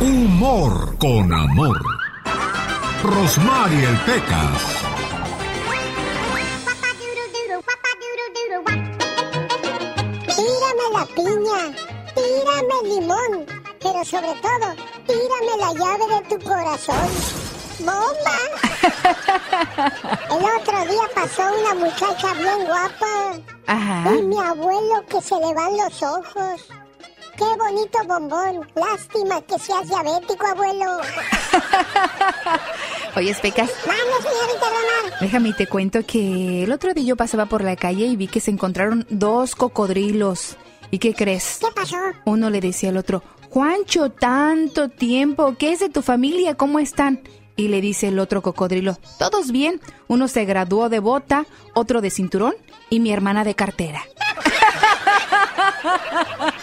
[0.00, 1.80] Humor con amor.
[3.02, 4.62] Rosmarie el Pecas.
[10.36, 11.60] Tírame la piña,
[12.14, 13.46] tírame el limón,
[13.80, 14.74] pero sobre todo,
[15.06, 17.08] tírame la llave de tu corazón.
[17.80, 18.38] ¡Bomba!
[20.30, 23.36] El otro día pasó una muchacha bien guapa.
[23.66, 24.14] Ajá.
[24.14, 26.68] Y mi abuelo que se le van los ojos.
[27.38, 28.68] ¡Qué bonito bombón!
[28.74, 30.96] Lástima que seas diabético, abuelo.
[33.16, 33.70] Oye, Pecas,
[35.20, 38.26] déjame y te cuento que el otro día yo pasaba por la calle y vi
[38.26, 40.56] que se encontraron dos cocodrilos.
[40.90, 41.58] ¿Y qué crees?
[41.60, 41.96] ¿Qué pasó?
[42.24, 46.56] Uno le decía al otro, Juancho, tanto tiempo, ¿qué es de tu familia?
[46.56, 47.20] ¿Cómo están?
[47.54, 49.80] Y le dice el otro cocodrilo, todos bien.
[50.08, 52.54] Uno se graduó de bota, otro de cinturón
[52.90, 54.02] y mi hermana de cartera.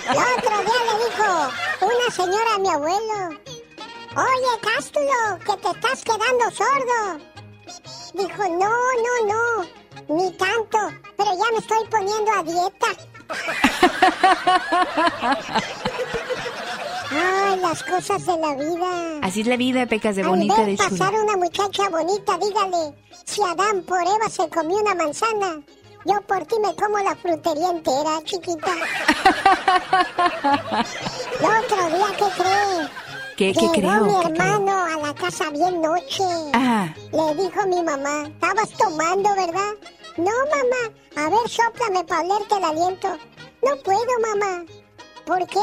[0.07, 1.27] El otro día le dijo
[1.81, 3.39] una señora a mi abuelo.
[4.15, 7.19] Oye, Cástulo, que te estás quedando sordo.
[8.13, 8.69] Dijo, no,
[9.05, 10.77] no, no, ni tanto,
[11.17, 12.87] pero ya me estoy poniendo a dieta.
[17.11, 19.19] Ay, las cosas de la vida.
[19.21, 21.23] Así es la vida, Pecas, de Al bonita, ver de pasar chula.
[21.23, 25.61] una muchacha bonita, dígale, si Adán por Eva se comió una manzana,
[26.05, 28.71] yo por ti me como la frutería entera, chiquita.
[31.39, 32.89] El otro día, ¿qué cree?
[33.35, 34.05] ¿Qué, qué creo?
[34.05, 34.45] mi ¿Qué creo?
[34.45, 36.23] hermano a la casa bien noche.
[36.53, 36.93] Ajá.
[37.11, 39.73] Le dijo mi mamá, estabas tomando, ¿verdad?
[40.17, 40.93] No, mamá.
[41.17, 43.09] A ver, sóplame para olerte el aliento.
[43.61, 44.63] No puedo, mamá.
[45.25, 45.59] ¿Por qué?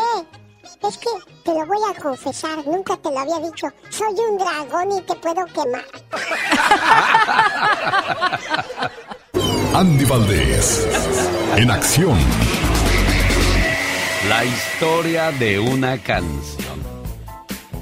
[0.86, 1.08] Es que
[1.44, 3.68] te lo voy a confesar, nunca te lo había dicho.
[3.90, 5.84] Soy un dragón y te puedo quemar.
[9.74, 10.86] Andy Valdés.
[11.56, 12.18] En acción.
[14.28, 16.78] La historia de una canción.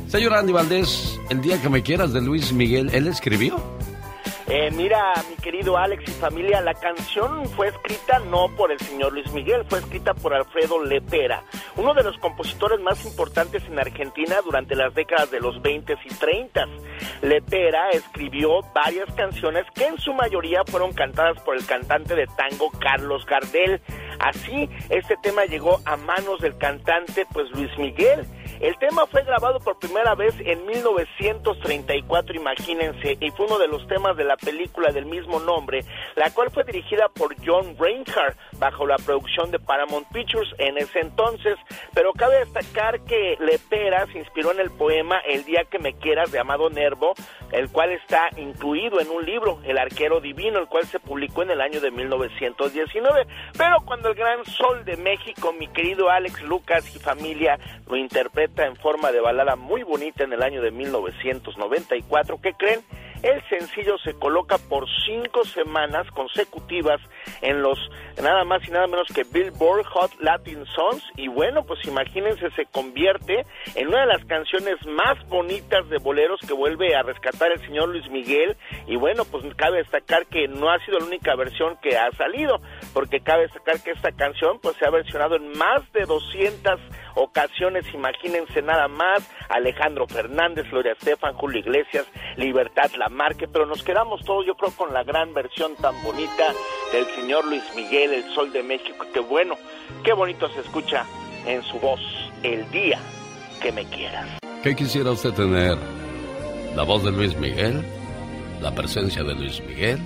[0.06, 3.79] Señor Andy Valdés, El día que me quieras de Luis Miguel, ¿él escribió?
[4.52, 9.12] Eh, mira, mi querido Alex y familia, la canción fue escrita no por el señor
[9.12, 11.44] Luis Miguel, fue escrita por Alfredo Lepera,
[11.76, 16.08] uno de los compositores más importantes en Argentina durante las décadas de los 20 y
[16.08, 16.66] 30.
[17.22, 22.72] Lepera escribió varias canciones que en su mayoría fueron cantadas por el cantante de tango
[22.72, 23.80] Carlos Gardel.
[24.18, 28.26] Así, este tema llegó a manos del cantante pues Luis Miguel.
[28.60, 33.86] El tema fue grabado por primera vez en 1934, imagínense, y fue uno de los
[33.88, 35.82] temas de la película del mismo nombre,
[36.14, 41.00] la cual fue dirigida por John Reinhardt bajo la producción de Paramount Pictures en ese
[41.00, 41.56] entonces.
[41.94, 46.30] Pero cabe destacar que Lepera se inspiró en el poema El día que me quieras
[46.30, 47.14] de Amado Nervo,
[47.50, 51.50] el cual está incluido en un libro, El arquero divino, el cual se publicó en
[51.50, 53.26] el año de 1919.
[53.56, 58.66] Pero cuando el gran sol de México, mi querido Alex Lucas y familia, lo interpreta
[58.66, 62.80] en forma de balada muy bonita en el año de 1994, ¿qué creen?
[63.22, 67.00] El sencillo se coloca por cinco semanas consecutivas
[67.42, 67.78] en los
[68.22, 71.02] nada más y nada menos que Billboard Hot Latin Songs.
[71.16, 73.44] Y bueno, pues imagínense se convierte
[73.74, 77.90] en una de las canciones más bonitas de boleros que vuelve a rescatar el señor
[77.90, 78.56] Luis Miguel.
[78.86, 82.60] Y bueno, pues cabe destacar que no ha sido la única versión que ha salido,
[82.94, 86.80] porque cabe destacar que esta canción pues se ha versionado en más de 200
[87.14, 94.24] ocasiones, imagínense nada más, Alejandro Fernández, Gloria Estefan, Julio Iglesias, Libertad Lamarque, pero nos quedamos
[94.24, 96.52] todos yo creo con la gran versión tan bonita
[96.92, 99.54] del señor Luis Miguel, el Sol de México, que bueno,
[100.04, 101.04] qué bonito se escucha
[101.46, 102.00] en su voz,
[102.42, 102.98] el día
[103.60, 104.26] que me quieras.
[104.62, 105.76] ¿Qué quisiera usted tener?
[106.74, 107.84] ¿La voz de Luis Miguel?
[108.60, 109.98] ¿La presencia de Luis Miguel?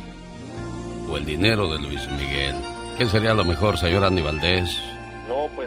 [1.09, 2.55] ¿O el dinero de Luis Miguel?
[2.97, 4.81] ¿Qué sería lo mejor, señor Andy Valdés?
[5.29, 5.63] No, pues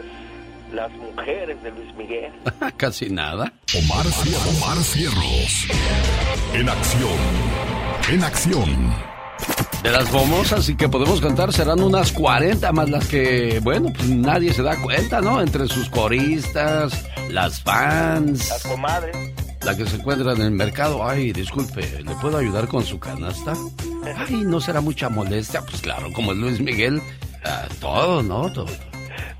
[0.72, 2.32] las mujeres de Luis Miguel.
[2.76, 3.52] Casi nada.
[3.76, 5.66] Omar, Omar Cierros.
[6.54, 7.18] En acción.
[8.10, 8.94] En acción.
[9.82, 14.08] De las famosas y que podemos cantar serán unas 40 más las que, bueno, pues
[14.08, 15.40] nadie se da cuenta, ¿no?
[15.40, 18.48] Entre sus coristas, las fans.
[18.48, 19.16] Las comadres.
[19.64, 21.06] La que se encuentra en el mercado.
[21.06, 23.52] Ay, disculpe, ¿le puedo ayudar con su canasta?
[24.16, 25.62] Ay, ¿no será mucha molestia?
[25.62, 27.00] Pues claro, como es Luis Miguel,
[27.44, 28.52] ah, todo, ¿no?
[28.52, 28.66] Todo.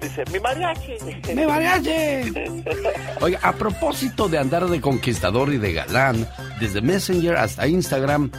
[0.01, 0.93] Dice, mi mariachi.
[1.35, 2.33] ¡Me mariachi!
[3.21, 6.29] Oiga, a propósito de andar de conquistador y de galán,
[6.61, 8.31] desde Messenger hasta Instagram,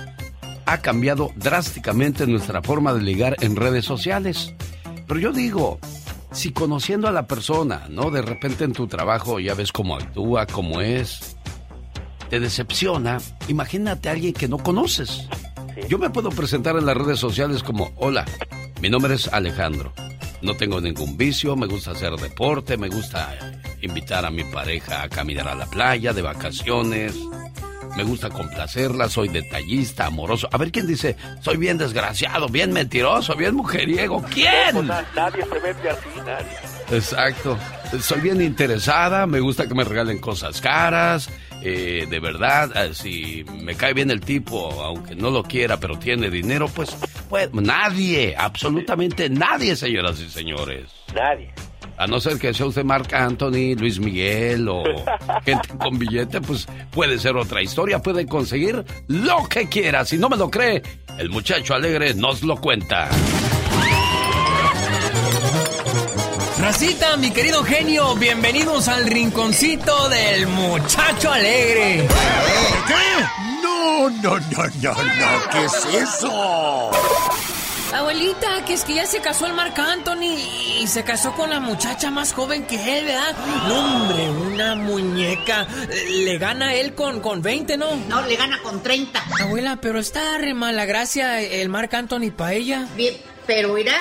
[0.66, 4.54] ha cambiado drásticamente nuestra forma de ligar en redes sociales.
[5.08, 5.80] Pero yo digo,
[6.32, 8.12] si conociendo a la persona, ¿no?
[8.12, 11.36] De repente en tu trabajo ya ves cómo actúa, cómo es,
[12.30, 15.28] te decepciona, imagínate a alguien que no conoces.
[15.88, 18.26] Yo me puedo presentar en las redes sociales como, hola,
[18.82, 19.92] mi nombre es Alejandro.
[20.42, 23.36] No tengo ningún vicio, me gusta hacer deporte, me gusta
[23.82, 27.14] invitar a mi pareja a caminar a la playa de vacaciones.
[27.98, 30.48] Me gusta complacerla, soy detallista, amoroso.
[30.52, 34.24] A ver quién dice, soy bien desgraciado, bien mentiroso, bien mujeriego.
[34.34, 34.88] ¿Quién?
[34.88, 36.58] Nadie se vende así, nadie.
[36.92, 37.58] Exacto.
[38.00, 41.30] Soy bien interesada, me gusta que me regalen cosas caras.
[41.62, 45.98] Eh, de verdad, eh, si me cae bien el tipo, aunque no lo quiera, pero
[46.00, 46.96] tiene dinero, pues,
[47.30, 50.86] pues nadie, absolutamente nadie, señoras y señores.
[51.14, 51.52] Nadie.
[51.98, 54.84] A no ser que sea usted Marc Anthony, Luis Miguel o
[55.46, 60.06] gente con billete, pues puede ser otra historia, puede conseguir lo que quiera.
[60.06, 60.82] Si no me lo cree,
[61.18, 63.10] el muchacho alegre nos lo cuenta.
[66.70, 72.08] Racita, mi querido genio, bienvenidos al rinconcito del muchacho alegre.
[72.88, 73.64] ¿Qué?
[73.64, 76.92] No, no, no, no, no, ¿qué es eso?
[77.92, 80.38] Abuelita, que es que ya se casó el Marc Anthony
[80.80, 83.36] y se casó con la muchacha más joven que él, ¿verdad?
[83.68, 85.68] No, hombre, una muñeca.
[86.08, 87.96] Le gana a él con, con 20, ¿no?
[88.08, 89.20] No, le gana con 30.
[89.42, 92.88] Abuela, pero está re mala gracia el Marc Anthony para ella.
[92.96, 93.18] Bien,
[93.48, 93.98] pero mira,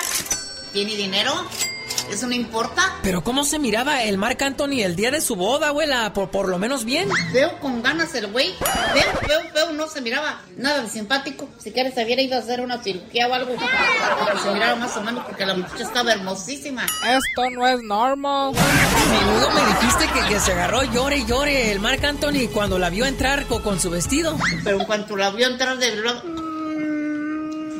[0.71, 1.33] ¿tiene dinero?
[2.11, 2.95] ¿Eso no importa?
[3.03, 6.11] Pero ¿cómo se miraba el Marc Anthony el día de su boda, abuela?
[6.13, 7.07] Por, por lo menos bien.
[7.31, 8.53] Veo con ganas el güey.
[8.93, 11.47] Veo, veo, veo, no se miraba nada de simpático.
[11.59, 13.55] Si quieres, se hubiera ido a hacer una cirugía o algo.
[13.55, 16.83] Para que se mirara más o menos porque la muchacha estaba hermosísima.
[16.85, 18.53] Esto no es normal.
[18.53, 22.89] Menudo me dijiste que, que se agarró llore y llore el Marc Anthony cuando la
[22.89, 24.35] vio entrar co- con su vestido.
[24.63, 26.23] Pero en cuanto la vio entrar de lado,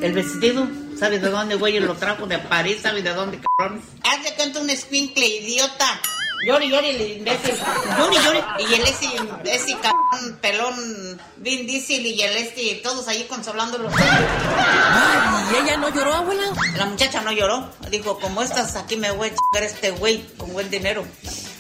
[0.02, 0.68] el vestido,
[1.00, 1.80] ¿sabes de dónde, güey?
[1.80, 3.82] Lo trajo de París, ¿sabes de dónde, cabrón?
[4.04, 6.02] Haz de cuenta un escuincle, idiota.
[6.46, 7.56] Llore, llore, el imbécil.
[7.98, 8.44] Llore, llore.
[8.60, 9.08] Y el ese,
[9.46, 13.90] ese cabrón, pelón, Vin Diesel y el este, todos ahí consolándolo.
[13.94, 16.54] Ay, ¿y ella no lloró, abuela?
[16.78, 17.70] La muchacha no lloró.
[17.90, 21.06] Dijo, como estás aquí me voy a chingar este güey con buen dinero.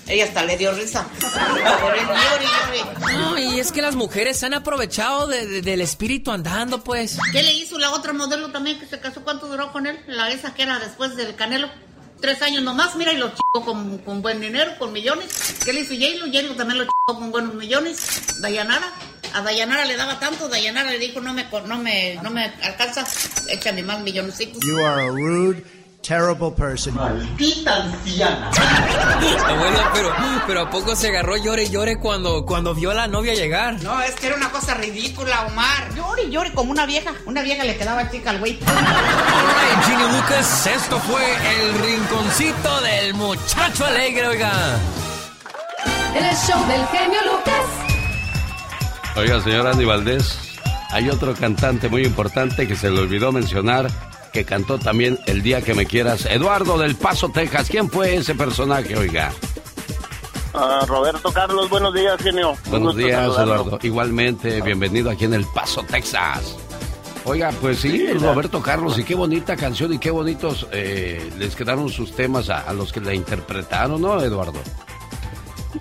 [0.09, 1.07] Ella hasta le dio risa.
[3.13, 7.17] No, y es que las mujeres se han aprovechado de- de- del espíritu andando, pues.
[7.31, 9.21] ¿Qué le hizo la otra modelo también que se casó?
[9.23, 10.00] ¿Cuánto duró con él?
[10.07, 11.69] La esa que era después del Canelo.
[12.21, 15.29] Tres años nomás, mira, y lo chico con, con buen dinero, con millones.
[15.63, 16.25] ¿Qué le hizo J-Lo?
[16.25, 18.41] J-Lo también lo chico con buenos millones.
[18.41, 18.91] Dayanara.
[19.33, 22.45] A Dayanara le daba tanto, Dayanara le dijo, no me, co- no me, no me
[22.63, 23.05] alcanza,
[23.47, 24.59] échame más milloncitos.
[24.65, 25.63] You are a rude,
[26.01, 26.96] terrible person.
[26.96, 28.50] Maldita anciana.
[29.48, 30.13] Abuela, pero,
[30.48, 33.81] pero ¿a poco se agarró llore y llore cuando, cuando vio a la novia llegar?
[33.84, 35.94] No, es que era una cosa ridícula, Omar.
[35.96, 37.13] Llore y llore como una vieja.
[37.25, 38.60] Una vieja le quedaba chica al güey.
[38.65, 44.51] Alright, Ginny Lucas, esto fue el rinconcito del muchacho alegre, oiga.
[46.15, 47.65] El show del genio Lucas.
[49.15, 50.38] Oiga, señora Andy Valdés,
[50.91, 53.89] hay otro cantante muy importante que se le olvidó mencionar,
[54.31, 57.67] que cantó también El Día que Me Quieras, Eduardo del Paso, Texas.
[57.69, 59.31] ¿Quién fue ese personaje, oiga?
[60.53, 62.55] Ah, Roberto Carlos, buenos días, genio.
[62.67, 63.53] Buenos días, saludarlo.
[63.53, 63.79] Eduardo.
[63.83, 66.57] Igualmente, bienvenido aquí en El Paso, Texas.
[67.25, 71.89] Oiga, pues sí, Roberto Carlos, y qué bonita canción y qué bonitos eh, les quedaron
[71.89, 74.59] sus temas a, a los que la interpretaron, ¿no, Eduardo?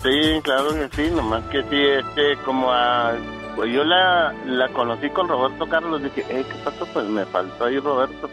[0.02, 3.14] Sí, claro que sí, nomás que sí, este, como a...
[3.58, 6.86] Pues yo la, la conocí con Roberto Carlos, dije, eh, ¿qué pasó?
[6.92, 8.28] Pues me faltó ahí Roberto.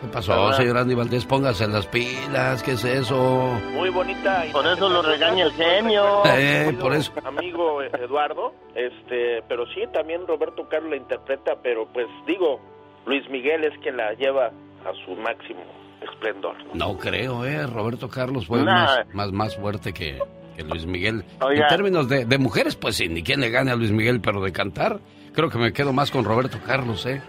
[0.00, 0.56] ¿Qué pasó, ¿Verdad?
[0.56, 1.26] señor Andy Valdés?
[1.26, 3.52] Póngase las pilas, ¿qué es eso?
[3.74, 4.44] Muy bonita.
[4.52, 6.22] Por eso lo regaña el genio.
[6.38, 7.12] Eh, por eso.
[7.26, 12.58] Amigo eh, Eduardo, este, pero sí, también Roberto Carlos la interpreta, pero pues digo,
[13.04, 15.60] Luis Miguel es quien la lleva a su máximo
[16.00, 16.56] esplendor.
[16.72, 17.66] No creo, ¿eh?
[17.66, 18.72] Roberto Carlos fue Nah.
[18.72, 20.18] más, más, más fuerte que,
[20.56, 21.24] que Luis Miguel.
[21.40, 21.62] Oiga.
[21.64, 24.40] En términos de, de mujeres, pues sí, ni quien le gane a Luis Miguel, pero
[24.42, 24.98] de cantar,
[25.34, 27.20] creo que me quedo más con Roberto Carlos, ¿eh?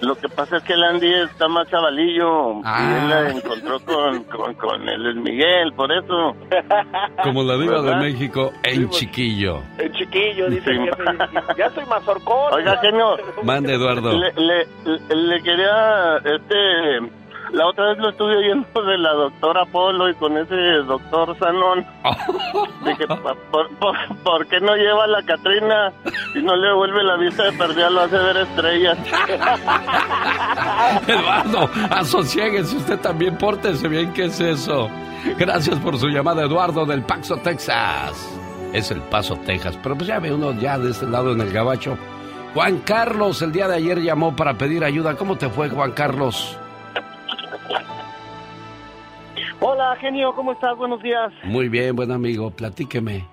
[0.00, 2.98] Lo que pasa es que el Andy está más chavalillo y Ah.
[3.02, 6.36] él la encontró con, con, con el Luis Miguel, por eso.
[7.24, 8.00] Como la diva de ¿Verdad?
[8.02, 9.60] México en chiquillo.
[9.76, 10.86] El chiquillo dice, Sí.
[10.86, 12.54] ya, soy, ya soy mazorcón.
[12.54, 13.16] Oiga, genio.
[13.42, 14.12] Mande, Eduardo.
[14.12, 17.10] Le, le, le quería, este,
[17.52, 20.54] la otra vez lo estuve oyendo de la doctora Polo y con ese
[20.86, 21.86] doctor Sanón.
[22.84, 25.92] Dije, por, por, ¿por qué no lleva a la Catrina
[26.34, 28.98] y no le vuelve la vista de perdida, lo hace ver estrellas?
[31.06, 34.88] Eduardo, asociéguese usted también, pórtese bien, ¿qué es eso?
[35.38, 38.38] Gracias por su llamada, Eduardo, del Paso, Texas.
[38.72, 41.52] Es el Paso, Texas, pero pues ya ve uno ya de este lado en el
[41.52, 41.96] gabacho.
[42.54, 45.16] Juan Carlos, el día de ayer llamó para pedir ayuda.
[45.16, 46.58] ¿Cómo te fue, Juan Carlos?
[49.60, 50.76] Hola, genio, ¿cómo estás?
[50.76, 51.32] Buenos días.
[51.44, 53.26] Muy bien, buen amigo, platíqueme.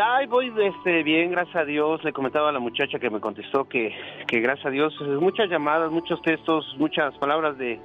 [0.00, 2.04] Ay, voy este, bien, gracias a Dios.
[2.04, 3.92] Le comentaba a la muchacha que me contestó que,
[4.28, 7.80] que gracias a Dios, muchas llamadas, muchos textos, muchas palabras de,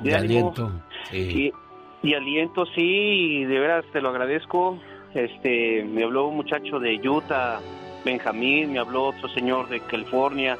[0.00, 0.72] de De ánimo aliento.
[1.10, 1.52] Sí.
[2.02, 2.82] y, y aliento, sí,
[3.40, 4.78] y de veras te lo agradezco.
[5.14, 7.60] Este, me habló un muchacho de Utah,
[8.04, 10.58] Benjamín, me habló otro señor de California,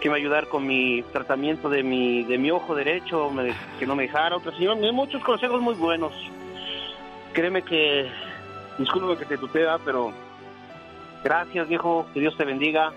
[0.00, 3.94] que me ayudar con mi tratamiento de mi, de mi ojo derecho, me- que no
[3.96, 4.36] me dejara.
[4.36, 6.12] Otro señor, me dio muchos consejos muy buenos.
[7.32, 8.10] Créeme que,
[8.78, 10.12] disculpe que te tutea, pero
[11.22, 12.92] gracias, viejo, que Dios te bendiga.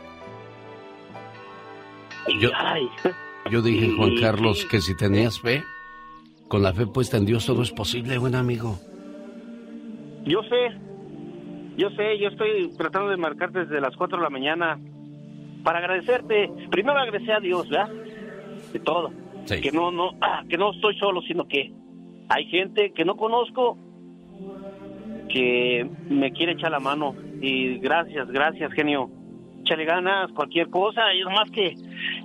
[2.40, 2.88] Yo, Ay.
[3.52, 5.64] yo dije, Juan Carlos, que si tenías fe,
[6.48, 8.80] con la fe puesta en Dios todo es posible, buen amigo.
[10.26, 10.70] Yo sé,
[11.76, 14.80] yo sé, yo estoy tratando de marcar desde las 4 de la mañana
[15.64, 16.52] para agradecerte.
[16.70, 17.90] Primero agradecer a Dios, ¿verdad?
[18.72, 19.12] De todo.
[19.46, 19.62] Sí.
[19.62, 21.72] Que no, no, ah, que no estoy solo, sino que
[22.30, 23.78] hay gente que no conozco
[25.30, 27.16] que me quiere echar la mano.
[27.42, 29.10] Y gracias, gracias, genio.
[29.62, 31.14] Échale ganas, cualquier cosa.
[31.14, 31.76] Y es más que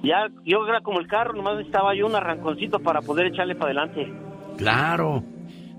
[0.03, 3.73] ya, yo era como el carro, nomás necesitaba yo un arranconcito para poder echarle para
[3.73, 4.13] adelante.
[4.57, 5.25] Claro.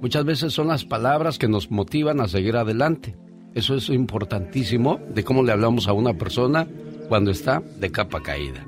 [0.02, 3.16] Muchas veces son las palabras que nos motivan a seguir adelante.
[3.54, 6.68] Eso es importantísimo de cómo le hablamos a una persona
[7.10, 8.66] cuando está de capa caída.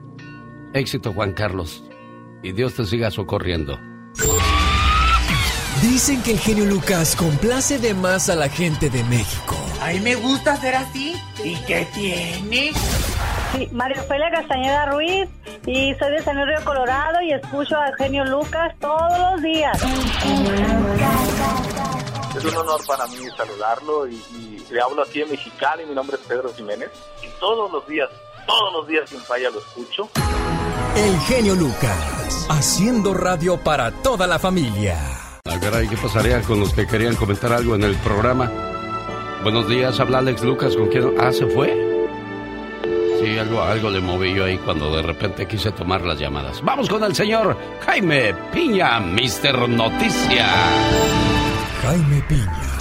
[0.74, 1.84] Éxito, Juan Carlos.
[2.44, 3.80] Y Dios te siga socorriendo.
[5.82, 9.56] Dicen que el genio Lucas complace de más a la gente de México.
[9.82, 11.16] A mí me gusta ser así.
[11.44, 12.72] ¿Y qué tiene?
[13.54, 15.30] Sí, María Ofelia Castañeda Ruiz
[15.66, 19.78] y soy de San Luis Río Colorado y escucho al genio Lucas todos los días.
[22.36, 25.86] Es un honor para mí saludarlo y, y le hablo aquí en Mexicali.
[25.86, 26.90] Mi nombre es Pedro Jiménez
[27.24, 28.10] y todos los días,
[28.46, 30.10] todos los días sin falla lo escucho.
[30.96, 34.98] El genio Lucas, haciendo radio para toda la familia.
[35.46, 38.52] Ah, caray, ¿qué pasaría con los que querían comentar algo en el programa?
[39.44, 41.16] Buenos días, habla Alex Lucas, ¿con quién?
[41.20, 41.90] Ah, ¿se fue?
[43.22, 46.62] Sí, algo, algo le moví yo ahí cuando de repente quise tomar las llamadas.
[46.64, 47.56] Vamos con el señor
[47.86, 50.48] Jaime Piña, Mister Noticia.
[51.84, 52.81] Jaime Piña,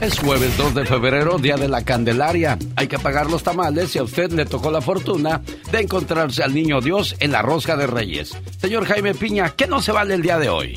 [0.00, 2.56] Es jueves 2 de febrero, día de la Candelaria.
[2.74, 6.54] Hay que pagar los tamales y a usted le tocó la fortuna de encontrarse al
[6.54, 8.34] niño Dios en la rosca de Reyes.
[8.58, 10.74] Señor Jaime Piña, ¿qué no se vale el día de hoy?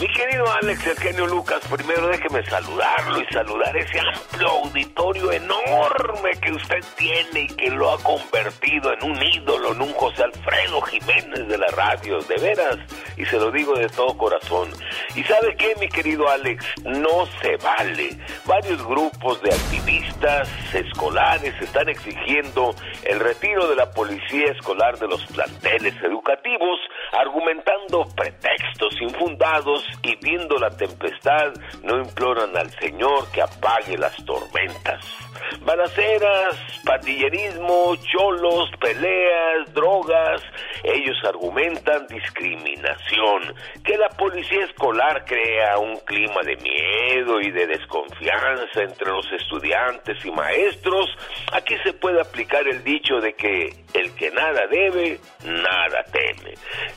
[0.00, 6.30] Mi querido Alex, el genio Lucas, primero déjeme saludarlo y saludar ese amplio auditorio enorme
[6.40, 10.80] que usted tiene y que lo ha convertido en un ídolo, en un José Alfredo
[10.82, 12.78] Jiménez de la radio, de veras,
[13.16, 14.70] y se lo digo de todo corazón.
[15.14, 16.64] ¿Y sabe qué, mi querido Alex?
[16.82, 18.18] No se vale.
[18.62, 25.26] Varios grupos de activistas escolares están exigiendo el retiro de la policía escolar de los
[25.26, 26.78] planteles educativos,
[27.10, 31.52] argumentando pretextos infundados y viendo la tempestad,
[31.82, 35.31] no imploran al Señor que apague las tormentas.
[35.64, 40.42] Balaceras, pandillerismo, cholos, peleas, drogas,
[40.82, 43.54] ellos argumentan discriminación,
[43.84, 50.24] que la policía escolar crea un clima de miedo y de desconfianza entre los estudiantes
[50.24, 51.06] y maestros.
[51.52, 56.54] Aquí se puede aplicar el dicho de que el que nada debe, nada teme.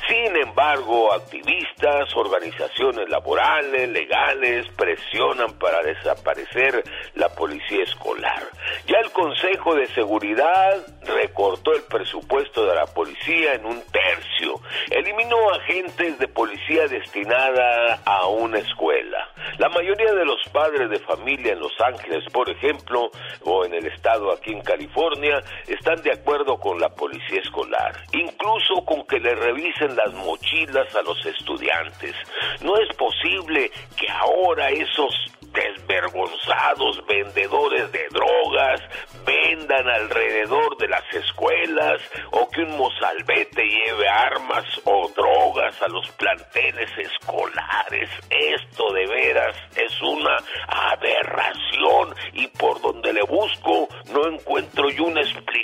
[0.08, 6.84] Sin embargo, activistas, organizaciones laborales, legales, presionan para desaparecer
[7.16, 8.44] la policía escolar.
[8.88, 14.60] Ya el Consejo de Seguridad recortó el presupuesto de la policía en un tercio,
[14.90, 19.30] eliminó agentes de policía destinada a una escuela.
[19.58, 23.12] La mayoría de los padres de familia en Los Ángeles, por ejemplo,
[23.44, 28.84] o en el estado aquí en California, están de acuerdo con la policía escolar, incluso
[28.86, 32.16] con que le revisen las mochilas a los estudiantes.
[32.62, 35.14] No es posible que ahora esos
[35.56, 38.82] desvergonzados vendedores de drogas
[39.26, 46.08] vendan alrededor de las escuelas o que un mozalbete lleve armas o drogas a los
[46.12, 48.10] planteles escolares.
[48.30, 55.22] Esto de veras es una aberración y por donde le busco no encuentro yo una
[55.22, 55.56] explicación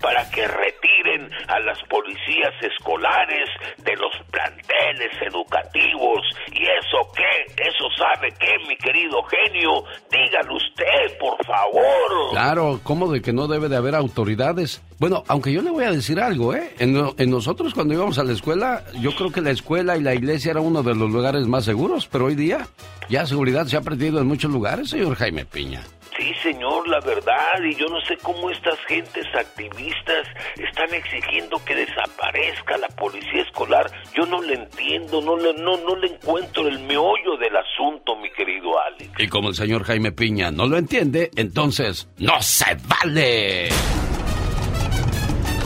[0.00, 6.20] para que retiren a las policías escolares de los planteles educativos.
[6.52, 7.62] ¿Y eso qué?
[7.62, 9.84] ¿Eso sabe qué, mi querido genio?
[10.10, 12.30] Dígalo usted, por favor.
[12.32, 14.82] Claro, ¿cómo de que no debe de haber autoridades?
[14.98, 16.74] Bueno, aunque yo le voy a decir algo, ¿eh?
[16.78, 20.14] En, en, nosotros cuando íbamos a la escuela, yo creo que la escuela y la
[20.14, 22.66] iglesia era uno de los lugares más seguros, pero hoy día
[23.08, 25.82] ya seguridad se ha perdido en muchos lugares, señor Jaime Piña.
[26.20, 30.26] Sí, señor, la verdad, y yo no sé cómo estas gentes activistas
[30.58, 33.90] están exigiendo que desaparezca la policía escolar.
[34.14, 38.30] Yo no le entiendo, no le, no, no le encuentro el meollo del asunto, mi
[38.32, 39.12] querido Alex.
[39.18, 43.70] Y como el señor Jaime Piña no lo entiende, entonces no se vale.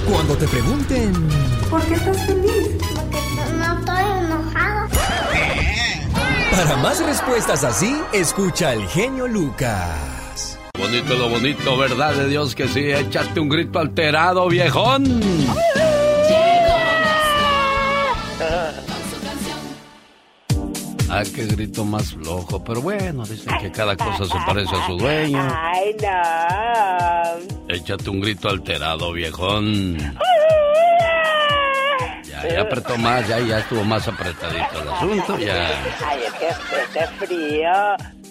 [0.09, 1.13] Cuando te pregunten...
[1.69, 2.79] ¿Por qué estás feliz?
[2.95, 3.19] Porque
[3.59, 4.89] no estoy enojado.
[6.53, 10.24] Para más respuestas así, escucha al genio Lucas.
[10.77, 12.91] Bonito lo bonito, ¿verdad de Dios que sí?
[12.91, 15.05] Échate un grito alterado, viejón.
[21.09, 22.65] Ah, qué grito más flojo.
[22.65, 25.49] Pero bueno, dicen que cada cosa se parece a su dueño.
[25.57, 27.73] Ay, no.
[27.73, 29.97] Échate un grito alterado, viejón.
[32.25, 35.69] Ya, ya apretó más, ya, ya estuvo más apretadito el asunto, ya.
[36.05, 37.71] Ay, es que frío,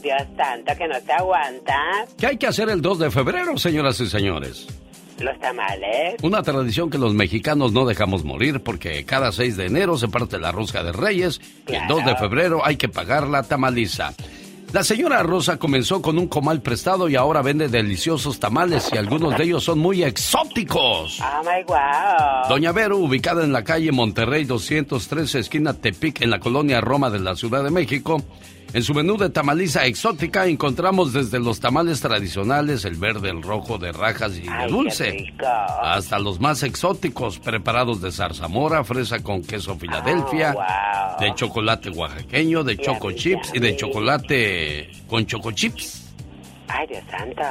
[0.03, 1.75] Dios santo, que no te aguanta.
[2.17, 4.67] ¿Qué hay que hacer el 2 de febrero, señoras y señores?
[5.19, 6.15] Los tamales.
[6.21, 10.37] Una tradición que los mexicanos no dejamos morir porque cada 6 de enero se parte
[10.39, 14.13] la rosca de Reyes y el 2 de febrero hay que pagar la tamaliza.
[14.73, 19.37] La señora Rosa comenzó con un comal prestado y ahora vende deliciosos tamales y algunos
[19.37, 21.21] de ellos son muy exóticos.
[21.21, 22.49] Oh my wow.
[22.49, 27.19] Doña Vero, ubicada en la calle Monterrey 213, esquina Tepic, en la colonia Roma de
[27.19, 28.23] la Ciudad de México,
[28.73, 33.77] en su menú de tamaliza exótica encontramos desde los tamales tradicionales, el verde, el rojo,
[33.77, 35.33] de rajas y de dulce,
[35.81, 40.55] hasta los más exóticos, preparados de zarzamora, fresa con queso Filadelfia,
[41.19, 46.11] de chocolate oaxaqueño, de choco chips y de chocolate con choco chips.
[46.67, 47.43] Ay, Dios santo.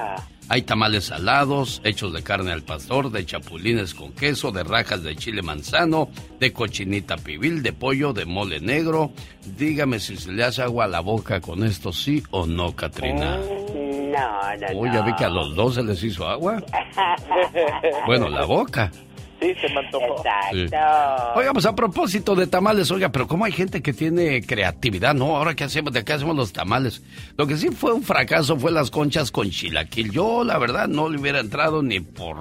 [0.52, 5.16] Hay tamales salados, hechos de carne al pastor, de chapulines con queso, de rajas de
[5.16, 9.12] chile manzano, de cochinita pibil, de pollo, de mole negro.
[9.56, 13.38] Dígame si se le hace agua a la boca con esto, sí o no, Katrina.
[13.38, 16.62] No, no, Uy, ya vi que a los dos se les hizo agua.
[18.04, 18.92] Bueno, la boca.
[19.42, 20.22] Sí, se me antojó.
[20.52, 21.38] Exacto.
[21.38, 25.14] Oiga, pues a propósito de tamales, oiga, pero ¿cómo hay gente que tiene creatividad?
[25.14, 27.02] No, ahora qué hacemos, de qué hacemos los tamales.
[27.36, 30.12] Lo que sí fue un fracaso fue las conchas con chilaquil.
[30.12, 32.36] Yo, la verdad, no le hubiera entrado ni por...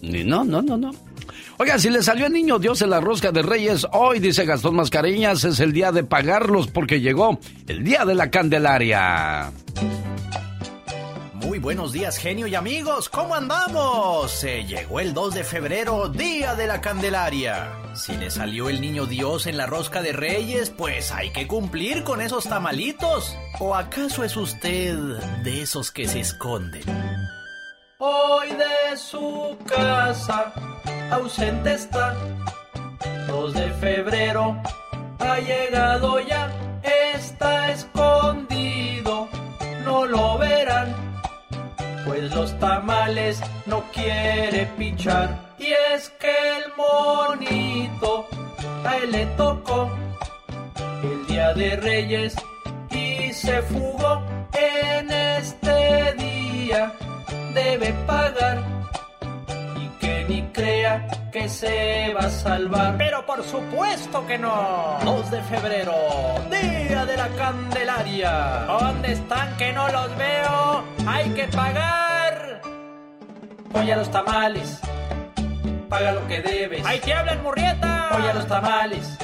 [0.00, 0.90] Ni no, no, no, no.
[1.58, 4.74] Oiga, si le salió el niño Dios en la rosca de Reyes, hoy, dice Gastón
[4.74, 9.52] Mascareñas, es el día de pagarlos porque llegó el día de la Candelaria.
[11.44, 14.30] Muy buenos días, genio y amigos, ¿cómo andamos?
[14.30, 17.72] Se llegó el 2 de febrero, día de la Candelaria.
[17.94, 22.04] Si le salió el niño Dios en la rosca de Reyes, pues hay que cumplir
[22.04, 23.36] con esos tamalitos.
[23.58, 24.96] ¿O acaso es usted
[25.42, 26.84] de esos que se esconden?
[27.98, 30.52] Hoy de su casa
[31.10, 32.16] ausente está.
[33.26, 34.62] 2 de febrero
[35.18, 36.50] ha llegado ya,
[37.14, 37.91] está escondido,
[42.12, 45.54] pues los tamales no quiere pichar.
[45.58, 48.26] Y es que el monito
[48.84, 49.90] a él le tocó
[51.02, 52.34] el día de Reyes
[52.90, 54.22] y se fugó
[54.52, 56.92] en este día.
[57.54, 58.62] Debe pagar
[60.52, 62.96] crea que se va a salvar.
[62.98, 64.98] Pero por supuesto que no.
[65.04, 65.94] 2 de febrero,
[66.50, 68.64] día de la Candelaria.
[68.66, 70.84] ¿Dónde están que no los veo?
[71.06, 72.60] Hay que pagar.
[73.74, 74.80] Oye a los tamales.
[75.88, 76.86] Paga lo que debes.
[76.86, 78.10] ¡Ahí te hablan, Murrieta!
[78.16, 79.18] Oye a los tamales.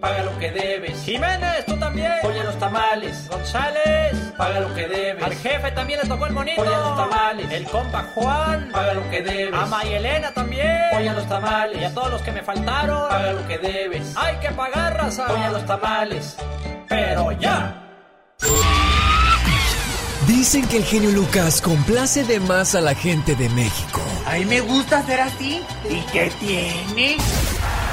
[0.00, 1.02] Paga lo que debes.
[1.04, 2.12] Jiménez, tú también.
[2.22, 3.28] Oye los tamales.
[3.28, 4.16] González.
[4.36, 5.24] Paga lo que debes.
[5.24, 6.62] Al jefe también le tocó el monito.
[6.62, 7.50] Oye los tamales.
[7.50, 8.70] El compa Juan.
[8.72, 9.54] Paga lo que debes.
[9.60, 10.80] A Mayelena también.
[10.96, 11.80] Oye los tamales.
[11.80, 13.08] Y a todos los que me faltaron.
[13.08, 14.16] Paga lo que debes.
[14.16, 15.26] Hay que pagar, raza.
[15.32, 16.36] Oye los tamales.
[16.88, 17.84] Pero ya.
[20.28, 24.00] Dicen que el genio Lucas complace de más a la gente de México.
[24.26, 25.62] A mí me gusta ser así.
[25.88, 27.16] ¿Y qué tiene?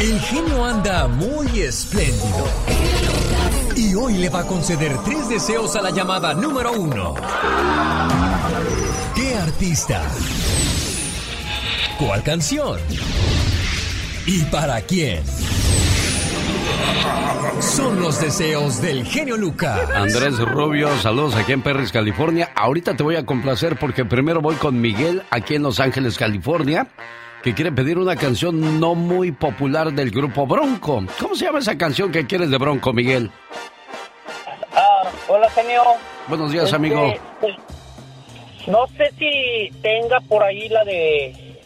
[0.00, 2.44] El genio anda muy espléndido.
[3.76, 7.14] Y hoy le va a conceder tres deseos a la llamada número uno.
[9.14, 10.02] ¿Qué artista?
[11.98, 12.80] ¿Cuál canción?
[14.26, 15.22] ¿Y para quién?
[17.60, 19.88] Son los deseos del genio Lucas.
[19.94, 22.50] Andrés Rubio, saludos aquí en Perris, California.
[22.56, 26.88] Ahorita te voy a complacer porque primero voy con Miguel aquí en Los Ángeles, California
[27.42, 31.02] que quiere pedir una canción no muy popular del grupo Bronco.
[31.20, 33.30] ¿Cómo se llama esa canción que quieres de Bronco, Miguel?
[34.74, 35.82] Ah, hola, genio.
[36.28, 37.06] Buenos días, amigo.
[37.06, 37.54] Este, pues,
[38.68, 41.60] no sé si tenga por ahí la de...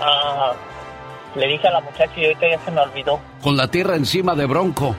[0.00, 0.52] Ah,
[1.34, 3.20] le dije a la muchacha y ahorita ya se me olvidó.
[3.42, 4.94] Con la tierra encima de Bronco.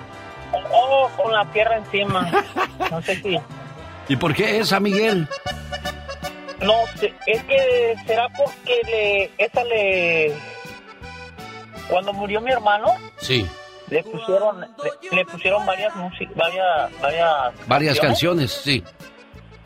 [0.74, 2.30] Oh, con la tierra encima.
[2.92, 3.40] No sé si...
[4.10, 5.28] ¿Y por qué esa, Miguel?
[6.62, 6.76] No
[7.26, 10.34] es que será porque le, esa le,
[11.90, 12.88] cuando murió mi hermano,
[13.20, 13.48] sí,
[13.90, 14.62] le pusieron,
[15.12, 18.84] le, pusieron varias músicas, varias, varias, varias canciones, sí.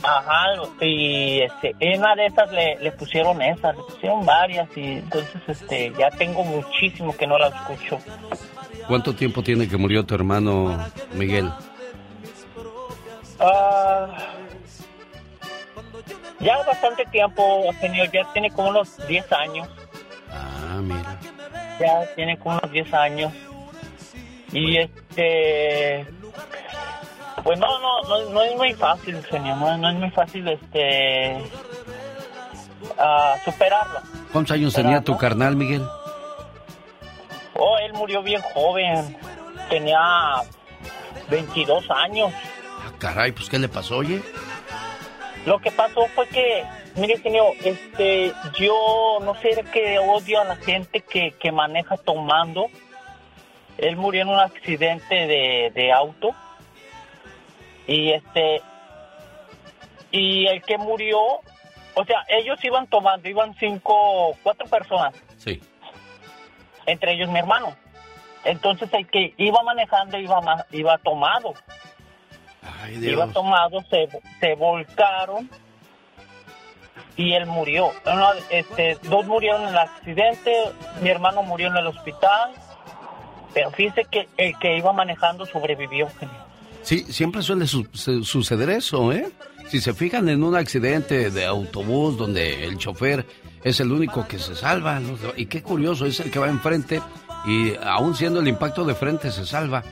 [0.03, 0.45] Ajá,
[0.81, 5.41] y este, en una de esas le, le pusieron esas, le pusieron varias y entonces
[5.47, 7.99] este, ya tengo muchísimo que no la escucho.
[8.88, 10.77] ¿Cuánto tiempo tiene que murió tu hermano
[11.13, 11.51] Miguel?
[13.39, 14.08] Ah
[16.39, 19.67] ya bastante tiempo, señor, ya tiene como unos 10 años.
[20.32, 21.19] Ah, mira.
[21.80, 23.34] Ya tiene como unos 10 años.
[24.52, 26.08] Y este...
[27.43, 31.38] Pues no, no, no, es muy fácil, señor, no, es muy fácil este...
[33.43, 34.00] superarlo.
[34.32, 35.84] ¿Cuántos años tenía tu carnal, Miguel?
[37.54, 39.17] Oh, él murió bien joven.
[39.69, 39.98] Tenía
[41.30, 42.32] 22 años.
[42.86, 44.21] Ah, caray, pues ¿qué le pasó, oye?
[45.45, 46.63] Lo que pasó fue que,
[46.95, 52.67] mire, señor, este, yo no sé que odio a la gente que, que maneja tomando.
[53.77, 56.34] Él murió en un accidente de, de auto.
[57.88, 58.62] Y este,
[60.12, 61.19] y el que murió,
[61.93, 65.13] o sea, ellos iban tomando, iban cinco, cuatro personas.
[65.38, 65.62] Sí.
[66.86, 67.75] Entre ellos mi hermano.
[68.45, 71.53] Entonces el que iba manejando iba, iba tomado.
[73.01, 74.08] Iba tomado, se,
[74.39, 75.49] se volcaron
[77.17, 77.91] y él murió.
[78.49, 80.54] este, dos murieron en el accidente,
[81.01, 82.51] mi hermano murió en el hospital,
[83.54, 86.08] pero fíjese que el que iba manejando sobrevivió.
[86.84, 89.28] Sí, siempre suele suceder eso, ¿eh?
[89.67, 93.25] Si se fijan en un accidente de autobús donde el chofer
[93.63, 95.01] es el único que se salva,
[95.36, 97.01] y qué curioso, es el que va enfrente
[97.45, 99.84] y aún siendo el impacto de frente se salva.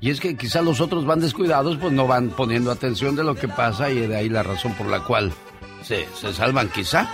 [0.00, 3.34] Y es que quizá los otros van descuidados, pues no van poniendo atención de lo
[3.34, 5.32] que pasa y de ahí la razón por la cual
[5.82, 7.08] se, se salvan quizá.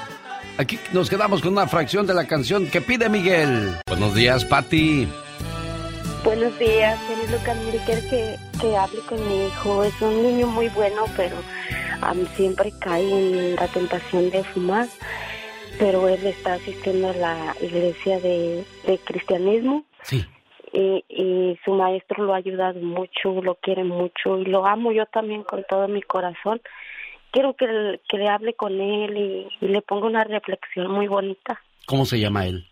[0.58, 3.76] Aquí nos quedamos con una fracción de la canción que pide Miguel.
[3.86, 5.08] Buenos días, Patti.
[6.24, 7.56] Buenos días, señor Lucas.
[7.64, 9.84] Mire, que, que hable con mi hijo.
[9.84, 11.36] Es un niño muy bueno, pero
[12.36, 14.88] siempre cae en la tentación de fumar.
[15.78, 19.84] Pero él está asistiendo a la iglesia de, de cristianismo.
[20.02, 20.26] Sí
[20.72, 25.42] y, su maestro lo ha ayudado mucho, lo quiere mucho y lo amo yo también
[25.44, 26.60] con todo mi corazón.
[27.30, 29.16] Quiero que, que le hable con él
[29.60, 31.60] y, le ponga una reflexión muy bonita.
[31.86, 32.66] ¿Cómo se llama él?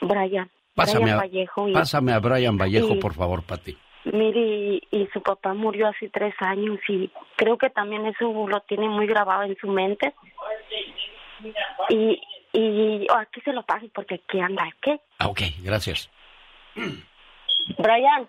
[0.00, 0.50] Brian.
[0.74, 3.76] Pásame, Brian a, Vallejo pásame a Brian Vallejo, por favor, Pati.
[4.04, 8.88] Mire, y, su papá murió hace tres años y creo que también eso lo tiene
[8.88, 10.14] muy grabado en su mente.
[11.88, 12.20] Y,
[12.52, 15.00] y oh, aquí se lo pague porque aquí anda, ¿qué?
[15.18, 16.10] Ah, ok, gracias.
[17.78, 18.28] Brian.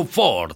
[0.03, 0.55] Ford.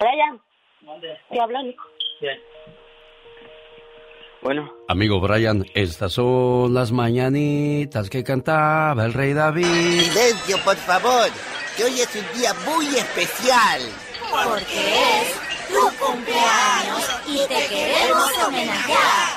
[0.00, 0.40] Brian,
[1.30, 1.84] te hablo Nico.
[4.40, 4.72] Bueno.
[4.88, 9.66] Amigo Brian, estas son las mañanitas que cantaba el rey David.
[9.66, 11.28] Silencio, por favor,
[11.76, 13.82] que hoy es un día muy especial.
[14.32, 19.36] Porque es tu cumpleaños y te queremos homenajear.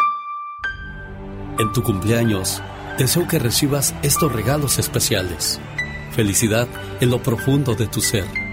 [1.60, 2.64] En tu cumpleaños,
[2.98, 5.60] deseo que recibas estos regalos especiales.
[6.12, 6.70] Felicidad
[7.02, 8.53] en lo profundo de tu ser.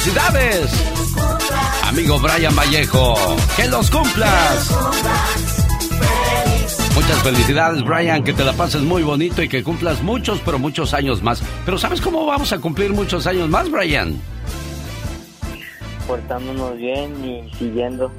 [0.00, 0.72] ¡Felicidades!
[1.84, 3.14] Amigo Brian Vallejo,
[3.54, 4.74] que los cumplas.
[6.94, 10.94] Muchas felicidades, Brian, que te la pases muy bonito y que cumplas muchos, pero muchos
[10.94, 11.42] años más.
[11.66, 14.18] Pero ¿sabes cómo vamos a cumplir muchos años más, Brian?
[16.06, 18.10] Portándonos bien y siguiendo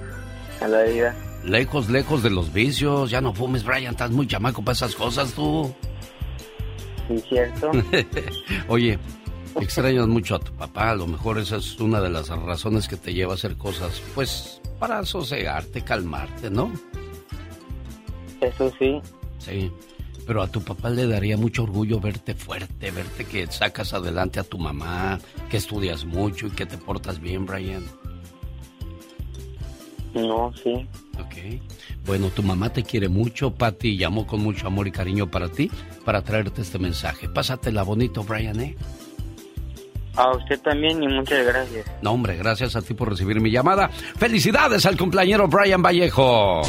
[0.62, 1.16] a la vida.
[1.44, 3.10] Lejos, lejos de los vicios.
[3.10, 3.94] Ya no fumes, Brian.
[3.94, 5.74] Estás muy chamaco para esas cosas, tú.
[7.08, 7.72] Sí, cierto.
[8.68, 9.00] Oye,
[9.60, 12.98] Extrañas mucho a tu papá, a lo mejor esa es una de las razones que
[12.98, 16.72] te lleva a hacer cosas, pues, para sosegarte, calmarte, ¿no?
[18.40, 19.00] Eso sí.
[19.40, 19.72] Sí,
[20.26, 24.44] pero a tu papá le daría mucho orgullo verte fuerte, verte que sacas adelante a
[24.44, 27.84] tu mamá, que estudias mucho y que te portas bien, Brian.
[30.14, 30.88] No, sí.
[31.20, 31.62] Ok.
[32.06, 35.70] Bueno, tu mamá te quiere mucho, Patty llamó con mucho amor y cariño para ti,
[36.04, 37.30] para traerte este mensaje.
[37.30, 38.76] Pásatela bonito, Brian, ¿eh?
[40.16, 41.86] A usted también y muchas gracias.
[42.02, 43.90] No, hombre, gracias a ti por recibir mi llamada.
[43.90, 46.62] Felicidades al cumpleañero Brian Vallejo.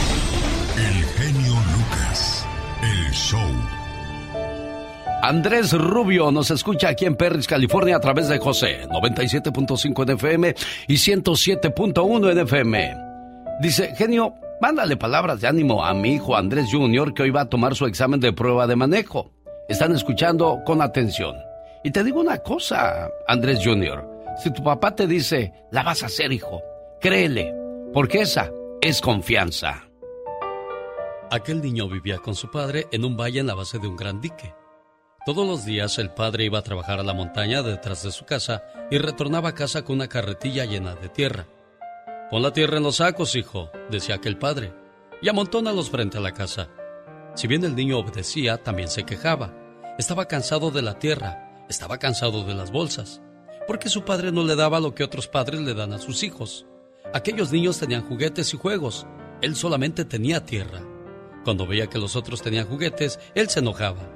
[0.77, 2.47] El genio Lucas,
[2.83, 3.41] el show.
[5.23, 10.55] Andrés Rubio nos escucha aquí en Perris, California a través de José, 97.5 en FM
[10.89, 12.97] y 107.1 en FM.
[13.61, 17.15] Dice, genio, mándale palabras de ánimo a mi hijo Andrés Jr.
[17.15, 19.31] que hoy va a tomar su examen de prueba de manejo.
[19.69, 21.37] Están escuchando con atención.
[21.85, 24.09] Y te digo una cosa, Andrés Jr.,
[24.43, 26.63] si tu papá te dice, la vas a hacer, hijo,
[27.01, 27.55] créele,
[27.93, 29.89] porque esa es confianza.
[31.31, 34.21] Aquel niño vivía con su padre en un valle en la base de un gran
[34.21, 34.55] dique.
[35.25, 38.65] Todos los días el padre iba a trabajar a la montaña detrás de su casa
[38.91, 41.47] y retornaba a casa con una carretilla llena de tierra.
[42.31, 44.73] Pon la tierra en los sacos, hijo, decía aquel padre,
[45.21, 46.69] y amontónalos frente a la casa.
[47.35, 49.55] Si bien el niño obedecía, también se quejaba.
[49.99, 53.21] Estaba cansado de la tierra estaba cansado de las bolsas,
[53.67, 56.67] porque su padre no le daba lo que otros padres le dan a sus hijos.
[57.13, 59.07] Aquellos niños tenían juguetes y juegos,
[59.41, 60.83] él solamente tenía tierra.
[61.45, 64.09] Cuando veía que los otros tenían juguetes, él se enojaba.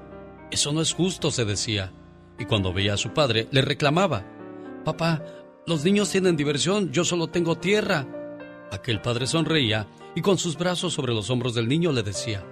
[0.50, 1.92] Eso no es justo, se decía.
[2.38, 4.24] Y cuando veía a su padre, le reclamaba.
[4.84, 5.24] Papá,
[5.66, 8.06] los niños tienen diversión, yo solo tengo tierra.
[8.70, 12.44] Aquel padre sonreía y con sus brazos sobre los hombros del niño le decía,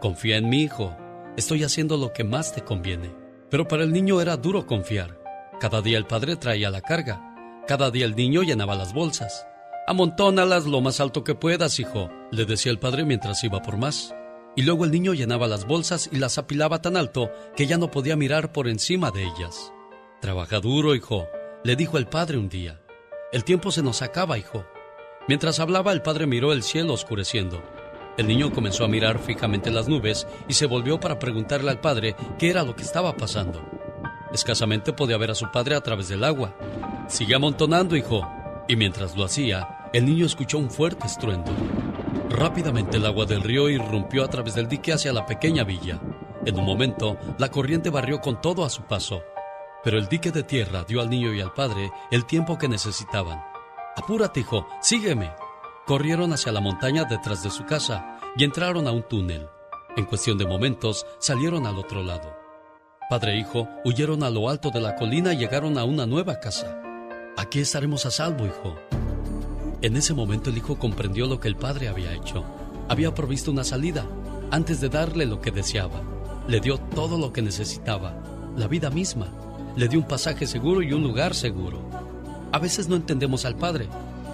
[0.00, 0.96] Confía en mi hijo,
[1.36, 3.21] estoy haciendo lo que más te conviene.
[3.52, 5.20] Pero para el niño era duro confiar.
[5.60, 7.62] Cada día el padre traía la carga.
[7.68, 9.46] Cada día el niño llenaba las bolsas.
[9.86, 14.14] Amontónalas lo más alto que puedas, hijo, le decía el padre mientras iba por más.
[14.56, 17.90] Y luego el niño llenaba las bolsas y las apilaba tan alto que ya no
[17.90, 19.70] podía mirar por encima de ellas.
[20.22, 21.28] Trabaja duro, hijo,
[21.62, 22.80] le dijo el padre un día.
[23.32, 24.64] El tiempo se nos acaba, hijo.
[25.28, 27.62] Mientras hablaba, el padre miró el cielo oscureciendo.
[28.18, 32.14] El niño comenzó a mirar fijamente las nubes y se volvió para preguntarle al padre
[32.38, 33.62] qué era lo que estaba pasando.
[34.32, 36.54] Escasamente podía ver a su padre a través del agua.
[37.08, 38.26] Sigue amontonando, hijo.
[38.68, 41.52] Y mientras lo hacía, el niño escuchó un fuerte estruendo.
[42.30, 46.00] Rápidamente el agua del río irrumpió a través del dique hacia la pequeña villa.
[46.44, 49.22] En un momento, la corriente barrió con todo a su paso.
[49.84, 53.42] Pero el dique de tierra dio al niño y al padre el tiempo que necesitaban.
[53.96, 55.32] Apúrate, hijo, sígueme,
[55.86, 59.48] Corrieron hacia la montaña detrás de su casa y entraron a un túnel.
[59.96, 62.36] En cuestión de momentos salieron al otro lado.
[63.10, 66.38] Padre e hijo huyeron a lo alto de la colina y llegaron a una nueva
[66.38, 66.80] casa.
[67.36, 68.76] Aquí estaremos a salvo, hijo.
[69.82, 72.44] En ese momento el hijo comprendió lo que el padre había hecho.
[72.88, 74.06] Había provisto una salida
[74.52, 76.00] antes de darle lo que deseaba.
[76.46, 78.14] Le dio todo lo que necesitaba,
[78.56, 79.26] la vida misma.
[79.74, 81.80] Le dio un pasaje seguro y un lugar seguro.
[82.52, 83.88] A veces no entendemos al Padre,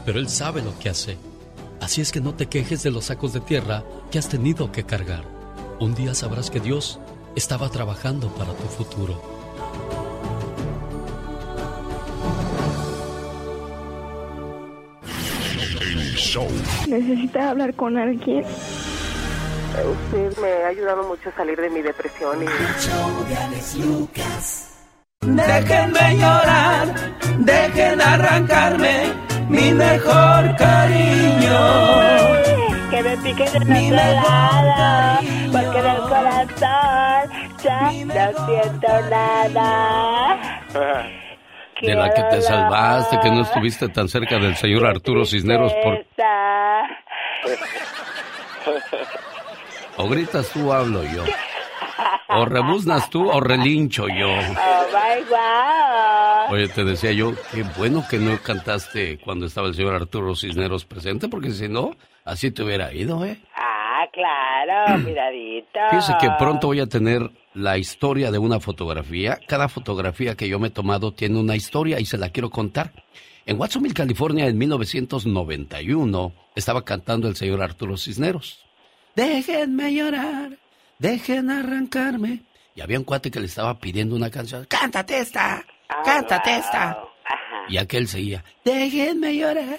[0.05, 1.17] pero Él sabe lo que hace.
[1.81, 4.85] Así es que no te quejes de los sacos de tierra que has tenido que
[4.85, 5.25] cargar.
[5.81, 7.01] Un día sabrás que Dios
[7.37, 9.39] estaba trabajando para tu futuro.
[16.89, 18.45] Necesita hablar con alguien.
[18.45, 22.47] Usted me ha ayudado mucho a salir de mi depresión y...
[25.21, 26.95] Déjenme llorar,
[27.39, 31.59] dejen arrancarme mi mejor cariño.
[32.91, 35.21] Que me piquen en otro lado,
[35.53, 37.31] porque en el corazón
[37.63, 40.61] ya no siento nada.
[41.81, 46.05] De la que te salvaste, que no estuviste tan cerca del señor Arturo Cisneros por...
[49.97, 51.25] O gritas tú, hablo yo.
[52.29, 54.29] O rebuznas tú o relincho yo.
[54.29, 56.53] Oh my God.
[56.53, 60.85] Oye, te decía yo, qué bueno que no cantaste cuando estaba el señor Arturo Cisneros
[60.85, 63.41] presente, porque si no, así te hubiera ido, ¿eh?
[63.55, 65.79] Ah, claro, miradito.
[65.91, 69.39] Fíjese que pronto voy a tener la historia de una fotografía.
[69.47, 72.93] Cada fotografía que yo me he tomado tiene una historia y se la quiero contar.
[73.45, 78.65] En Watsonville, California, en 1991, estaba cantando el señor Arturo Cisneros.
[79.17, 80.51] Déjenme llorar,
[80.99, 82.43] dejen arrancarme.
[82.75, 84.65] Y había un cuate que le estaba pidiendo una canción.
[84.67, 85.65] ¡Cántate esta!
[86.05, 87.03] ¡Cántate esta!
[87.69, 88.45] Y aquel seguía.
[88.65, 89.79] Déjenme llorar.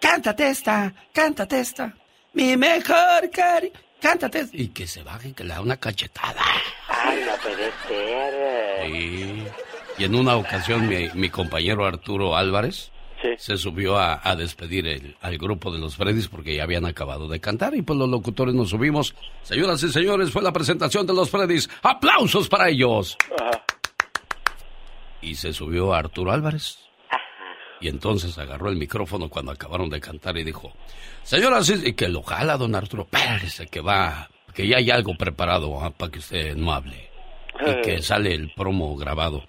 [0.00, 1.94] Cántate esta, cántate esta.
[2.32, 3.70] Mi mejor cari.
[4.00, 4.56] Cántate esta.
[4.56, 6.42] Y que se baje, que le da una cachetada.
[6.88, 8.86] Ay, no puede ser.
[8.86, 9.44] Sí.
[9.98, 12.90] Y en una ocasión mi, mi compañero Arturo Álvarez
[13.38, 17.28] se subió a, a despedir el- al grupo de los Freddys porque ya habían acabado
[17.28, 19.14] de cantar y pues los locutores nos subimos.
[19.42, 21.68] Señoras y señores, fue la presentación de los Freddys.
[21.82, 23.16] ¡Aplausos para ellos!
[25.20, 26.78] Y se subió Arturo Álvarez.
[27.80, 30.72] Y entonces agarró el micrófono cuando acabaron de cantar y dijo,
[31.24, 35.16] señoras y y que lo jala don Arturo, espérese que va, que ya hay algo
[35.16, 37.10] preparado ah, para que usted no hable.
[37.60, 39.44] Y que sale el promo grabado.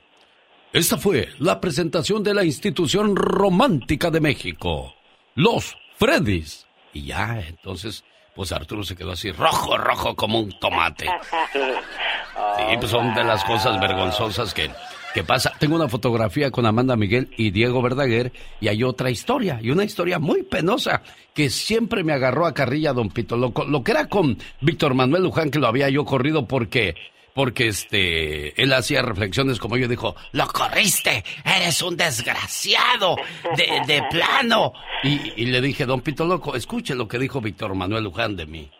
[0.73, 4.95] Esta fue la presentación de la institución romántica de México,
[5.35, 6.65] los Freddys.
[6.93, 8.03] Y ya, entonces,
[8.35, 11.05] pues Arturo se quedó así rojo, rojo como un tomate.
[11.05, 14.71] Sí, pues son de las cosas vergonzosas que,
[15.13, 15.53] que pasa.
[15.59, 19.83] Tengo una fotografía con Amanda Miguel y Diego Verdaguer y hay otra historia, y una
[19.83, 21.03] historia muy penosa
[21.35, 23.37] que siempre me agarró a carrilla Don Pito.
[23.37, 26.95] Lo, lo que era con Víctor Manuel Luján, que lo había yo corrido porque,
[27.33, 33.15] porque este, él hacía reflexiones como yo, dijo, lo corriste, eres un desgraciado,
[33.55, 34.73] de, plano.
[35.03, 38.45] Y, y le dije, Don Pito Loco, escuche lo que dijo Víctor Manuel Luján de
[38.45, 38.71] mí.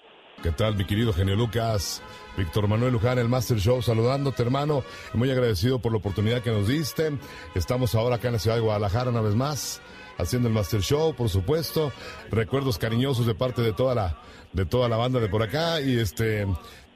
[0.44, 2.02] ¿Qué tal, mi querido genio Lucas?
[2.36, 4.84] Víctor Manuel Luján, el Master Show, saludándote, hermano.
[5.14, 7.14] Muy agradecido por la oportunidad que nos diste.
[7.56, 9.82] Estamos ahora acá en la ciudad de Guadalajara una vez más,
[10.18, 11.94] haciendo el Master Show, por supuesto.
[12.30, 14.18] Recuerdos cariñosos de parte de toda la,
[14.52, 15.80] de toda la banda de por acá.
[15.80, 16.46] Y este,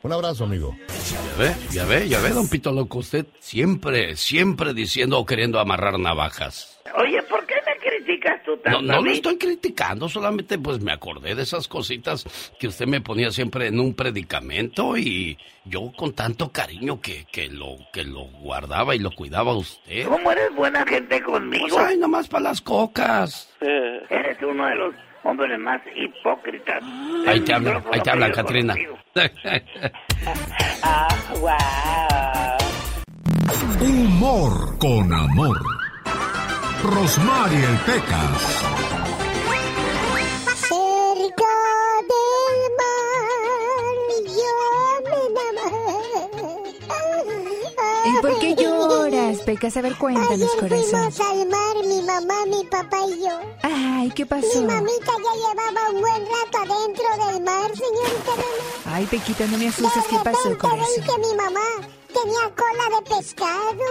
[0.03, 0.75] un abrazo, amigo.
[1.12, 5.60] Ya ve, ya ve, ya ve, Don Pito Loco, usted siempre, siempre diciendo o queriendo
[5.60, 6.79] amarrar navajas.
[6.97, 10.79] Oye, ¿por qué me criticas tú No, tanto no a lo estoy criticando, solamente pues
[10.79, 12.25] me acordé de esas cositas
[12.60, 17.47] que usted me ponía siempre en un predicamento y yo con tanto cariño que, que
[17.49, 20.05] lo que lo guardaba y lo cuidaba a usted.
[20.07, 21.67] ¿Cómo eres buena gente conmigo?
[21.69, 23.53] Pues ay, nomás para las cocas.
[23.62, 24.95] Eres uno de los
[25.27, 26.81] hombres más hipócritas.
[27.27, 28.75] Ahí te hablan, ahí te hablan, Katrina.
[30.83, 31.07] Ah,
[31.41, 31.47] wow.
[33.87, 35.57] Humor con amor.
[36.83, 38.63] Rosmarie el Pecas.
[40.69, 41.55] Cerca
[42.09, 43.26] del mar
[48.08, 49.78] ¿Y por qué lloras, Pecas?
[49.78, 51.12] A ver, cuéntanos, Ayer corazón.
[51.12, 53.39] fuimos al mar, mi mamá, mi papá y yo.
[53.63, 54.62] Ay, ¿qué pasó?
[54.62, 58.32] Mi mamita ya llevaba un buen rato adentro del mar, señorita.
[58.86, 60.04] Ay, Pequita, no me asustes.
[60.10, 60.88] ¿Qué pasó, corazón?
[60.96, 61.67] que mi mamá
[62.13, 63.84] tenía cola de pescado.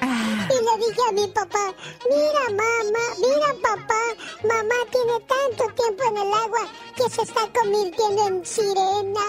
[0.00, 0.48] Ah.
[0.50, 1.72] Y le dije a mi papá,
[2.10, 4.02] mira mamá, mira papá,
[4.42, 9.20] mamá tiene tanto tiempo en el agua que se está convirtiendo en sirena.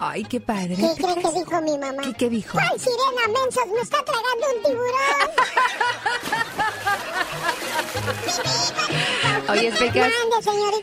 [0.00, 0.76] Ay, qué padre.
[0.76, 1.32] ¿Qué cree Pecas.
[1.32, 2.02] que dijo mi mamá?
[2.02, 2.58] ¿Qué, qué dijo?
[2.58, 3.64] ¡Ay, sirena, mensos!
[3.74, 5.30] ¡Me está tragando un tiburón!
[9.50, 10.12] Oye, Pecas.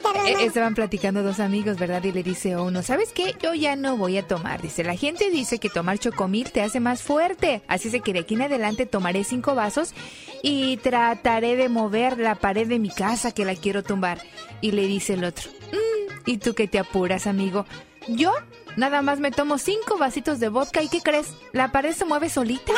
[0.04, 0.30] Mande.
[0.32, 2.04] Eh, estaban platicando dos amigos, ¿verdad?
[2.04, 3.36] Y le dice uno, ¿sabes qué?
[3.42, 4.62] Yo ya no voy a tomar.
[4.62, 7.62] Dice, la gente dice que tomar chocomil te hace más fuerte.
[7.68, 9.94] Así es que de aquí en adelante tomaré cinco vasos
[10.42, 14.20] y trataré de mover la pared de mi casa que la quiero tumbar.
[14.62, 17.66] Y le dice el otro, "Mm, ¿y tú qué te apuras, amigo?
[18.08, 18.32] Yo
[18.76, 21.34] nada más me tomo cinco vasitos de vodka y ¿qué crees?
[21.54, 22.74] ¿La pared se mueve solita?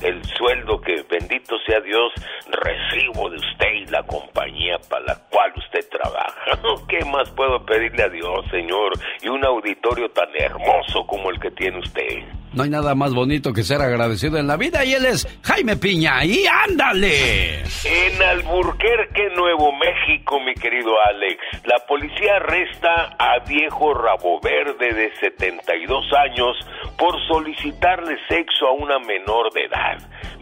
[0.03, 2.12] el sueldo que, bendito sea Dios,
[2.49, 6.59] recibo de usted y la compañía para la cual usted trabaja.
[6.89, 8.93] ¿Qué más puedo pedirle a Dios, señor?
[9.22, 12.41] Y un auditorio tan hermoso como el que tiene usted.
[12.55, 15.76] No hay nada más bonito que ser agradecido en la vida y él es Jaime
[15.76, 16.24] Piña.
[16.24, 17.61] ¡Y ándale!
[17.61, 25.11] En Alburquerque, Nuevo México, mi querido Alex, la policía arresta a viejo rabo verde de
[25.20, 26.57] 72 años
[26.98, 29.98] por solicitarle sexo a una menor de edad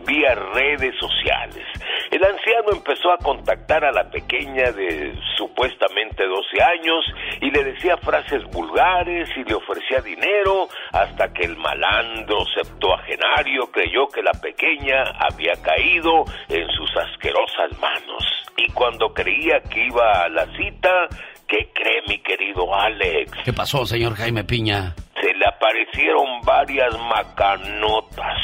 [0.06, 1.64] vía redes sociales.
[2.10, 7.04] El anciano empezó a contactar a la pequeña de supuestamente 12 años
[7.40, 14.08] y le decía frases vulgares y le ofrecía dinero hasta que el malandro septuagenario creyó
[14.08, 18.24] que la pequeña había caído en sus asquerosas manos.
[18.56, 21.08] Y cuando creía que iba a la cita,
[21.46, 23.32] ¿qué cree mi querido Alex?
[23.44, 24.94] ¿Qué pasó, señor Jaime Piña?
[25.20, 28.38] Se le aparecieron varias macanotas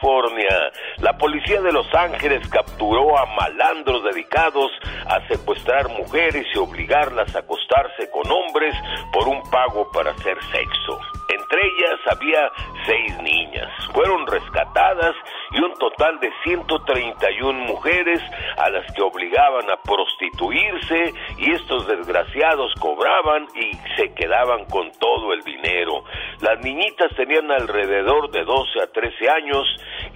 [0.00, 4.70] California, la policía de Los Ángeles capturó a malandros dedicados
[5.06, 8.74] a secuestrar mujeres y obligarlas a acostarse con hombres
[9.12, 11.00] por un pago para hacer sexo.
[11.28, 12.50] Entre ellas había
[12.86, 13.68] seis niñas.
[13.92, 15.14] Fueron rescatadas
[15.52, 18.20] y un total de 131 mujeres
[18.56, 25.32] a las que obligaban a prostituirse y estos desgraciados cobraban y se quedaban con todo
[25.32, 26.04] el dinero.
[26.40, 29.66] Las niñitas tenían alrededor de 12 a 13 años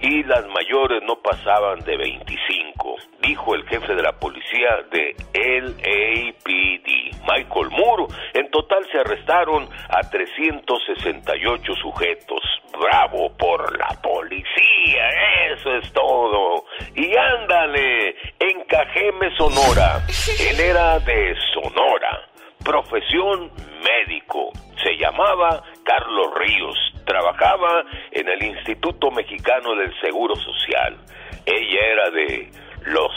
[0.01, 6.87] y las mayores no pasaban de 25, dijo el jefe de la policía de LAPD,
[7.27, 8.13] Michael Moore.
[8.33, 12.41] En total se arrestaron a 368 sujetos.
[12.77, 15.09] Bravo por la policía,
[15.53, 16.65] eso es todo.
[16.95, 20.01] Y ándale, en Cajeme, Sonora.
[20.39, 22.29] Él era de Sonora.
[22.63, 23.51] Profesión
[23.83, 24.51] médico.
[24.83, 26.77] Se llamaba Carlos Ríos.
[27.05, 30.97] Trabajaba en el Instituto Mexicano del Seguro Social.
[31.45, 32.49] Ella era de
[32.85, 33.11] Los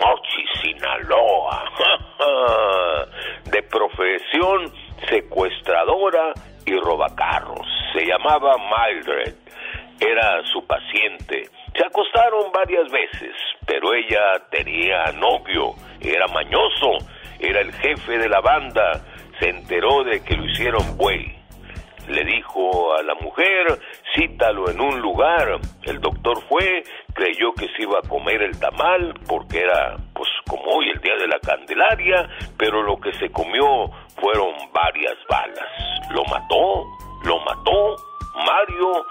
[0.00, 1.64] Mochis, Sinaloa.
[3.44, 4.72] De profesión
[5.08, 6.32] secuestradora
[6.66, 7.66] y robacarros.
[7.92, 9.34] Se llamaba Mildred.
[10.00, 11.48] Era su paciente.
[11.74, 13.34] Se acostaron varias veces,
[13.66, 15.74] pero ella tenía novio.
[16.00, 17.04] Era mañoso.
[17.40, 19.00] Era el jefe de la banda.
[19.40, 21.36] Se enteró de que lo hicieron buey.
[22.08, 23.78] Le dijo a la mujer,
[24.14, 25.58] cítalo en un lugar.
[25.82, 26.82] El doctor fue,
[27.12, 31.16] creyó que se iba a comer el tamal porque era, pues, como hoy el día
[31.16, 36.10] de la Candelaria, pero lo que se comió fueron varias balas.
[36.10, 36.86] Lo mató,
[37.24, 37.96] lo mató
[38.38, 39.04] Mario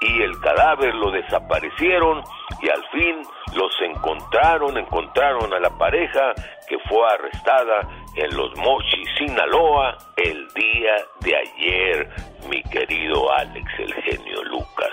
[0.00, 2.22] y el cadáver lo desaparecieron
[2.62, 3.22] y al fin
[3.54, 6.32] los encontraron, encontraron a la pareja
[6.68, 12.08] que fue arrestada en Los Mochis, Sinaloa, el día de ayer,
[12.48, 14.92] mi querido Alex, el genio Lucas.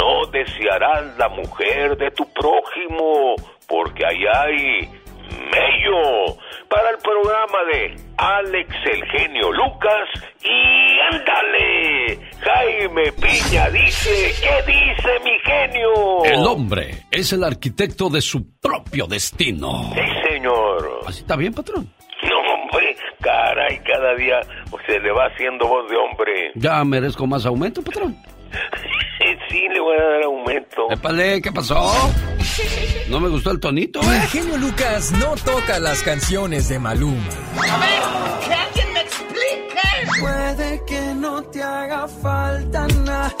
[0.00, 3.34] No desearás la mujer de tu prójimo,
[3.68, 5.01] porque ahí hay
[5.32, 6.36] mello
[6.68, 10.08] para el programa de Alex, el genio Lucas
[10.42, 16.24] y ándale, Jaime Piña dice, ¿qué dice mi genio?
[16.24, 19.92] El hombre es el arquitecto de su propio destino.
[19.94, 21.00] Sí, señor.
[21.06, 21.92] ¿Así está bien, patrón?
[22.22, 24.40] No, hombre, caray, cada día
[24.86, 26.52] se le va haciendo voz de hombre.
[26.54, 28.16] ¿Ya merezco más aumento, patrón?
[29.48, 30.90] sí, le voy a dar aumento.
[30.90, 31.92] Épale, ¿qué pasó?
[33.08, 34.20] No me gustó el tonito, El ¿eh?
[34.30, 37.22] genio Lucas no toca las canciones de Maluma.
[37.70, 40.20] A ver, que alguien me explique.
[40.20, 43.34] Puede que no te haga falta nada,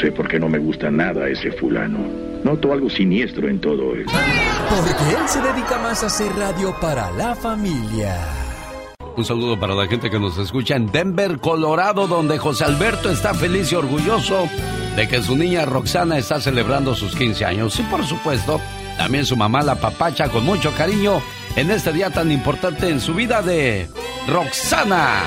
[0.00, 1.98] sé por qué no me gusta nada ese fulano.
[2.44, 4.06] Noto algo siniestro en todo él.
[4.06, 8.16] Porque él se dedica más a hacer radio para la familia.
[9.16, 13.34] Un saludo para la gente que nos escucha en Denver, Colorado, donde José Alberto está
[13.34, 14.48] feliz y orgulloso
[14.94, 17.78] de que su niña Roxana está celebrando sus 15 años.
[17.80, 18.60] Y por supuesto,
[18.96, 21.20] también su mamá la papacha con mucho cariño
[21.56, 23.88] en este día tan importante en su vida de
[24.28, 25.22] Roxana.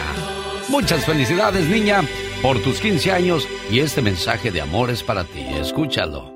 [0.69, 2.01] Muchas felicidades, niña,
[2.42, 5.46] por tus 15 años y este mensaje de amor es para ti.
[5.60, 6.34] Escúchalo.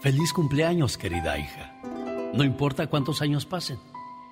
[0.00, 1.80] Feliz cumpleaños, querida hija.
[2.32, 3.78] No importa cuántos años pasen,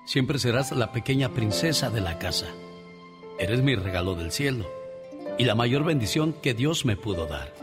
[0.05, 2.47] siempre serás la pequeña princesa de la casa.
[3.39, 4.69] Eres mi regalo del cielo
[5.37, 7.53] y la mayor bendición que Dios me pudo dar.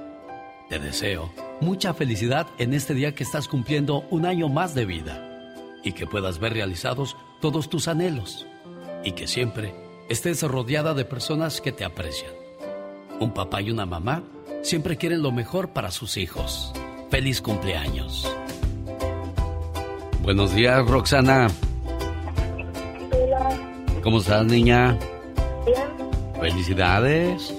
[0.70, 5.54] Te deseo mucha felicidad en este día que estás cumpliendo un año más de vida
[5.84, 8.46] y que puedas ver realizados todos tus anhelos
[9.04, 9.74] y que siempre
[10.08, 12.39] estés rodeada de personas que te aprecian.
[13.20, 14.22] Un papá y una mamá
[14.62, 16.72] siempre quieren lo mejor para sus hijos.
[17.10, 18.30] Feliz cumpleaños.
[20.22, 21.48] Buenos días, Roxana.
[23.12, 23.50] Hola,
[24.02, 24.98] ¿Cómo estás, niña?
[25.66, 27.54] bien, Felicidades.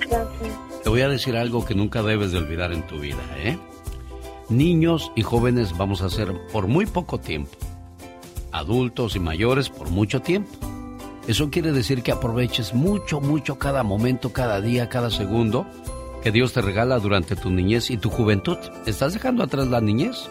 [0.00, 0.82] gracias.
[0.82, 3.58] Te voy a decir algo que nunca debes de olvidar en tu vida, ¿eh?
[4.50, 7.52] Niños y jóvenes vamos a ser por muy poco tiempo.
[8.52, 10.50] Adultos y mayores por mucho tiempo.
[11.26, 15.66] Eso quiere decir que aproveches mucho, mucho cada momento, cada día, cada segundo
[16.22, 18.56] que Dios te regala durante tu niñez y tu juventud.
[18.86, 20.28] ¿Estás dejando atrás la niñez?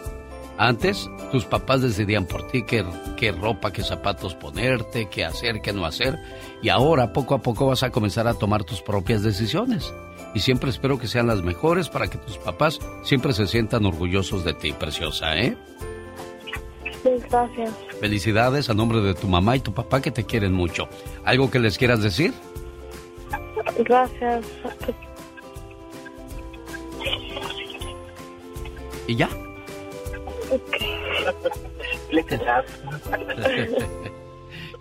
[0.58, 2.84] Antes, tus papás decidían por ti qué,
[3.32, 6.18] ropa, qué zapatos ponerte, qué hacer, qué no hacer.
[6.62, 9.94] Y ahora, poco a poco, vas a comenzar a tomar tus propias decisiones.
[10.36, 14.44] Y siempre espero que sean las mejores para que tus papás siempre se sientan orgullosos
[14.44, 15.58] de ti, preciosa, ¿eh?
[17.04, 17.74] Gracias.
[18.00, 20.88] Felicidades a nombre de tu mamá y tu papá que te quieren mucho.
[21.26, 22.34] ¿Algo que les quieras decir?
[23.80, 24.46] Gracias.
[29.08, 29.30] ¿Y ya?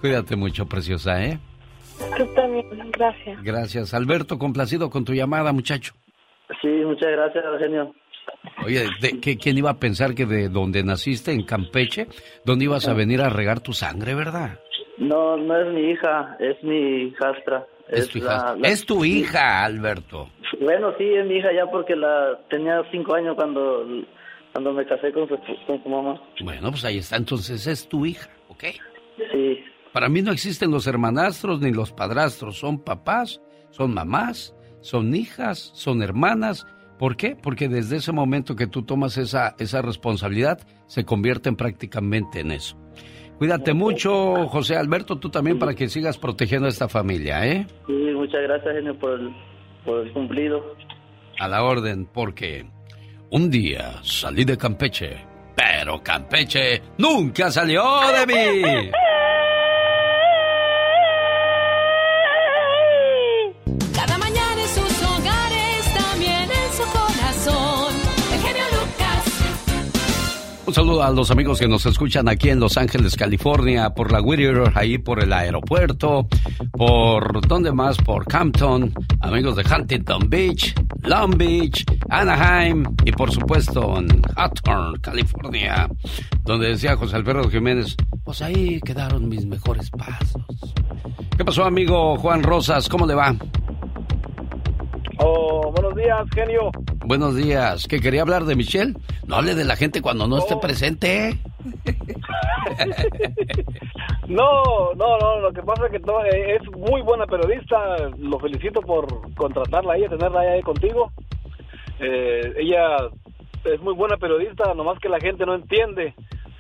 [0.01, 1.39] Cuídate mucho, preciosa, ¿eh?
[2.17, 3.43] Tú también, gracias.
[3.43, 3.95] Gracias.
[3.95, 5.95] Alberto, complacido con tu llamada, muchacho.
[6.61, 7.95] Sí, muchas gracias, genio.
[8.65, 12.07] Oye, ¿de, qué- ¿quién iba a pensar que de donde naciste, en Campeche,
[12.45, 14.59] dónde ibas a venir a regar tu sangre, verdad?
[14.99, 17.67] No, no es mi hija, es mi hijastra.
[17.89, 18.29] Es tu hija.
[18.55, 20.31] la- la- Es tu hija, Alberto.
[20.61, 23.85] Bueno, sí, es mi hija ya porque la tenía cinco años cuando,
[24.53, 25.37] cuando me casé con su,
[25.67, 26.21] con su mamá.
[26.43, 28.65] Bueno, pues ahí está, entonces es tu hija, ¿ok?
[29.33, 29.59] Sí.
[29.93, 33.41] Para mí no existen los hermanastros ni los padrastros, son papás,
[33.71, 36.67] son mamás, son hijas, son hermanas.
[37.03, 37.35] ¿Por qué?
[37.35, 42.77] Porque desde ese momento que tú tomas esa, esa responsabilidad, se convierten prácticamente en eso.
[43.39, 47.67] Cuídate mucho, José Alberto, tú también para que sigas protegiendo a esta familia, ¿eh?
[47.89, 49.35] Sí, muchas gracias, genio, por el,
[49.85, 50.77] por el cumplido.
[51.41, 52.67] A la orden, porque
[53.31, 55.27] un día salí de Campeche,
[55.57, 57.83] pero Campeche nunca salió
[58.17, 58.91] de mí.
[70.73, 74.23] Un saludo a los amigos que nos escuchan aquí en Los Ángeles, California, por la
[74.23, 76.27] Whittier, ahí por el aeropuerto,
[76.71, 77.99] por ¿dónde más?
[77.99, 85.91] Por Campton, amigos de Huntington Beach, Long Beach, Anaheim y por supuesto en Hawthorne, California,
[86.43, 87.95] donde decía José Alberto Jiménez,
[88.25, 90.43] pues ahí quedaron mis mejores pasos.
[91.37, 92.89] ¿Qué pasó, amigo Juan Rosas?
[92.89, 93.37] ¿Cómo le va?
[95.25, 96.71] Oh, buenos días, genio.
[97.05, 97.87] Buenos días.
[97.87, 98.95] ¿Qué quería hablar de Michelle?
[99.27, 101.39] No hable de la gente cuando no esté presente.
[104.29, 108.39] No, no, no, lo que pasa es que to- eh, es muy buena periodista, lo
[108.39, 111.13] felicito por contratarla a ella, tenerla ahí contigo.
[112.01, 112.97] Eh, ella
[113.65, 116.15] es muy buena periodista, nomás que la gente no entiende.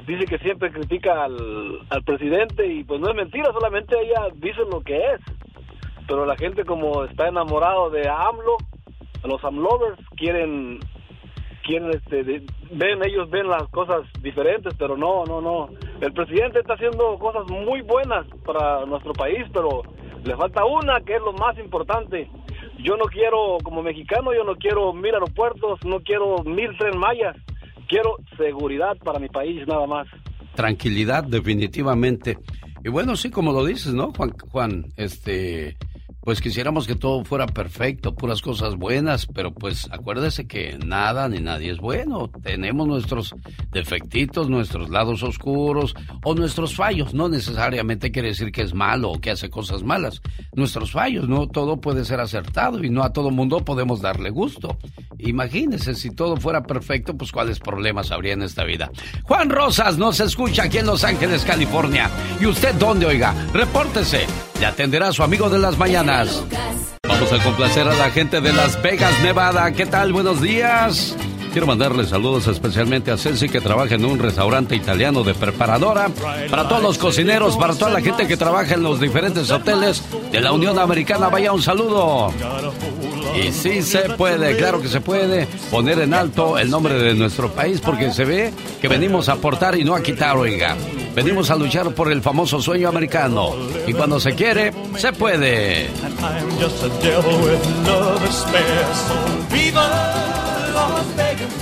[0.07, 4.61] Dice que siempre critica al, al presidente y pues no es mentira, solamente ella dice
[4.71, 5.21] lo que es.
[6.07, 8.57] Pero la gente como está enamorado de AMLO,
[9.25, 10.81] los AMLovers quieren
[11.65, 15.69] quieren, este, de- ven, ellos ven las cosas diferentes, pero no, no, no.
[16.01, 19.83] El presidente está haciendo cosas muy buenas para nuestro país, pero
[20.25, 22.29] le falta una que es lo más importante.
[22.81, 27.37] Yo no quiero, como mexicano, yo no quiero mil aeropuertos, no quiero mil tren mayas,
[27.87, 30.09] quiero seguridad para mi país nada más.
[30.57, 32.39] Tranquilidad, definitivamente.
[32.85, 34.33] Y bueno, sí, como lo dices, ¿no, Juan?
[34.51, 35.77] Juan, este,
[36.23, 41.41] pues quisiéramos que todo fuera perfecto, puras cosas buenas, pero pues acuérdese que nada ni
[41.41, 42.31] nadie es bueno.
[42.43, 43.35] Tenemos nuestros
[43.73, 47.13] defectitos, nuestros lados oscuros o nuestros fallos.
[47.13, 50.23] No necesariamente quiere decir que es malo o que hace cosas malas.
[50.55, 54.79] Nuestros fallos, no todo puede ser acertado y no a todo mundo podemos darle gusto.
[55.19, 58.93] Imagínese, si todo fuera perfecto, pues cuáles problemas habría en esta vida.
[59.25, 62.09] Juan Rosas nos escucha aquí en Los Ángeles, California.
[62.41, 63.35] ¿Y usted dónde, oiga?
[63.53, 64.52] Repórtese.
[64.65, 66.45] Atenderá a su amigo de las mañanas.
[67.09, 69.73] Vamos a complacer a la gente de Las Vegas, Nevada.
[69.73, 70.13] ¿Qué tal?
[70.13, 71.17] Buenos días.
[71.53, 76.09] Quiero mandarle saludos especialmente a Ceci que trabaja en un restaurante italiano de preparadora,
[76.51, 80.41] para todos los cocineros, para toda la gente que trabaja en los diferentes hoteles de
[80.41, 81.29] la Unión Americana.
[81.29, 82.33] Vaya un saludo.
[83.37, 87.51] Y sí se puede, claro que se puede poner en alto el nombre de nuestro
[87.53, 90.75] país porque se ve que venimos a aportar y no a quitar, oiga.
[91.15, 93.51] Venimos a luchar por el famoso sueño americano.
[93.87, 95.91] Y cuando se quiere, se puede.
[100.73, 101.53] Las Vegas.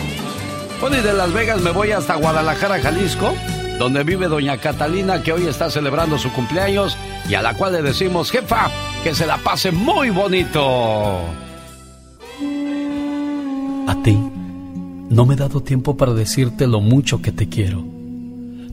[0.80, 3.34] Bueno, y de Las Vegas me voy hasta Guadalajara, Jalisco,
[3.78, 6.96] donde vive doña Catalina, que hoy está celebrando su cumpleaños
[7.28, 8.70] y a la cual le decimos, jefa,
[9.02, 11.18] que se la pase muy bonito.
[13.86, 14.18] A ti,
[15.10, 17.84] no me he dado tiempo para decirte lo mucho que te quiero.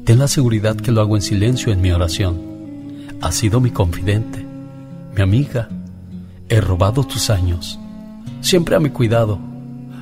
[0.06, 2.40] Ten la seguridad que lo hago en silencio en mi oración.
[3.20, 4.46] Has sido mi confidente,
[5.16, 5.68] mi amiga.
[6.48, 7.78] He robado tus años,
[8.40, 9.40] siempre a mi cuidado.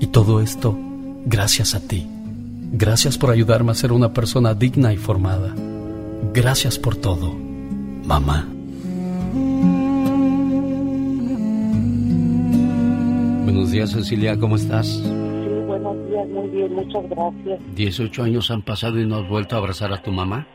[0.00, 0.76] Y todo esto
[1.26, 2.06] gracias a ti.
[2.72, 5.54] Gracias por ayudarme a ser una persona digna y formada.
[6.32, 7.32] Gracias por todo,
[8.04, 8.48] mamá.
[13.44, 14.86] Buenos días, Cecilia, ¿cómo estás?
[14.86, 15.08] Sí,
[15.66, 17.60] buenos días, muy bien, muchas gracias.
[17.76, 20.46] 18 años han pasado y no has vuelto a abrazar a tu mamá.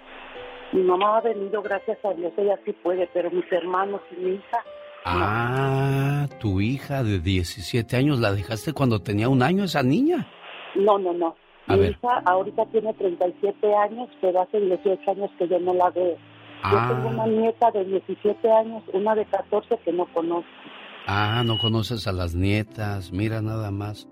[0.73, 4.31] Mi mamá ha venido, gracias a Dios, ella sí puede, pero mis hermanos y mi
[4.31, 4.57] hija,
[5.05, 10.27] Ah, tu hija de 17 años, ¿la dejaste cuando tenía un año esa niña?
[10.75, 11.35] no, no, no.
[11.67, 11.91] A mi ver.
[11.91, 16.17] hija ahorita tiene 37 años, pero hace 18 años que yo no la veo.
[16.63, 16.87] Ah.
[16.89, 20.49] Yo tengo una nieta de 17 años, una de 14 que no conozco.
[21.05, 24.07] Ah, no conoces a las nietas, mira nada más.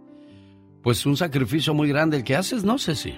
[0.84, 3.18] Pues un sacrificio muy grande el que haces, ¿no, Ceci?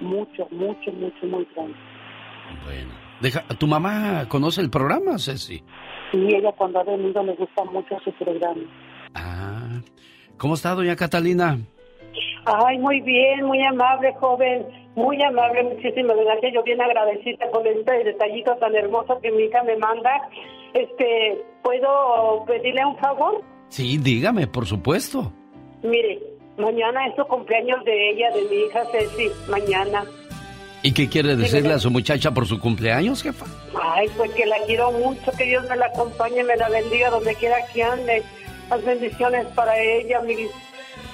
[0.00, 1.74] Mucho, mucho, mucho, muy grande.
[2.64, 3.08] Bueno.
[3.20, 5.62] Deja, ¿Tu mamá conoce el programa, Ceci?
[6.12, 8.62] Y ella cuando ha venido le gusta mucho su programa.
[9.14, 9.80] Ah.
[10.38, 11.58] ¿Cómo está, doña Catalina?
[12.44, 16.54] Ay, muy bien, muy amable, joven, muy amable, muchísimas gracias.
[16.54, 20.10] Yo bien agradecida con este detallito tan hermoso que mi hija me manda.
[20.72, 23.42] Este, ¿puedo pedirle un favor?
[23.68, 25.32] Sí, dígame, por supuesto.
[25.82, 26.20] Mire,
[26.56, 30.04] mañana es su cumpleaños de ella, de mi hija Ceci, mañana.
[30.82, 33.46] ¿Y qué quiere decirle a su muchacha por su cumpleaños, jefa?
[33.82, 37.34] Ay, pues que la quiero mucho, que Dios me la acompañe, me la bendiga donde
[37.34, 38.22] quiera que ande.
[38.70, 40.36] Las bendiciones para ella, mi,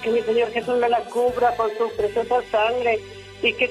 [0.03, 2.99] que mi Señor Jesús me la cubra con su preciosa sangre
[3.43, 3.71] y que,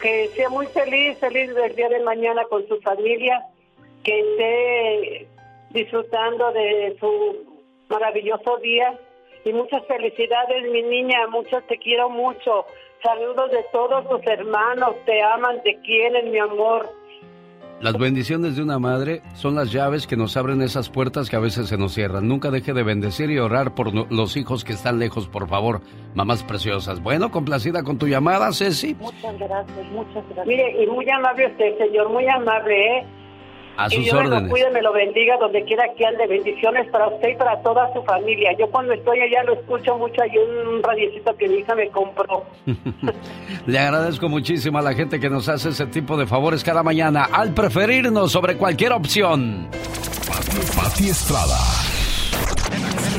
[0.00, 3.44] que sea muy feliz, feliz del día de mañana con su familia,
[4.02, 5.28] que esté
[5.70, 7.54] disfrutando de su
[7.88, 8.98] maravilloso día
[9.44, 12.64] y muchas felicidades, mi niña, muchas te quiero mucho.
[13.04, 16.88] Saludos de todos tus hermanos, te aman, te quieren, mi amor.
[17.80, 21.40] Las bendiciones de una madre son las llaves que nos abren esas puertas que a
[21.40, 22.26] veces se nos cierran.
[22.26, 25.80] Nunca deje de bendecir y orar por no- los hijos que están lejos, por favor,
[26.14, 27.02] mamás preciosas.
[27.02, 28.94] Bueno, complacida con tu llamada, Ceci.
[28.94, 30.46] Muchas gracias, muchas gracias.
[30.46, 33.06] Mire, y muy amable usted, señor, muy amable, ¿eh?
[33.76, 34.50] A que sus Dios me lo órdenes.
[34.50, 36.26] cuide, me lo bendiga donde quiera que ande.
[36.26, 38.50] Bendiciones para usted y para toda su familia.
[38.58, 40.22] Yo cuando estoy allá lo escucho mucho.
[40.22, 42.44] Hay un radiecito que mi hija me compró.
[43.66, 47.24] Le agradezco muchísimo a la gente que nos hace ese tipo de favores cada mañana
[47.32, 49.68] al preferirnos sobre cualquier opción.
[50.76, 51.58] Pati Estrada.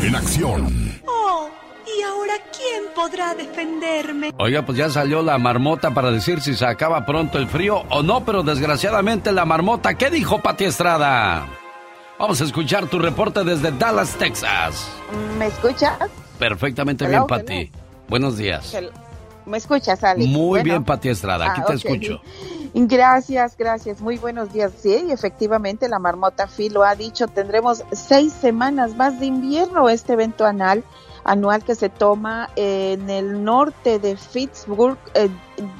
[0.03, 1.01] En acción.
[1.07, 1.49] Oh,
[1.97, 4.33] ¿y ahora quién podrá defenderme?
[4.37, 8.03] Oiga, pues ya salió la marmota para decir si se acaba pronto el frío o
[8.03, 11.47] no, pero desgraciadamente la marmota, ¿qué dijo Pati Estrada?
[12.17, 14.87] Vamos a escuchar tu reporte desde Dallas, Texas.
[15.37, 15.97] ¿Me escuchas?
[16.39, 17.71] Perfectamente bien, Pati.
[18.07, 18.75] Buenos días.
[19.45, 20.27] ¿Me escuchas, Alex?
[20.27, 21.79] Muy bien, Pati Estrada, aquí Ah, te ok.
[21.85, 22.21] escucho.
[22.73, 24.01] Gracias, gracias.
[24.01, 24.71] Muy buenos días.
[24.81, 27.27] Sí, efectivamente, la marmota Phil lo ha dicho.
[27.27, 29.87] Tendremos seis semanas más de invierno.
[29.87, 30.83] Este evento anual,
[31.26, 35.28] anual que se toma en el norte de Pittsburgh, eh,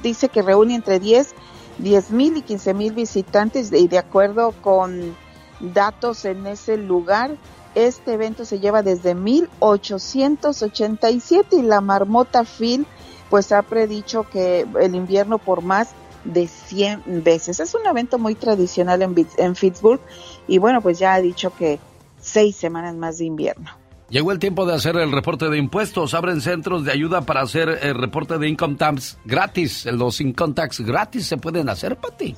[0.02, 1.34] dice que reúne entre 10,
[1.78, 5.16] 10 mil y 15 mil visitantes y de acuerdo con
[5.60, 7.36] datos en ese lugar,
[7.74, 12.86] este evento se lleva desde 1887 y la marmota Phil
[13.30, 15.90] pues ha predicho que el invierno por más
[16.24, 17.60] de 100 veces.
[17.60, 20.00] Es un evento muy tradicional en, en Pittsburgh
[20.48, 21.78] y bueno, pues ya ha dicho que
[22.20, 23.85] seis semanas más de invierno.
[24.08, 26.14] Llegó el tiempo de hacer el reporte de impuestos.
[26.14, 29.84] Abren centros de ayuda para hacer el reporte de income tax gratis.
[29.86, 32.36] Los income tax gratis se pueden hacer, Pati.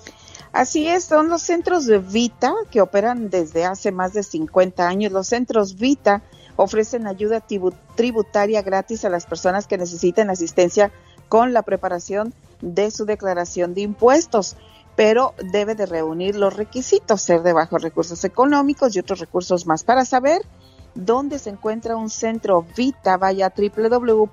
[0.53, 5.13] Así es, son los centros de Vita que operan desde hace más de 50 años.
[5.13, 6.23] Los centros Vita
[6.57, 7.45] ofrecen ayuda
[7.95, 10.91] tributaria gratis a las personas que necesiten asistencia
[11.29, 14.57] con la preparación de su declaración de impuestos,
[14.97, 19.85] pero debe de reunir los requisitos, ser de bajos recursos económicos y otros recursos más.
[19.85, 20.41] Para saber
[20.99, 24.25] dónde se encuentra un centro Vita, vaya www.irs.gov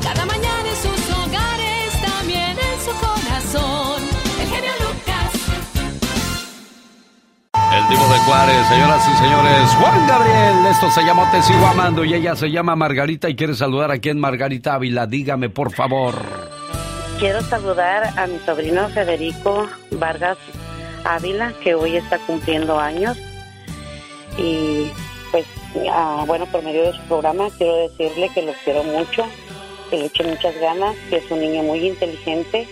[0.02, 4.02] Cada mañana en sus hogares, también en su corazón.
[4.42, 5.32] El genio Lucas.
[7.54, 12.04] El Divo de Juárez, señoras y señores, Juan Gabriel, esto se llamó Te Sigo Amando
[12.04, 16.16] y ella se llama Margarita y quiere saludar aquí en Margarita Ávila, dígame por favor.
[17.22, 20.40] Quiero saludar a mi sobrino Federico Vargas
[21.06, 23.16] Ávila, que hoy está cumpliendo años.
[24.40, 24.90] Y
[25.30, 25.46] pues,
[25.92, 29.24] ah, bueno, por medio de su programa, quiero decirle que lo quiero mucho,
[29.92, 32.68] que le eche muchas ganas, que es un niño muy inteligente.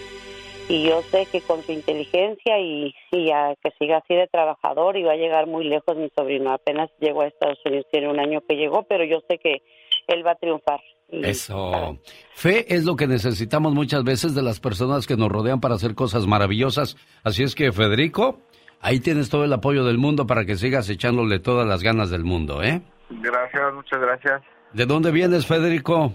[0.68, 4.97] Y yo sé que con su inteligencia y, y a que siga así de trabajador
[4.97, 6.52] y va a llegar muy lejos mi sobrino.
[6.54, 9.62] Apenas llegó a Estados Unidos, tiene un año que llegó, pero yo sé que
[10.08, 10.82] él va a triunfar.
[11.12, 11.97] Y- Eso.
[12.34, 15.95] Fe es lo que necesitamos muchas veces de las personas que nos rodean para hacer
[15.95, 16.97] cosas maravillosas.
[17.24, 18.39] Así es que, Federico,
[18.80, 22.24] ahí tienes todo el apoyo del mundo para que sigas echándole todas las ganas del
[22.24, 22.82] mundo, ¿eh?
[23.10, 24.41] Gracias, muchas gracias.
[24.74, 26.14] ¿De dónde vienes, Federico?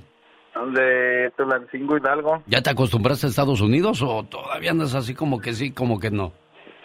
[0.72, 2.42] De Tulancingo Hidalgo.
[2.46, 6.12] ¿Ya te acostumbraste a Estados Unidos o todavía andas así como que sí, como que
[6.12, 6.32] no?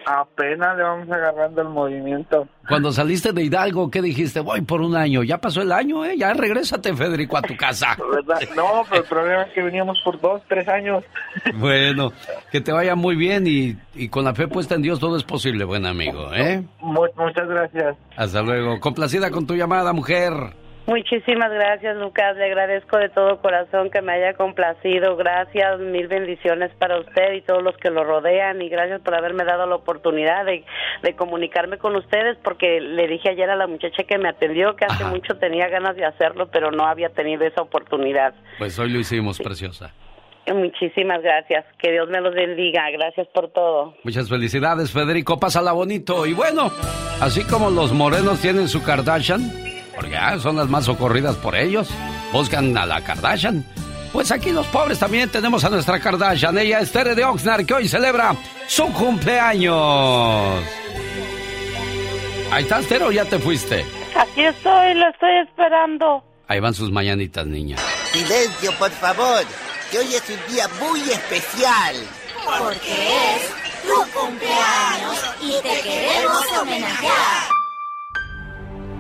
[0.06, 2.48] Apenas le vamos agarrando el movimiento.
[2.68, 4.40] Cuando saliste de Hidalgo, ¿qué dijiste?
[4.40, 5.24] Voy por un año.
[5.24, 6.16] Ya pasó el año, ¿eh?
[6.18, 7.96] Ya regrésate, Federico, a tu casa.
[8.14, 8.40] ¿Verdad?
[8.56, 11.04] No, pero el problema es que veníamos por dos, tres años.
[11.56, 12.12] Bueno,
[12.52, 15.24] que te vaya muy bien y, y con la fe puesta en Dios todo es
[15.24, 16.64] posible, buen amigo, ¿eh?
[16.80, 17.96] Mu- muchas gracias.
[18.16, 18.80] Hasta luego.
[18.80, 20.34] Complacida con tu llamada, mujer.
[20.90, 22.36] Muchísimas gracias, Lucas.
[22.36, 25.16] Le agradezco de todo corazón que me haya complacido.
[25.18, 28.60] Gracias, mil bendiciones para usted y todos los que lo rodean.
[28.64, 30.66] Y gracias por haberme dado la oportunidad de,
[31.04, 34.86] de comunicarme con ustedes, porque le dije ayer a la muchacha que me atendió que
[34.86, 38.34] hace mucho tenía ganas de hacerlo, pero no había tenido esa oportunidad.
[38.58, 39.94] Pues hoy lo hicimos, preciosa.
[40.52, 41.66] Muchísimas gracias.
[41.78, 42.90] Que Dios me los bendiga.
[42.92, 43.94] Gracias por todo.
[44.04, 45.40] Muchas felicidades, Federico.
[45.40, 46.26] Pásala bonito.
[46.26, 46.72] Y bueno,
[47.22, 49.42] así como los morenos tienen su Kardashian,
[50.00, 51.90] porque ah, son las más socorridas por ellos,
[52.32, 53.66] buscan a la Kardashian.
[54.14, 56.58] Pues aquí los pobres también tenemos a nuestra Kardashian.
[56.58, 58.34] Ella es Tere de Oxnard, que hoy celebra
[58.66, 60.64] su cumpleaños.
[62.50, 63.86] Ahí estás, Tere, o ya te fuiste.
[64.16, 66.24] Aquí estoy, lo estoy esperando.
[66.48, 67.76] Ahí van sus mañanitas, niña.
[68.14, 69.44] Silencio, por favor,
[69.92, 71.96] que hoy es un día muy especial.
[72.46, 77.59] Porque es tu cumpleaños y te queremos homenajear.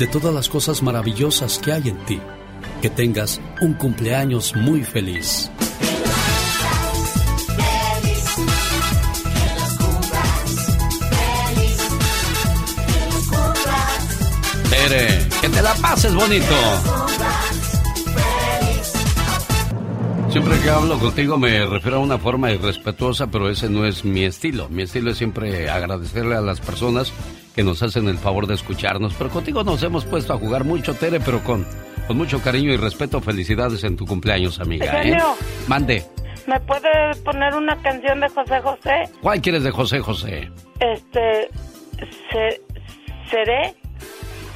[0.00, 2.18] de todas las cosas maravillosas que hay en ti.
[2.80, 5.50] Que tengas un cumpleaños muy feliz.
[14.70, 16.46] Tere, que te la pases bonito.
[20.30, 24.24] Siempre que hablo contigo me refiero a una forma irrespetuosa, pero ese no es mi
[24.24, 24.70] estilo.
[24.70, 27.12] Mi estilo es siempre agradecerle a las personas
[27.60, 29.12] que nos hacen el favor de escucharnos.
[29.18, 31.66] Pero contigo nos hemos puesto a jugar mucho, Tere, pero con,
[32.06, 33.20] con mucho cariño y respeto.
[33.20, 35.02] Felicidades en tu cumpleaños, amiga.
[35.02, 35.18] ¿eh?
[35.68, 36.02] Mande.
[36.46, 39.02] ¿Me puede poner una canción de José José?
[39.20, 40.50] ¿Cuál quieres de José José?
[40.80, 41.50] Este.
[42.32, 42.62] Se,
[43.30, 43.74] seré.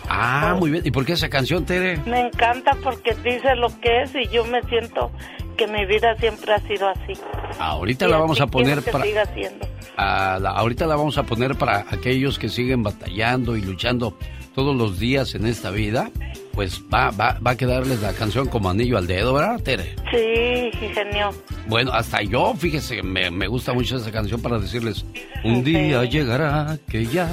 [0.09, 0.87] Ah, muy bien.
[0.87, 1.99] ¿Y por qué esa canción, Tere?
[2.07, 5.11] Me encanta porque dice lo que es y yo me siento
[5.59, 7.13] que mi vida siempre ha sido así.
[7.59, 9.05] Ahorita Y la vamos a poner quiero que para...
[9.05, 9.74] siga siendo.
[9.97, 14.16] A la- ahorita la vamos a poner para aquellos que siguen batallando y luchando
[14.55, 16.11] todos los días en esta vida.
[16.55, 19.97] Pues va, va, va a quedarles la canción como anillo al dedo, ¿verdad, Tere?
[20.11, 21.31] Sí, genio.
[21.67, 25.05] Bueno, hasta yo, fíjese, me, me gusta mucho esa canción para decirles,
[25.43, 27.29] un día llegará que ya,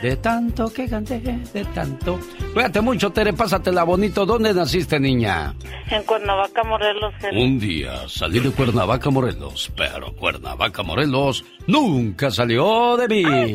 [0.00, 2.20] de tanto que canté, de tanto.
[2.52, 4.24] Cuídate mucho, Tere, pásatela bonito.
[4.26, 5.54] ¿Dónde naciste, niña?
[5.90, 7.44] En Cuernavaca, Morelos, genio.
[7.44, 13.24] Un día salí de Cuernavaca, Morelos, pero Cuernavaca, Morelos nunca salió de mí.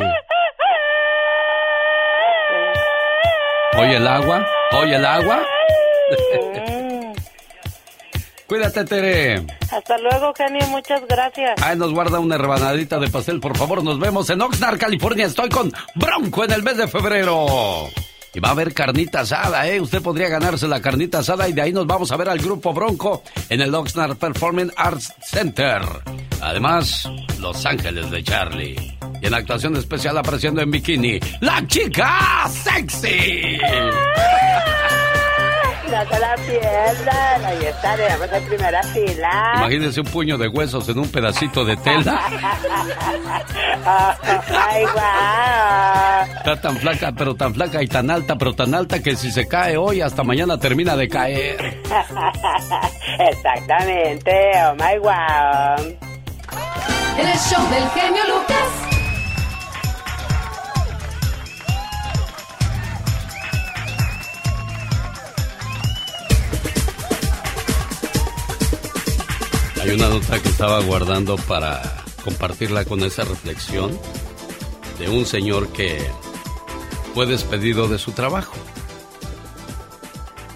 [3.80, 4.46] ¿Oye el agua?
[4.72, 5.44] ¿Oye el agua?
[8.48, 9.46] Cuídate, Tere.
[9.72, 10.66] Hasta luego, genio.
[10.68, 11.62] Muchas gracias.
[11.62, 13.84] Ahí nos guarda una rebanadita de pastel, por favor.
[13.84, 15.26] Nos vemos en Oxnard, California.
[15.26, 17.90] Estoy con Bronco en el mes de febrero.
[18.34, 19.82] Y va a haber carnita asada, ¿eh?
[19.82, 22.72] Usted podría ganarse la carnita asada y de ahí nos vamos a ver al grupo
[22.72, 25.82] Bronco en el Oxnard Performing Arts Center.
[26.42, 27.10] Además,
[27.40, 28.98] Los Ángeles de Charlie.
[29.22, 33.58] Y en actuación especial apareciendo en bikini, la chica sexy.
[35.88, 39.54] No se la pierdan, ahí estaremos en primera fila.
[39.56, 42.22] Imagínense un puño de huesos en un pedacito de tela.
[43.86, 46.38] Ay, guau.
[46.38, 49.48] Está tan flaca, pero tan flaca y tan alta, pero tan alta que si se
[49.48, 51.82] cae hoy, hasta mañana termina de caer.
[53.20, 55.98] Exactamente, oh my wow.
[57.18, 59.07] El show del genio Lucas.
[69.88, 71.82] Hay una nota que estaba guardando para
[72.22, 73.98] compartirla con esa reflexión
[75.00, 75.98] de un señor que
[77.14, 78.58] fue despedido de su trabajo.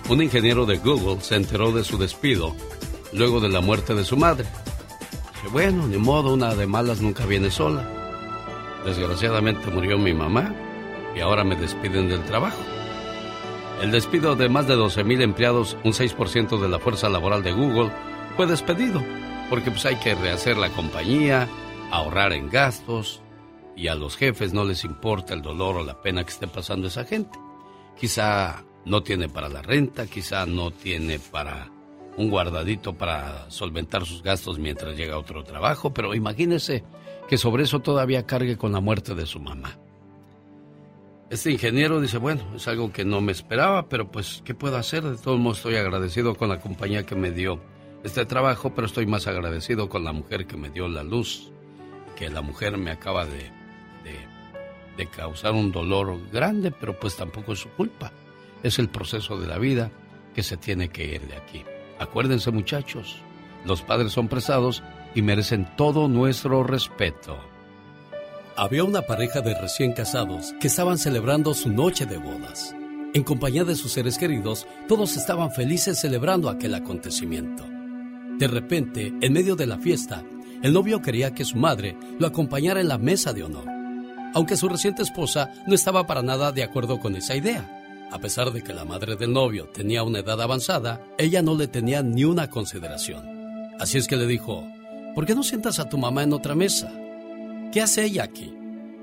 [0.09, 2.53] Un ingeniero de Google se enteró de su despido
[3.13, 4.49] luego de la muerte de su madre.
[5.53, 7.87] Bueno, ni modo, una de malas nunca viene sola.
[8.83, 10.53] Desgraciadamente murió mi mamá
[11.15, 12.61] y ahora me despiden del trabajo.
[13.81, 17.91] El despido de más de 12.000 empleados, un 6% de la fuerza laboral de Google,
[18.31, 19.03] fue despedido,
[19.49, 21.47] porque pues hay que rehacer la compañía,
[21.91, 23.21] ahorrar en gastos,
[23.75, 26.87] y a los jefes no les importa el dolor o la pena que esté pasando
[26.87, 27.37] esa gente.
[27.99, 31.69] Quizá no tiene para la renta, quizá no tiene para
[32.17, 36.83] un guardadito para solventar sus gastos mientras llega otro trabajo, pero imagínese
[37.27, 39.77] que sobre eso todavía cargue con la muerte de su mamá.
[41.29, 45.03] Este ingeniero dice, bueno, es algo que no me esperaba, pero pues, ¿qué puedo hacer?
[45.03, 47.61] De todos modos, estoy agradecido con la compañía que me dio
[48.03, 51.51] este trabajo, pero estoy más agradecido con la mujer que me dio la luz,
[52.15, 53.51] que la mujer me acaba de,
[54.97, 58.11] de, causar un dolor grande, pero pues tampoco es su culpa.
[58.61, 59.89] Es el proceso de la vida
[60.35, 61.63] que se tiene que ir de aquí.
[61.97, 63.17] Acuérdense muchachos,
[63.65, 64.83] los padres son presados
[65.15, 67.39] y merecen todo nuestro respeto.
[68.55, 72.75] Había una pareja de recién casados que estaban celebrando su noche de bodas.
[73.15, 77.80] En compañía de sus seres queridos, todos estaban felices celebrando aquel acontecimiento.
[78.41, 80.23] De repente, en medio de la fiesta,
[80.63, 83.67] el novio quería que su madre lo acompañara en la mesa de honor,
[84.33, 88.09] aunque su reciente esposa no estaba para nada de acuerdo con esa idea.
[88.11, 91.67] A pesar de que la madre del novio tenía una edad avanzada, ella no le
[91.67, 93.23] tenía ni una consideración.
[93.79, 94.65] Así es que le dijo,
[95.13, 96.91] ¿por qué no sientas a tu mamá en otra mesa?
[97.71, 98.55] ¿Qué hace ella aquí?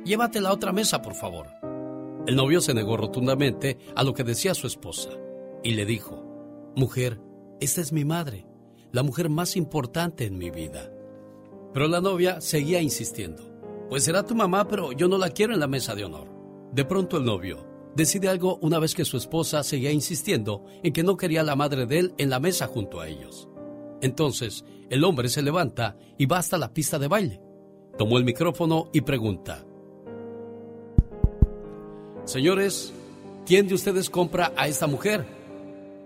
[0.05, 1.47] Llévatela a otra mesa, por favor.
[2.27, 5.11] El novio se negó rotundamente a lo que decía su esposa
[5.63, 6.25] y le dijo,
[6.75, 7.21] Mujer,
[7.61, 8.48] esta es mi madre,
[8.93, 10.93] la mujer más importante en mi vida.
[11.73, 13.45] Pero la novia seguía insistiendo.
[13.89, 16.29] Pues será tu mamá, pero yo no la quiero en la mesa de honor.
[16.73, 21.03] De pronto el novio decide algo una vez que su esposa seguía insistiendo en que
[21.03, 23.49] no quería a la madre de él en la mesa junto a ellos.
[24.01, 27.41] Entonces, el hombre se levanta y va hasta la pista de baile.
[27.99, 29.65] Tomó el micrófono y pregunta.
[32.25, 32.93] Señores,
[33.47, 35.27] ¿quién de ustedes compra a esta mujer?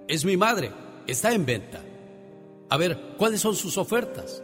[0.08, 0.70] Es mi madre,
[1.06, 1.82] está en venta.
[2.72, 4.42] A ver, ¿cuáles son sus ofertas?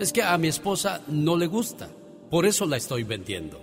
[0.00, 1.88] Es que a mi esposa no le gusta,
[2.28, 3.60] por eso la estoy vendiendo.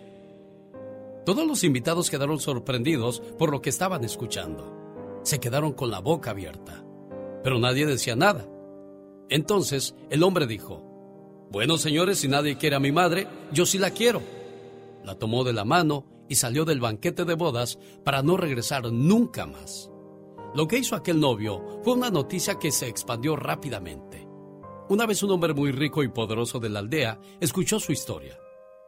[1.26, 5.20] Todos los invitados quedaron sorprendidos por lo que estaban escuchando.
[5.24, 6.86] Se quedaron con la boca abierta,
[7.44, 8.48] pero nadie decía nada.
[9.28, 10.82] Entonces el hombre dijo,
[11.52, 14.22] bueno señores, si nadie quiere a mi madre, yo sí la quiero.
[15.04, 19.46] La tomó de la mano y salió del banquete de bodas para no regresar nunca
[19.46, 19.92] más.
[20.58, 24.28] Lo que hizo aquel novio fue una noticia que se expandió rápidamente.
[24.90, 28.40] Una vez un hombre muy rico y poderoso de la aldea escuchó su historia.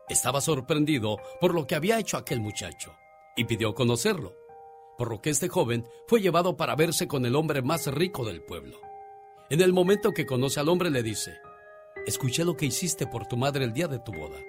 [0.09, 2.95] Estaba sorprendido por lo que había hecho aquel muchacho
[3.37, 4.35] y pidió conocerlo,
[4.97, 8.41] por lo que este joven fue llevado para verse con el hombre más rico del
[8.41, 8.79] pueblo.
[9.51, 11.37] En el momento que conoce al hombre le dice,
[12.07, 14.39] escuché lo que hiciste por tu madre el día de tu boda.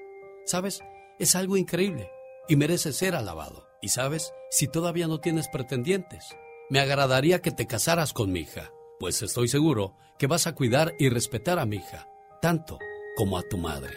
[0.46, 0.80] ¿Sabes?
[1.18, 2.10] Es algo increíble
[2.48, 3.68] y merece ser alabado.
[3.82, 6.34] Y sabes, si todavía no tienes pretendientes,
[6.70, 10.94] me agradaría que te casaras con mi hija, pues estoy seguro que vas a cuidar
[10.98, 12.08] y respetar a mi hija,
[12.40, 12.78] tanto
[13.16, 13.92] como a tu madre.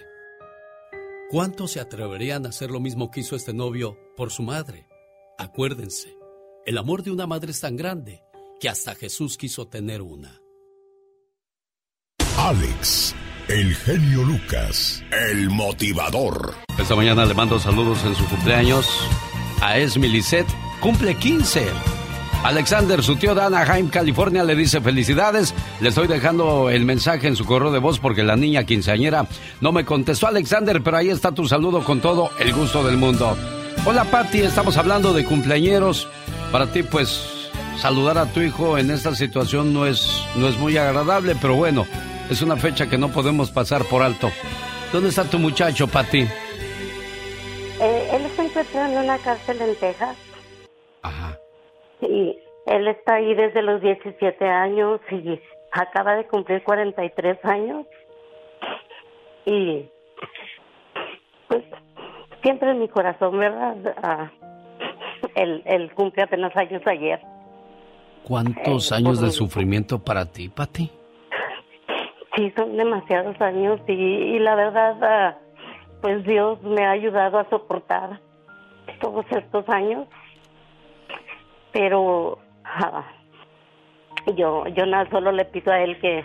[1.30, 4.88] ¿Cuántos se atreverían a hacer lo mismo que hizo este novio por su madre?
[5.38, 6.18] Acuérdense,
[6.66, 8.24] el amor de una madre es tan grande
[8.60, 10.42] que hasta Jesús quiso tener una.
[12.38, 13.16] Alex,
[13.50, 16.56] el genio Lucas, el motivador.
[16.78, 18.88] Esta mañana le mando saludos en su cumpleaños
[19.62, 20.48] a Esmi Lisset,
[20.82, 21.93] cumple 15.
[22.44, 25.54] Alexander, su tío de Anaheim, California, le dice felicidades.
[25.80, 29.26] Le estoy dejando el mensaje en su correo de voz porque la niña quinceañera
[29.62, 33.38] no me contestó, Alexander, pero ahí está tu saludo con todo el gusto del mundo.
[33.86, 36.10] Hola, Patti, estamos hablando de cumpleañeros.
[36.52, 40.76] Para ti, pues, saludar a tu hijo en esta situación no es, no es muy
[40.76, 41.88] agradable, pero bueno,
[42.30, 44.30] es una fecha que no podemos pasar por alto.
[44.92, 46.20] ¿Dónde está tu muchacho, Patti?
[46.20, 50.18] Eh, él está encontrado en una cárcel en Texas.
[52.10, 55.40] Y él está ahí desde los 17 años y
[55.72, 57.86] acaba de cumplir 43 años.
[59.46, 59.86] Y
[61.48, 61.64] pues
[62.42, 63.76] siempre en mi corazón, ¿verdad?
[64.04, 64.32] Ah,
[65.36, 67.20] él, él cumple apenas años ayer.
[68.24, 70.90] ¿Cuántos Eh, años de mi- sufrimiento para ti, Patti?
[72.36, 75.38] Sí, son demasiados años y, y la verdad, ah,
[76.02, 78.20] pues Dios me ha ayudado a soportar
[79.02, 80.08] todos estos años.
[81.74, 83.04] Pero ah,
[84.36, 86.24] yo, yo nada, solo le pido a Él que,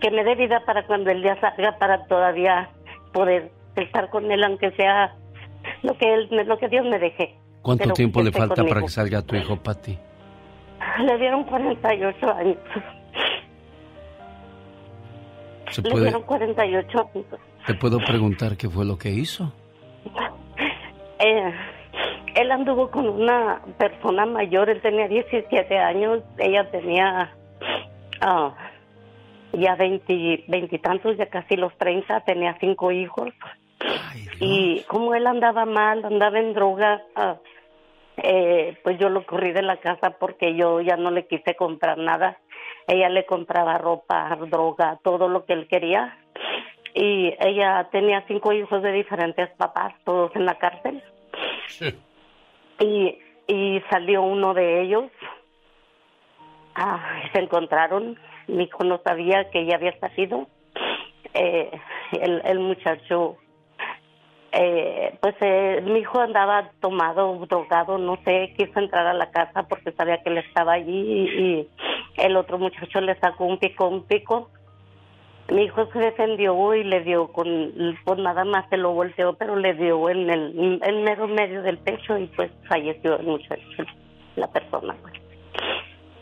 [0.00, 2.70] que me dé vida para cuando el día salga, para todavía
[3.12, 5.14] poder estar con Él, aunque sea
[5.82, 7.34] lo que él, lo que Dios me deje.
[7.62, 9.98] ¿Cuánto Pero tiempo le falta para que salga tu hijo, Patti?
[10.98, 12.56] Le dieron 48 años.
[15.70, 17.26] ¿Se Le puede, dieron 48 años.
[17.66, 19.52] ¿Te puedo preguntar qué fue lo que hizo?
[21.18, 21.54] Eh,
[22.34, 27.32] él anduvo con una persona mayor, él tenía 17 años, ella tenía
[28.20, 28.54] ah,
[29.52, 33.28] ya 20 veintitantos, ya casi los 30, tenía cinco hijos.
[34.40, 37.36] y como él andaba mal, andaba en droga, ah,
[38.16, 41.98] eh, pues yo lo corrí de la casa porque yo ya no le quise comprar
[41.98, 42.38] nada.
[42.86, 46.18] Ella le compraba ropa, droga, todo lo que él quería.
[46.94, 51.02] Y ella tenía cinco hijos de diferentes papás, todos en la cárcel.
[52.80, 55.10] Y, y salió uno de ellos.
[56.74, 58.18] Ah, se encontraron.
[58.46, 60.46] Mi hijo no sabía que ella había salido.
[61.34, 61.70] Eh,
[62.12, 63.36] el, el muchacho,
[64.52, 69.64] eh, pues eh, mi hijo andaba tomado, drogado, no sé, quiso entrar a la casa
[69.64, 71.68] porque sabía que él estaba allí y
[72.16, 74.50] el otro muchacho le sacó un pico, un pico.
[75.50, 77.72] Mi hijo se defendió y le dio con,
[78.16, 82.16] nada más se lo volteó, pero le dio en el en mero medio del pecho
[82.16, 83.84] y pues falleció el muchacho,
[84.36, 84.94] la persona.
[85.02, 85.14] pues.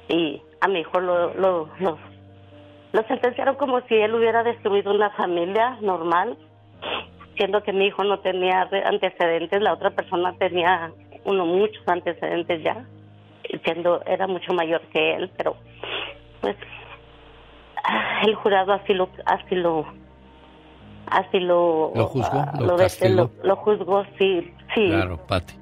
[0.08, 1.98] Y a mi hijo lo, lo, lo,
[2.92, 6.36] lo sentenciaron como si él hubiera destruido una familia normal,
[7.36, 10.90] siendo que mi hijo no tenía antecedentes, la otra persona tenía
[11.24, 12.84] uno muchos antecedentes ya,
[13.64, 15.56] siendo era mucho mayor que él, pero
[16.40, 16.56] pues
[18.26, 19.84] el jurado así lo así lo
[21.06, 22.38] así lo ¿Lo juzgó?
[22.38, 23.14] ah, ¿Lo castigó?
[23.14, 25.54] lo, lo juzgó sí sí Claro, Patti.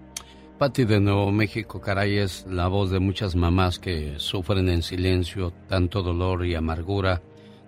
[0.58, 5.52] Patti de Nuevo México, caray, es la voz de muchas mamás que sufren en silencio
[5.68, 7.22] tanto dolor y amargura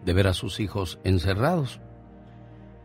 [0.04, 1.80] de ver a sus hijos encerrados.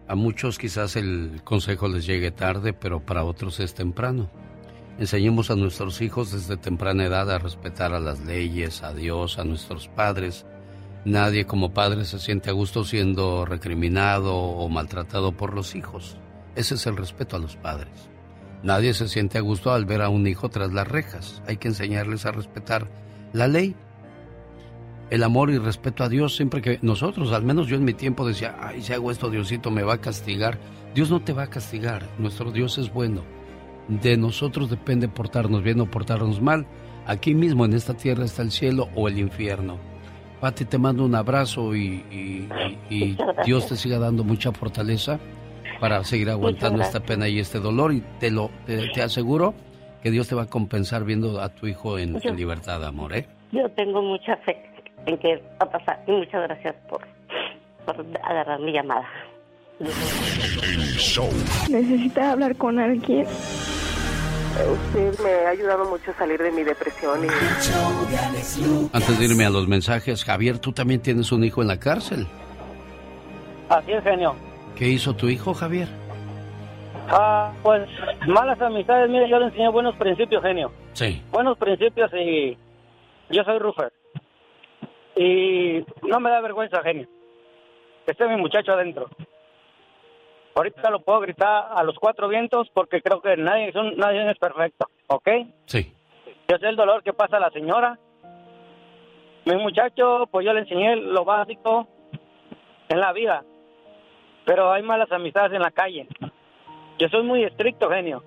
[0.07, 4.29] A muchos quizás el consejo les llegue tarde, pero para otros es temprano.
[4.97, 9.43] Enseñemos a nuestros hijos desde temprana edad a respetar a las leyes, a Dios, a
[9.43, 10.45] nuestros padres.
[11.05, 16.17] Nadie como padre se siente a gusto siendo recriminado o maltratado por los hijos.
[16.55, 18.09] Ese es el respeto a los padres.
[18.63, 21.41] Nadie se siente a gusto al ver a un hijo tras las rejas.
[21.47, 22.89] Hay que enseñarles a respetar
[23.31, 23.75] la ley,
[25.09, 26.35] el amor y respeto a Dios.
[26.35, 29.71] Siempre que nosotros, al menos yo en mi tiempo decía, ay, si hago esto, Diosito
[29.71, 30.57] me va a castigar.
[30.95, 32.07] Dios no te va a castigar.
[32.17, 33.21] Nuestro Dios es bueno.
[33.87, 36.65] De nosotros depende portarnos bien o portarnos mal.
[37.05, 39.79] Aquí mismo en esta tierra está el cielo o el infierno.
[40.39, 42.47] Pati, te mando un abrazo y,
[42.89, 45.19] y Dios te siga dando mucha fortaleza
[45.79, 49.53] para seguir aguantando esta pena y este dolor y te lo te, aseguro
[50.01, 53.25] que Dios te va a compensar viendo a tu hijo en, libertad, amor, ¿eh?
[53.51, 54.57] Yo tengo mucha fe
[55.05, 57.01] en que va a pasar y muchas gracias por,
[57.85, 59.07] por agarrar mi llamada.
[61.69, 63.25] Necesita hablar con alguien.
[64.55, 67.27] Usted me ha ayudado mucho a salir de mi depresión y...
[68.93, 72.27] Antes de irme a los mensajes, Javier, tú también tienes un hijo en la cárcel.
[73.69, 74.35] Así es, genio.
[74.75, 75.87] ¿Qué hizo tu hijo, Javier?
[77.09, 77.87] Ah, pues
[78.27, 79.09] malas amistades.
[79.09, 80.71] Mire, yo le enseñé buenos principios, genio.
[80.93, 81.21] Sí.
[81.31, 82.57] Buenos principios y
[83.29, 83.93] yo soy Rufer.
[85.15, 87.07] Y no me da vergüenza, genio.
[88.05, 89.09] Este mi muchacho adentro.
[90.57, 94.37] Ahorita lo puedo gritar a los cuatro vientos porque creo que nadie, son, nadie es
[94.37, 95.29] perfecto, ¿ok?
[95.67, 95.93] Sí.
[96.49, 97.97] Yo sé el dolor que pasa a la señora.
[99.45, 101.87] Mi muchacho, pues yo le enseñé lo básico
[102.89, 103.43] en la vida
[104.47, 106.07] pero hay malas amistades en la calle.
[106.97, 108.23] Yo soy muy estricto, genio.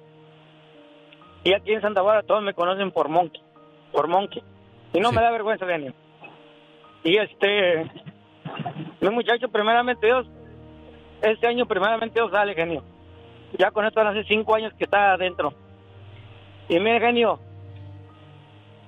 [1.42, 3.42] Y aquí en Santa Bárbara todos me conocen por Monkey,
[3.90, 4.42] por Monkey.
[4.92, 5.94] Y no me da vergüenza, genio.
[7.02, 7.90] Y este,
[9.00, 10.26] mi muchacho, primeramente Dios,
[11.22, 12.82] este año primeramente Dios sale, genio.
[13.58, 15.52] Ya con esto hace cinco años que está adentro.
[16.68, 17.40] Y mire, genio,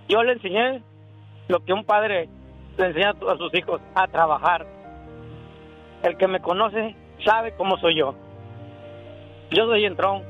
[0.09, 0.83] yo le enseñé
[1.49, 2.29] lo que un padre
[2.79, 4.67] le enseña a sus hijos, a trabajar.
[6.03, 8.15] El que me conoce sabe cómo soy yo.
[9.51, 10.23] Yo soy entrón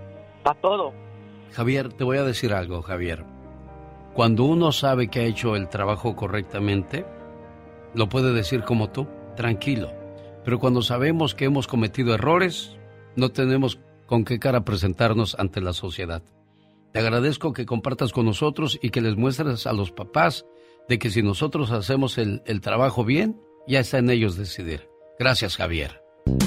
[0.45, 0.93] a todo.
[1.53, 3.25] Javier, te voy a decir algo, Javier.
[4.15, 7.07] Cuando uno sabe que ha hecho el trabajo correctamente,
[7.95, 10.02] lo puede decir como tú, tranquilo.
[10.45, 12.77] Pero cuando sabemos que hemos cometido errores,
[13.17, 16.23] no tenemos con qué cara presentarnos ante la sociedad.
[16.93, 20.45] Te agradezco que compartas con nosotros y que les muestres a los papás
[20.89, 24.89] de que si nosotros hacemos el, el trabajo bien, ya está en ellos decidir.
[25.19, 26.03] Gracias, Javier.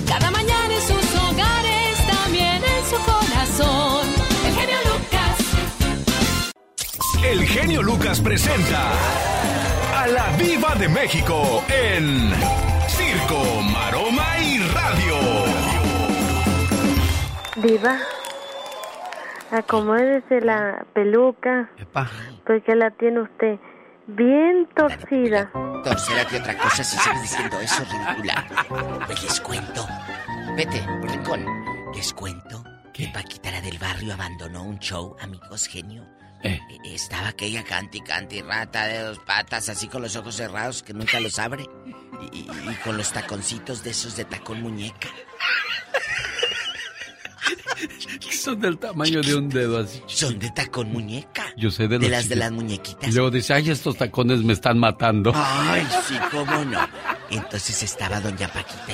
[0.08, 4.08] Cada mañana en sus hogares, también en su corazón.
[4.46, 5.38] El genio Lucas.
[7.24, 8.92] El genio Lucas presenta
[9.96, 12.65] a la Viva de México en
[13.16, 15.16] Circo, Maroma y Radio.
[17.56, 17.98] Viva.
[19.52, 21.70] Acomódese la peluca.
[22.46, 23.58] Porque la tiene usted
[24.08, 25.50] bien torcida.
[25.84, 28.46] Torcida que otra cosa si sigues diciendo eso, ridícula.
[29.06, 29.88] Pues les cuento.
[30.58, 31.46] Vete, rincón.
[31.96, 36.15] Les cuento que Paquita la del barrio abandonó un show, amigos genio.
[36.46, 36.60] Eh.
[36.84, 40.94] E-, estaba aquella canti canti rata de dos patas, así con los ojos cerrados que
[40.94, 41.66] nunca los abre.
[42.32, 45.10] Y, y con los taconcitos de esos de tacón muñeca.
[48.32, 50.02] Son del tamaño de un dedo así.
[50.08, 51.46] Son de tacón muñeca.
[51.58, 53.10] Yo sé de, de las de las muñequitas.
[53.10, 55.32] Y luego dice, ay, estos tacones me están matando.
[55.36, 56.88] Ay, sí, cómo no.
[57.30, 58.94] Entonces estaba doña Paquita.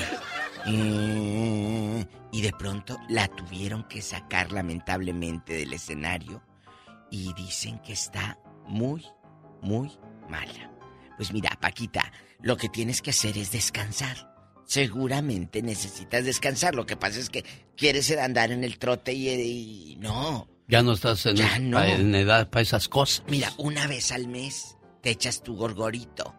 [0.66, 6.42] y- Y de pronto la tuvieron que sacar lamentablemente del escenario.
[7.12, 9.06] Y dicen que está muy,
[9.62, 9.92] muy
[10.30, 10.72] mala.
[11.18, 14.34] Pues mira, Paquita, lo que tienes que hacer es descansar.
[14.66, 16.74] Seguramente necesitas descansar.
[16.74, 17.44] Lo que pasa es que
[17.76, 20.48] quieres andar en el trote y, y no.
[20.68, 21.84] Ya no estás en, Ya no.
[21.84, 23.24] en edad para esas cosas.
[23.28, 26.34] Mira, una vez al mes te echas tu gorgorito.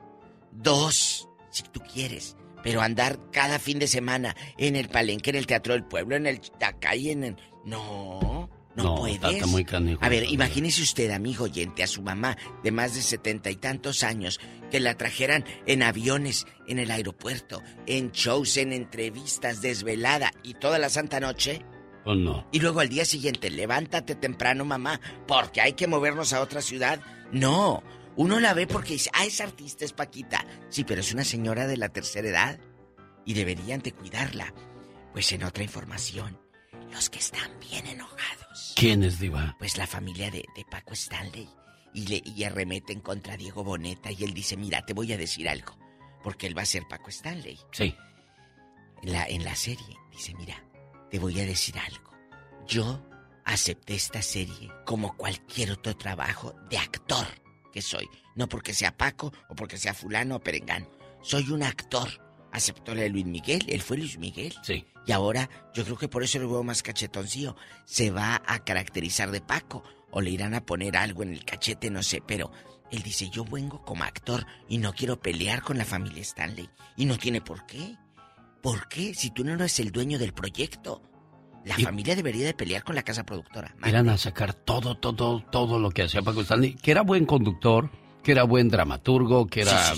[0.51, 2.37] Dos, si tú quieres.
[2.63, 6.27] Pero andar cada fin de semana en el palenque, en el Teatro del Pueblo, en
[6.27, 7.37] el acá y en el...
[7.65, 9.17] No, no, No, puedes.
[9.17, 12.95] está- está muy canijo A ver, imagínese usted, amigo oyente, a su mamá de más
[12.95, 14.41] de setenta y tantos años,
[14.71, 20.79] que la trajeran en aviones, en el aeropuerto, en shows, en entrevistas, desvelada y toda
[20.79, 21.63] la santa noche.
[22.05, 22.49] ¿O no?
[22.51, 27.01] Y luego al día siguiente, levántate temprano, mamá, porque hay que movernos a otra ciudad.
[27.31, 27.83] No,
[28.17, 30.45] uno la ve porque dice, ah, es artista, es Paquita.
[30.71, 32.59] Sí, pero es una señora de la tercera edad
[33.25, 34.53] y deberían de cuidarla.
[35.13, 36.39] Pues en otra información,
[36.93, 38.73] los que están bien enojados.
[38.77, 39.57] ¿Quién es, Diva?
[39.59, 41.49] Pues la familia de, de Paco Stanley.
[41.95, 45.49] Y, le, y arremeten contra Diego Boneta y él dice, mira, te voy a decir
[45.49, 45.77] algo.
[46.23, 47.95] Porque él va a ser Paco Stanley Sí.
[49.03, 49.99] en la, en la serie.
[50.11, 50.63] Dice, mira,
[51.11, 52.11] te voy a decir algo.
[52.67, 53.03] Yo
[53.45, 57.27] acepté esta serie como cualquier otro trabajo de actor
[57.73, 58.09] que soy.
[58.37, 60.89] No porque sea Paco o porque sea fulano o perengano.
[61.23, 62.09] Soy un actor.
[62.53, 64.55] Aceptó la de Luis Miguel, él fue Luis Miguel.
[64.63, 64.85] Sí.
[65.07, 67.57] Y ahora yo creo que por eso lo veo más cachetoncillo.
[67.85, 71.91] Se va a caracterizar de Paco o le irán a poner algo en el cachete,
[71.91, 72.53] no sé, pero
[72.91, 76.69] él dice, yo vengo como actor y no quiero pelear con la familia Stanley.
[76.97, 77.97] Y no tiene por qué.
[78.61, 79.15] ¿Por qué?
[79.15, 81.03] Si tú no eres el dueño del proyecto.
[81.65, 83.75] La familia debería de pelear con la casa productora.
[83.87, 87.89] Irán a sacar todo, todo, todo lo que hacía Paco Stanley, que era buen conductor,
[88.23, 89.95] que era buen dramaturgo, que era...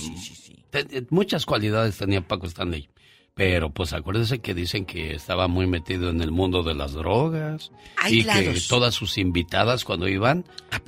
[0.83, 2.89] te- muchas cualidades tenía Paco Stanley.
[3.37, 7.73] Pero pues acuérdese que dicen que estaba muy metido en el mundo de las drogas
[8.09, 10.45] y que todas sus invitadas cuando iban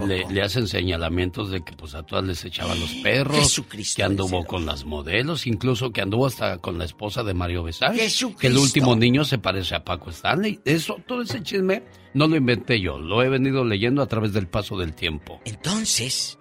[0.06, 4.04] le, le hacen señalamientos de que pues a todas les echaban los perros, Jesucristo que
[4.04, 8.46] anduvo con las modelos, incluso que anduvo hasta con la esposa de Mario Besares, que
[8.46, 10.60] el último niño se parece a Paco Stanley.
[10.64, 11.82] Eso, todo ese chisme
[12.14, 15.40] no lo inventé yo, lo he venido leyendo a través del paso del tiempo.
[15.44, 16.38] Entonces,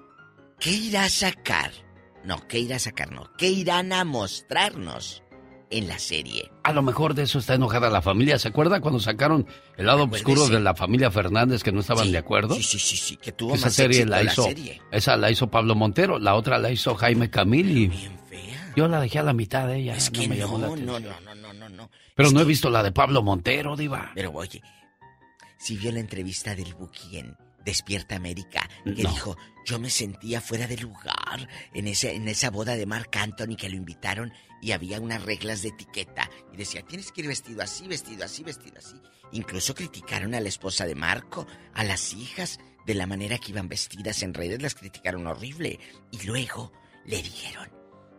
[0.60, 1.72] ¿qué irá a sacar?
[2.26, 3.12] No, ¿qué irá a sacar?
[3.12, 5.22] No, ¿qué irán a mostrarnos
[5.70, 6.52] en la serie?
[6.64, 8.40] A lo mejor de eso está enojada la familia.
[8.40, 9.48] ¿Se acuerda cuando sacaron
[9.78, 12.56] el lado oscuro de la familia Fernández que no estaban de acuerdo?
[12.56, 14.82] Sí, sí, sí, sí, que tuvo esa más serie éxito la la hizo, serie.
[14.92, 18.10] esa la hizo Pablo Montero, la otra la hizo Jaime Camil y
[18.76, 19.96] yo la dejé a la mitad de ella.
[19.96, 21.04] Es no que me llamó la no, atención.
[21.04, 21.90] no, no, no, no, no, no.
[22.16, 24.12] Pero no he visto la de Pablo Montero, diva.
[24.16, 24.62] Pero oye,
[25.58, 29.10] si vio la entrevista del Buki en Despierta América, que No.
[29.12, 33.56] dijo, yo me sentía fuera de lugar en, ese, en esa boda de Marc Anthony
[33.58, 34.32] que lo invitaron
[34.62, 36.30] y había unas reglas de etiqueta.
[36.54, 38.96] Y decía, tienes que ir vestido así, vestido así, vestido así.
[39.32, 43.68] Incluso criticaron a la esposa de Marco, a las hijas, de la manera que iban
[43.68, 45.80] vestidas en redes, las criticaron horrible.
[46.12, 46.72] Y luego
[47.06, 47.70] le dijeron,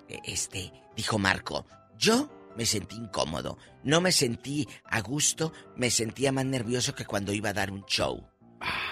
[0.08, 1.66] eh, este, dijo Marco,
[1.96, 7.32] yo me sentí incómodo, no me sentí a gusto, me sentía más nervioso que cuando
[7.32, 8.26] iba a dar un show.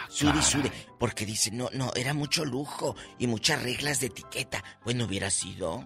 [0.08, 4.62] Suri, suri, porque dice, no, no, era mucho lujo y muchas reglas de etiqueta.
[4.82, 5.84] Pues no hubiera sido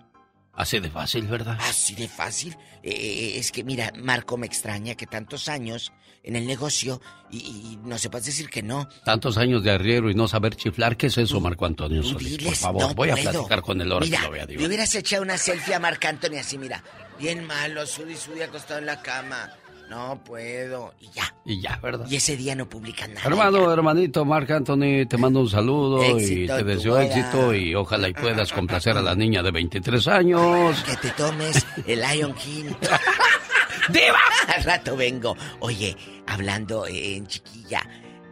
[0.58, 1.56] Así de fácil, ¿verdad?
[1.60, 2.56] así de fácil.
[2.82, 5.92] Eh, es que mira, Marco me extraña que tantos años
[6.24, 7.00] en el negocio
[7.30, 8.88] y, y no sepas decir que no.
[9.04, 12.38] Tantos años de arriero y no saber chiflar, ¿qué es eso, Marco Antonio Solís?
[12.38, 14.92] Por favor, no voy a platicar con él ahora Mira, que lo vea, le hubieras
[14.96, 16.82] echado una selfie a Marc Anthony así, mira.
[17.20, 19.48] Bien malo, sudi, sudi, acostado en la cama.
[19.88, 20.94] No puedo.
[21.00, 21.34] Y ya.
[21.44, 22.06] Y ya, ¿verdad?
[22.08, 23.26] Y ese día no publican nada.
[23.26, 28.14] Hermano, hermanito Marc Anthony, te mando un saludo y te deseo éxito y ojalá y
[28.14, 30.82] puedas complacer a la niña de 23 años.
[30.84, 32.66] Que te tomes el Lion King.
[33.88, 34.20] ¡Diva!
[34.54, 35.34] Al rato vengo.
[35.60, 35.96] Oye,
[36.26, 37.82] hablando en chiquilla,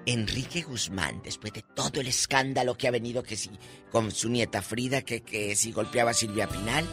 [0.07, 3.51] Enrique Guzmán, después de todo el escándalo que ha venido, que si
[3.91, 6.85] con su nieta Frida, que, que si golpeaba a Silvia Pinal,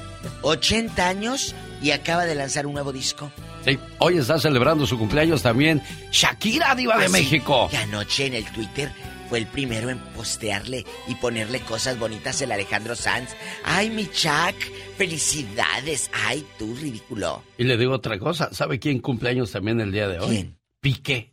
[0.41, 3.31] 80 años y acaba de lanzar un nuevo disco.
[3.65, 5.81] Sí, hoy está celebrando su cumpleaños también
[6.11, 7.67] Shakira, diva de Así México.
[7.69, 8.91] Que anoche en el Twitter
[9.29, 13.29] fue el primero en postearle y ponerle cosas bonitas el Alejandro Sanz.
[13.63, 14.55] Ay, mi Chuck,
[14.97, 16.09] felicidades.
[16.13, 17.43] Ay, tú, ridículo.
[17.57, 20.27] Y le digo otra cosa, ¿sabe quién cumpleaños también el día de hoy?
[20.27, 20.57] ¿Quién?
[20.81, 21.32] Piqué.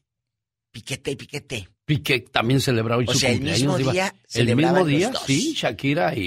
[0.73, 1.69] Piquete y piquete.
[1.85, 3.77] Piqué también celebra hoy O su sea, el cumpleaños.
[3.77, 6.21] mismo día El mismo día, sí, Shakira y,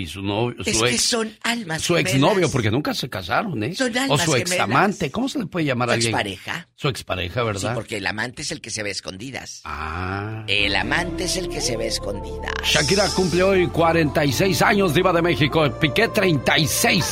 [0.00, 3.74] y su novio, Es su que son almas Su exnovio, porque nunca se casaron, ¿eh?
[3.74, 4.52] Son o almas su gemelas.
[4.52, 6.10] examante, ¿cómo se le puede llamar a Su alguien?
[6.14, 6.68] expareja.
[6.74, 7.74] Su expareja, Sí, ¿verdad?
[7.74, 9.60] porque el amante es el que se ve a escondidas.
[9.64, 10.44] Ah.
[10.48, 12.52] El amante es el que se ve a escondidas.
[12.64, 15.70] Shakira cumple hoy 46 años, diva de México.
[15.78, 17.04] Piqué 36.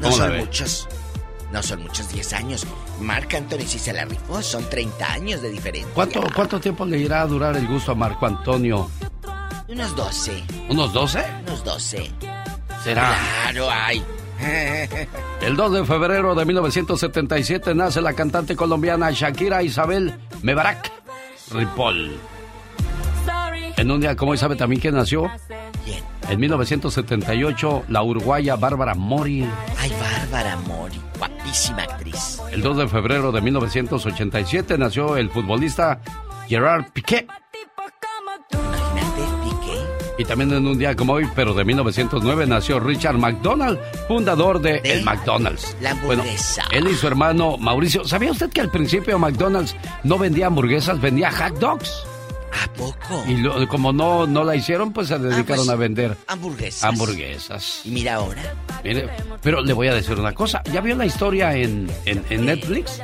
[0.00, 0.88] No ¿Cómo la son muchos.
[1.52, 2.66] No son muchos 10 años.
[3.00, 4.42] Marc Anthony sí se la rifó.
[4.42, 5.90] Son 30 años de diferencia.
[5.94, 8.90] ¿Cuánto, ¿Cuánto tiempo le irá a durar el gusto a Marco Antonio?
[9.68, 10.44] Unos 12.
[10.68, 11.24] ¿Unos 12?
[11.46, 12.10] Unos 12.
[12.84, 13.16] ¿Será?
[13.44, 14.04] Claro, ay.
[15.40, 20.92] El 2 de febrero de 1977 nace la cantante colombiana Shakira Isabel Mebarak
[21.50, 22.18] Ripoll.
[23.76, 25.30] En un día como hoy, ¿sabe también quién nació?
[25.84, 26.02] ¿Quién?
[26.28, 29.48] En 1978, la uruguaya Bárbara Mori.
[29.78, 31.00] Ay, Bárbara Mori.
[31.48, 32.42] Guapísima actriz.
[32.52, 35.98] El 2 de febrero de 1987 nació el futbolista
[36.46, 37.26] Gerard Piqué.
[38.52, 39.78] Imagínate, Piqué.
[40.18, 44.82] Y también en un día como hoy, pero de 1909, nació Richard McDonald, fundador de,
[44.84, 45.74] el McDonald's.
[45.80, 46.22] la bueno,
[46.70, 48.04] él y su hermano Mauricio.
[48.04, 52.04] ¿Sabía usted que al principio McDonald's no vendía hamburguesas, vendía hot dogs?
[52.62, 53.24] ¿A poco?
[53.28, 56.84] Y lo- como no, no la hicieron, pues se dedicaron pues, a vender Hamburguesas.
[56.84, 57.80] hamburguesas.
[57.84, 58.54] Y mira ahora.
[58.84, 59.08] Mire,
[59.42, 60.62] pero le voy a decir una cosa.
[60.72, 63.00] ¿Ya vio la historia en, en- en Netflix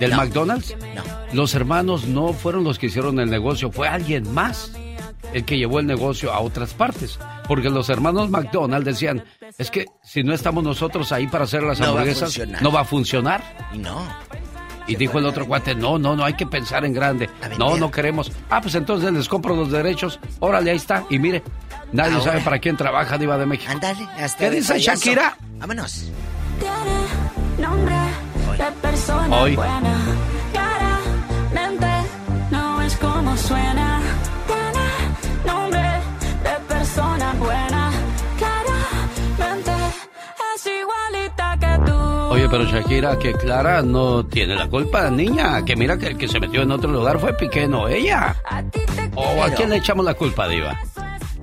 [0.00, 0.16] del No.
[0.18, 0.74] McDonald's?
[0.94, 1.02] No.
[1.32, 4.72] Los hermanos no fueron los que hicieron el negocio, fue alguien más
[5.32, 7.18] el que llevó el negocio a otras partes.
[7.48, 9.24] Porque los hermanos McDonald decían,
[9.58, 12.84] es que si no estamos nosotros ahí para hacer las No hamburguesas, no va a
[12.84, 13.42] funcionar.
[13.74, 14.06] Y no.
[14.86, 17.30] Y dijo el otro cuate, no, no, no hay que pensar en grande.
[17.58, 18.30] No, no queremos.
[18.50, 20.20] Ah, pues entonces les compro los derechos.
[20.40, 21.04] Órale, ahí está.
[21.10, 21.42] Y mire,
[21.92, 23.72] nadie sabe para quién trabaja Diva de México.
[23.72, 24.98] Ándale, hasta ¿Qué dice payaso.
[25.00, 25.36] Shakira?
[25.58, 26.10] Vámonos.
[27.58, 27.94] Nombre
[28.58, 29.56] de persona Hoy.
[29.56, 29.94] buena.
[30.52, 31.86] Claramente
[32.50, 33.83] no es como suena.
[42.44, 45.64] Oye, pero Shakira, que Clara no tiene la culpa, niña.
[45.64, 48.36] Que mira que el que se metió en otro lugar fue Piqué, no ella.
[49.14, 50.78] ¿O a quién le echamos la culpa, Diva?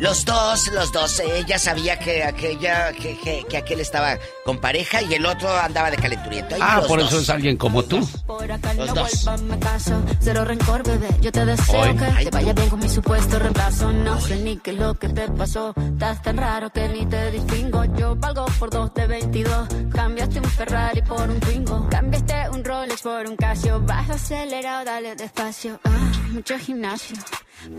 [0.01, 1.19] Los dos, los dos.
[1.19, 5.91] Ella sabía que aquella, que, que, que aquel estaba con pareja y el otro andaba
[5.91, 6.55] de calenturiento.
[6.59, 7.09] Ah, los por dos.
[7.09, 7.99] eso es alguien como tú.
[8.25, 9.11] Por acá Los no dos.
[9.25, 10.01] vuelvas, me caso.
[10.19, 11.07] Cero rencor, bebé.
[11.21, 11.95] Yo te deseo Hoy.
[11.95, 12.61] que Ay, te vaya tú.
[12.61, 13.91] bien con mi supuesto reemplazo.
[13.91, 15.73] No sé ni qué es lo que te pasó.
[15.77, 17.85] Estás tan raro que ni te distingo.
[17.95, 19.67] Yo valgo por dos de 22.
[19.93, 21.87] Cambiaste un Ferrari por un Twingo.
[21.91, 23.79] Cambiaste un Rolex por un Casio.
[23.81, 25.79] Vas acelerado, dale despacio.
[25.83, 27.15] Ah, mucho gimnasio.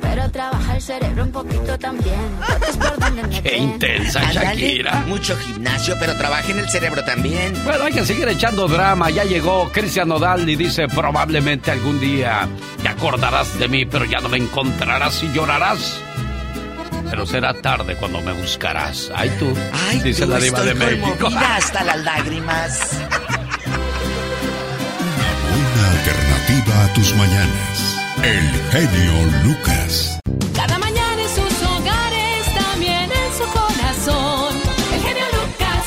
[0.00, 2.11] Pero trabaja el cerebro un poquito también.
[3.42, 5.04] Qué intensa, Shakira.
[5.06, 7.52] Mucho gimnasio, pero trabaja en el cerebro también.
[7.64, 9.10] Bueno, hay que seguir echando drama.
[9.10, 12.48] Ya llegó Cristian Nodal y dice, probablemente algún día
[12.82, 16.00] te acordarás de mí, pero ya no me encontrarás y llorarás.
[17.10, 19.10] Pero será tarde cuando me buscarás.
[19.14, 19.52] Ay, tú,
[19.90, 21.28] Ay, dice tú, la diva estoy de México.
[21.36, 22.90] hasta las lágrimas.
[25.54, 27.96] Una alternativa a tus mañanas.
[28.22, 30.18] El genio Lucas.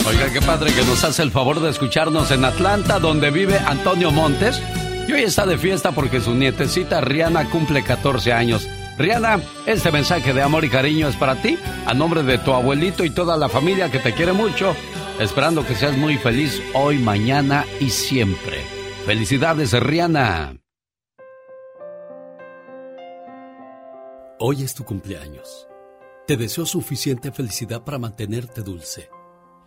[0.07, 4.11] Oiga, qué padre que nos hace el favor de escucharnos en Atlanta, donde vive Antonio
[4.11, 4.61] Montes.
[5.07, 8.69] Y hoy está de fiesta porque su nietecita Rihanna cumple 14 años.
[8.99, 11.57] Rihanna, este mensaje de amor y cariño es para ti,
[11.87, 14.75] a nombre de tu abuelito y toda la familia que te quiere mucho,
[15.19, 18.63] esperando que seas muy feliz hoy, mañana y siempre.
[19.07, 20.55] Felicidades, Rihanna.
[24.39, 25.67] Hoy es tu cumpleaños.
[26.27, 29.09] Te deseo suficiente felicidad para mantenerte dulce,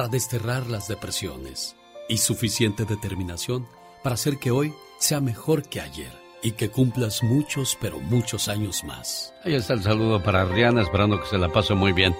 [0.00, 1.76] desterrar las depresiones
[2.08, 3.66] y suficiente determinación
[4.02, 6.12] para hacer que hoy sea mejor que ayer
[6.42, 9.32] y que cumplas muchos, pero muchos años más.
[9.44, 12.16] Ahí está el saludo para Rihanna, esperando que se la pase muy bien.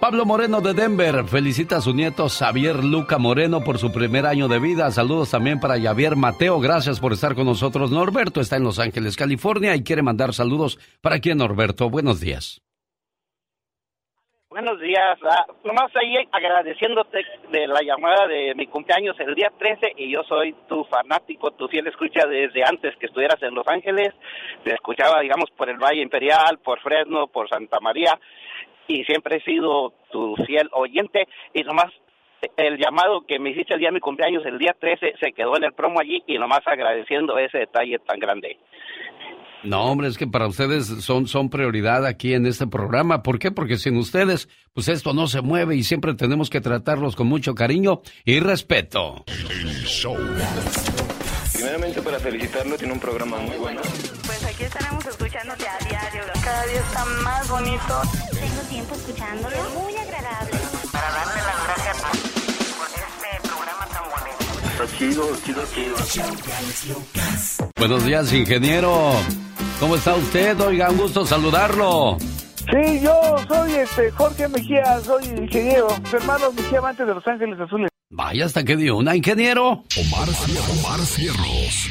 [0.00, 4.48] Pablo Moreno de Denver felicita a su nieto Xavier Luca Moreno por su primer año
[4.48, 4.90] de vida.
[4.90, 6.60] Saludos también para Javier Mateo.
[6.60, 7.90] Gracias por estar con nosotros.
[7.90, 11.88] Norberto está en Los Ángeles, California y quiere mandar saludos para quién, Norberto.
[11.88, 12.63] Buenos días.
[14.54, 15.18] Buenos días.
[15.24, 20.22] Ah, nomás ahí agradeciéndote de la llamada de mi cumpleaños el día 13 y yo
[20.22, 24.14] soy tu fanático, tu fiel escucha desde antes que estuvieras en Los Ángeles.
[24.62, 28.16] Te escuchaba, digamos, por el Valle Imperial, por Fresno, por Santa María
[28.86, 31.92] y siempre he sido tu fiel oyente y nomás
[32.56, 35.56] el llamado que me hiciste el día de mi cumpleaños, el día 13, se quedó
[35.56, 38.58] en el promo allí y nomás agradeciendo ese detalle tan grande.
[39.64, 43.22] No, hombre, es que para ustedes son, son prioridad aquí en este programa.
[43.22, 43.50] ¿Por qué?
[43.50, 47.54] Porque sin ustedes, pues esto no se mueve y siempre tenemos que tratarlos con mucho
[47.54, 49.24] cariño y respeto.
[49.26, 50.16] El show.
[51.54, 53.80] Primeramente para felicitarlo, tiene un programa muy bueno.
[54.26, 56.22] Pues aquí estaremos escuchándote a diario.
[56.44, 58.02] Cada día está más bonito.
[58.32, 59.56] Tengo tiempo escuchándolo.
[59.80, 60.63] Muy agradable.
[64.84, 64.84] Bonito.
[64.84, 65.62] Está chido, chido,
[66.10, 66.96] chido.
[67.76, 69.12] Buenos días, ingeniero.
[69.80, 70.58] ¿Cómo está usted?
[70.60, 72.16] Oiga, un gusto saludarlo.
[72.20, 75.88] Sí, yo soy este Jorge Mejía, soy ingeniero.
[76.08, 77.90] Su hermano Mejía Amante de Los Ángeles Azules.
[78.10, 79.84] Vaya, hasta que dio una, ingeniero.
[79.96, 80.28] Omar.
[80.78, 81.90] Omar Cierros.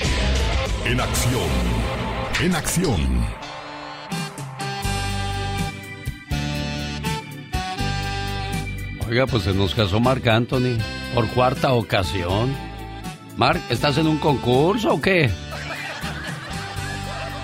[0.85, 1.49] En acción.
[2.41, 3.43] En acción.
[9.07, 10.79] Oiga, pues se nos casó Marc Anthony
[11.13, 12.72] por cuarta ocasión.
[13.37, 15.29] Marc, ¿estás en un concurso o qué?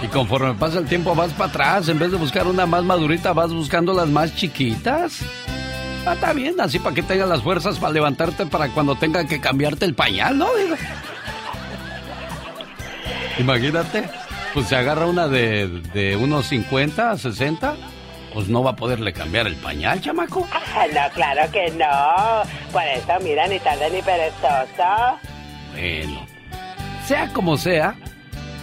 [0.01, 3.33] Y conforme pasa el tiempo vas para atrás, en vez de buscar una más madurita,
[3.33, 5.19] vas buscando las más chiquitas.
[6.05, 9.41] Ah, está bien, así para que tengas las fuerzas para levantarte para cuando tenga que
[9.41, 10.47] cambiarte el pañal, ¿no?
[13.37, 14.09] Imagínate,
[14.53, 17.75] pues se agarra una de, de unos 50, 60,
[18.33, 20.47] pues no va a poderle cambiar el pañal, chamaco.
[20.93, 22.43] No, claro que no.
[22.71, 25.19] Por eso, mira, ni tarde ni perezoso.
[25.79, 26.25] Bueno,
[27.07, 27.95] Sea como sea,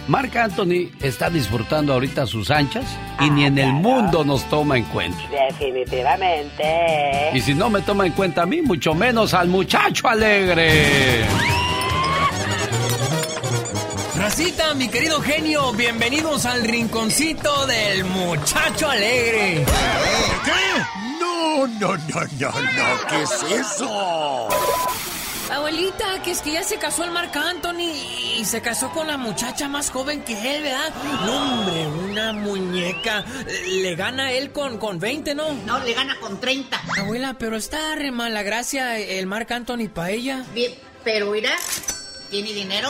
[0.07, 2.85] Marc Anthony está disfrutando ahorita sus anchas
[3.19, 5.17] y ni en el mundo nos toma en cuenta.
[5.29, 7.31] Definitivamente.
[7.33, 11.25] Y si no me toma en cuenta a mí, mucho menos al muchacho alegre.
[14.15, 19.65] Racita, mi querido genio, bienvenidos al rinconcito del muchacho alegre.
[20.45, 20.51] ¿Qué?
[21.19, 24.47] No, no, no, no, no, ¿qué es eso?
[25.51, 27.93] Abuelita, que es que ya se casó el Marc Anthony
[28.37, 30.93] y se casó con la muchacha más joven que él, ¿verdad?
[31.25, 33.23] No, hombre, una muñeca.
[33.67, 35.53] Le gana él con, con 20, ¿no?
[35.65, 36.81] No, le gana con 30.
[36.99, 40.43] Abuela, pero está re mala gracia el Marc Anthony para ella.
[40.53, 41.55] Bien, pero mira,
[42.29, 42.89] ¿tiene dinero?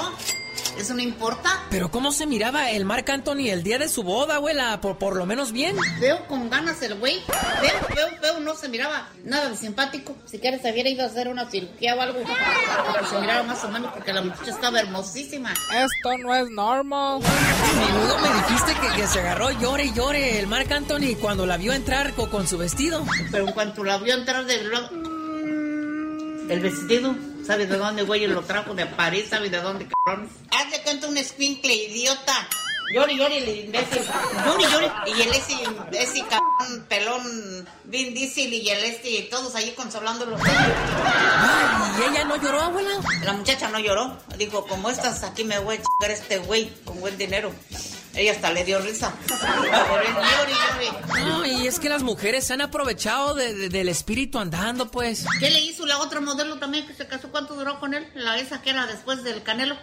[0.77, 1.65] ¿Eso no importa?
[1.69, 4.79] Pero ¿cómo se miraba el Marc Anthony el día de su boda, abuela?
[4.81, 5.75] Por, por lo menos bien.
[5.99, 7.21] Veo con ganas el güey.
[7.61, 10.15] Veo, veo, veo, no se miraba nada de simpático.
[10.25, 12.19] Si quieres, se hubiera ido a hacer una cirugía o algo.
[12.93, 15.53] Pero se miraba más o menos porque la muchacha estaba hermosísima.
[15.53, 17.19] Esto no es normal.
[17.21, 21.57] Menudo me dijiste que, que, se agarró llore y llore el Marc Anthony cuando la
[21.57, 23.03] vio entrar con, con su vestido.
[23.31, 24.89] Pero en cuanto la vio entrar de lado...
[26.49, 27.13] El vestido,
[27.47, 28.27] ¿sabes de dónde, güey?
[28.27, 30.29] Lo trajo de París, ¿sabes de dónde, cabrón?
[30.51, 32.47] Haz de cuenta un escuincle, idiota.
[32.93, 34.01] Llori, llori, el imbécil.
[34.45, 34.87] Llori, llori.
[35.07, 35.53] Y el ese,
[35.91, 40.37] ese cabrón, pelón, Vin Diesel y el este, y todos allí consolándolo.
[40.41, 42.99] Ay, ¿y ella no lloró, abuela?
[43.23, 44.17] La muchacha no lloró.
[44.37, 47.51] Dijo, como estás aquí me voy a chingar este güey con buen dinero.
[48.17, 49.13] Ella hasta le dio risa.
[51.19, 55.25] No, y es que las mujeres se han aprovechado de, de, del espíritu andando, pues.
[55.39, 57.29] ¿Qué le hizo la otra modelo también que se casó?
[57.29, 58.07] ¿Cuánto duró con él?
[58.15, 59.77] La esa que era después del Canelo.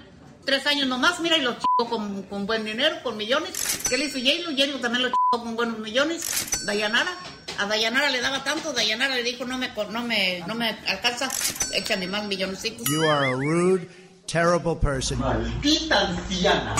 [0.44, 3.80] Tres años nomás, mira, y lo chico con, con buen dinero, con millones.
[3.88, 4.50] ¿Qué le hizo J-Lo?
[4.50, 6.66] J-Lo también lo chico con buenos millones.
[6.66, 7.16] Dayanara.
[7.56, 11.30] A Dayanara le daba tanto, Dayanara le dijo, no me, no me, no me alcanza,
[11.72, 12.84] échame más milloncitos.
[12.88, 13.88] You are a rude,
[14.26, 15.18] terrible person.
[15.18, 16.74] Maldita anciana.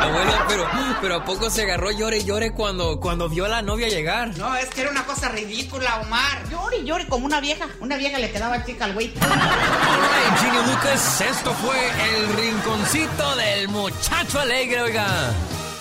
[0.00, 0.66] Abuela, pero,
[1.00, 4.36] pero ¿a poco se agarró llore y llore cuando, cuando vio a la novia llegar?
[4.38, 6.48] No, es que era una cosa ridícula, Omar.
[6.50, 7.66] Llore y llore como una vieja.
[7.80, 9.12] Una vieja le quedaba chica al güey.
[9.20, 15.32] Alright, Lucas, esto fue el rinconcito del muchacho alegre, oiga.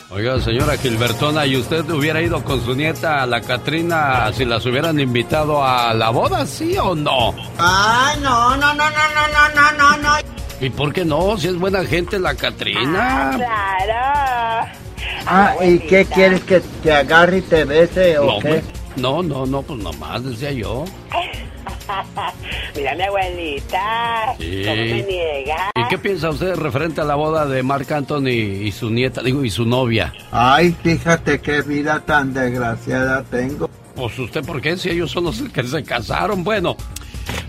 [0.10, 5.00] Oiga, señora Gilbertona, ¿y usted hubiera ido con su nieta, la Catrina, si las hubieran
[5.00, 7.34] invitado a la boda, sí o no?
[7.58, 10.33] Ah, no, no, no, no, no, no, no, no.
[10.60, 11.38] ¿Y por qué no?
[11.38, 13.32] Si es buena gente la Catrina.
[13.32, 14.84] Ah, claro.
[15.26, 18.62] Ah, ¿y qué quieres que te agarre y te bese o no, qué?
[18.96, 20.86] No, no, no, pues nomás decía yo.
[22.76, 24.36] Mira mi abuelita.
[24.40, 24.64] Sí.
[24.64, 25.72] ¿Cómo me niega?
[25.76, 29.44] ¿Y qué piensa usted referente a la boda de Marc Anthony y su nieta, digo,
[29.44, 30.14] y su novia?
[30.32, 33.70] Ay, fíjate qué vida tan desgraciada tengo.
[33.96, 34.78] Pues usted, ¿por qué?
[34.78, 36.44] Si ellos son los que se casaron.
[36.44, 36.76] Bueno,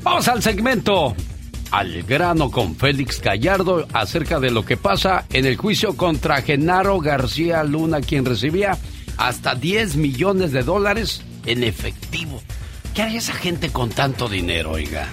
[0.02, 1.14] vamos al segmento.
[1.74, 7.00] Al grano con Félix Gallardo acerca de lo que pasa en el juicio contra Genaro
[7.00, 8.78] García Luna, quien recibía
[9.16, 12.40] hasta 10 millones de dólares en efectivo.
[12.94, 15.08] ¿Qué haría esa gente con tanto dinero, oiga?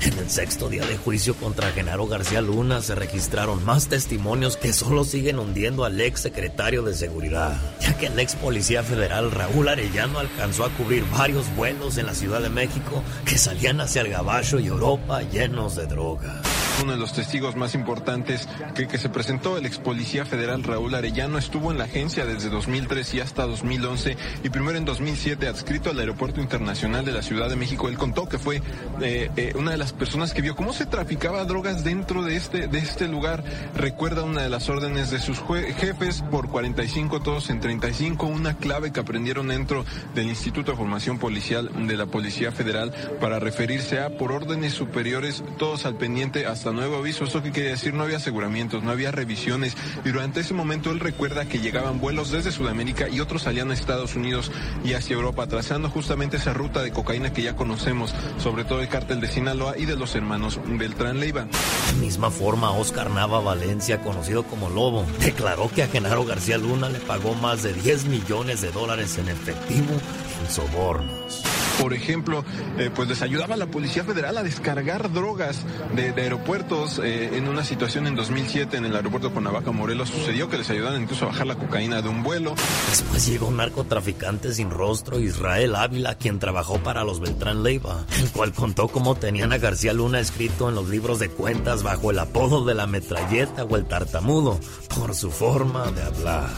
[0.00, 4.72] En el sexto día de juicio contra Genaro García Luna se registraron más testimonios que
[4.72, 9.68] solo siguen hundiendo al ex secretario de Seguridad, ya que el ex policía federal Raúl
[9.68, 14.10] Arellano alcanzó a cubrir varios vuelos en la Ciudad de México que salían hacia el
[14.10, 16.42] Gabacho y Europa llenos de droga.
[16.82, 20.94] Uno de los testigos más importantes que, que se presentó, el ex policía federal Raúl
[20.94, 25.88] Arellano, estuvo en la agencia desde 2003 y hasta 2011 y primero en 2007 adscrito
[25.88, 27.88] al Aeropuerto Internacional de la Ciudad de México.
[27.88, 28.60] Él contó que fue
[29.00, 32.68] eh, eh, una de las personas que vio cómo se traficaba drogas dentro de este,
[32.68, 33.44] de este lugar.
[33.74, 35.42] Recuerda una de las órdenes de sus
[35.76, 39.84] jefes por 45, todos en 35, una clave que aprendieron dentro
[40.14, 45.42] del Instituto de Formación Policial de la Policía Federal para referirse a por órdenes superiores,
[45.58, 47.24] todos al pendiente hasta nuevo aviso.
[47.24, 47.94] ¿Esto qué quiere decir?
[47.94, 49.76] No había aseguramientos, no había revisiones.
[50.04, 53.74] Y durante ese momento él recuerda que llegaban vuelos desde Sudamérica y otros salían a
[53.74, 54.50] Estados Unidos
[54.84, 58.88] y hacia Europa, trazando justamente esa ruta de cocaína que ya conocemos, sobre todo el
[58.88, 61.46] cártel de Sinaloa y de los hermanos Beltrán Leiva.
[61.92, 66.88] De misma forma, Oscar Nava Valencia, conocido como Lobo, declaró que a Genaro García Luna
[66.88, 69.94] le pagó más de 10 millones de dólares en efectivo
[70.42, 71.42] en sobornos.
[71.80, 72.44] Por ejemplo,
[72.78, 77.00] eh, pues les ayudaba a la Policía Federal a descargar drogas de, de aeropuertos.
[77.02, 81.02] Eh, en una situación en 2007 en el aeropuerto Cuernavaca, Morelos, sucedió que les ayudaban
[81.02, 82.54] incluso a bajar la cocaína de un vuelo.
[82.90, 88.30] Después llegó un narcotraficante sin rostro, Israel Ávila, quien trabajó para los Beltrán Leiva, el
[88.30, 92.18] cual contó cómo tenían a García Luna escrito en los libros de cuentas bajo el
[92.18, 94.58] apodo de la metralleta o el tartamudo,
[94.94, 96.48] por su forma de hablar.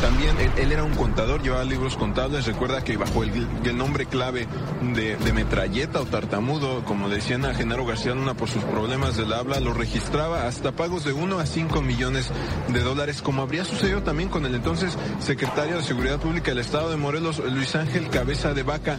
[0.00, 2.46] También él, era un contador, llevaba libros contables.
[2.46, 4.46] Recuerda que bajo el, nombre clave
[4.94, 9.60] de, metralleta o tartamudo, como decían a Genaro García Luna por sus problemas del habla,
[9.60, 12.30] lo registraba hasta pagos de 1 a 5 millones
[12.68, 16.90] de dólares, como habría sucedido también con el entonces secretario de Seguridad Pública del Estado
[16.90, 18.98] de Morelos, Luis Ángel Cabeza de Vaca.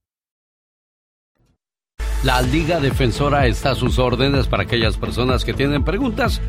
[2.23, 6.39] La Liga Defensora está a sus órdenes para aquellas personas que tienen preguntas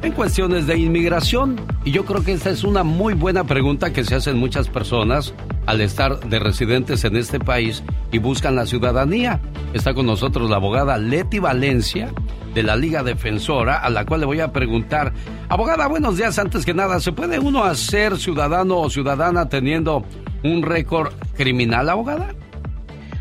[0.00, 1.60] en cuestiones de inmigración.
[1.84, 5.34] Y yo creo que esta es una muy buena pregunta que se hacen muchas personas
[5.66, 9.38] al estar de residentes en este país y buscan la ciudadanía.
[9.74, 12.10] Está con nosotros la abogada Leti Valencia
[12.54, 15.12] de la Liga Defensora, a la cual le voy a preguntar,
[15.50, 20.06] abogada, buenos días, antes que nada, ¿se puede uno hacer ciudadano o ciudadana teniendo
[20.42, 22.34] un récord criminal, abogada?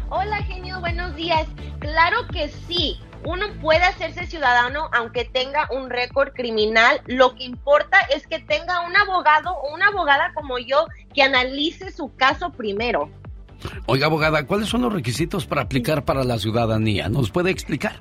[0.10, 1.46] Hola, genio, buenos días.
[1.80, 2.98] Claro que sí.
[3.26, 7.02] Uno puede hacerse ciudadano aunque tenga un récord criminal.
[7.08, 11.92] Lo que importa es que tenga un abogado o una abogada como yo que analice
[11.92, 13.10] su caso primero.
[13.86, 17.10] Oiga, abogada, ¿cuáles son los requisitos para aplicar para la ciudadanía?
[17.10, 18.00] ¿Nos puede explicar?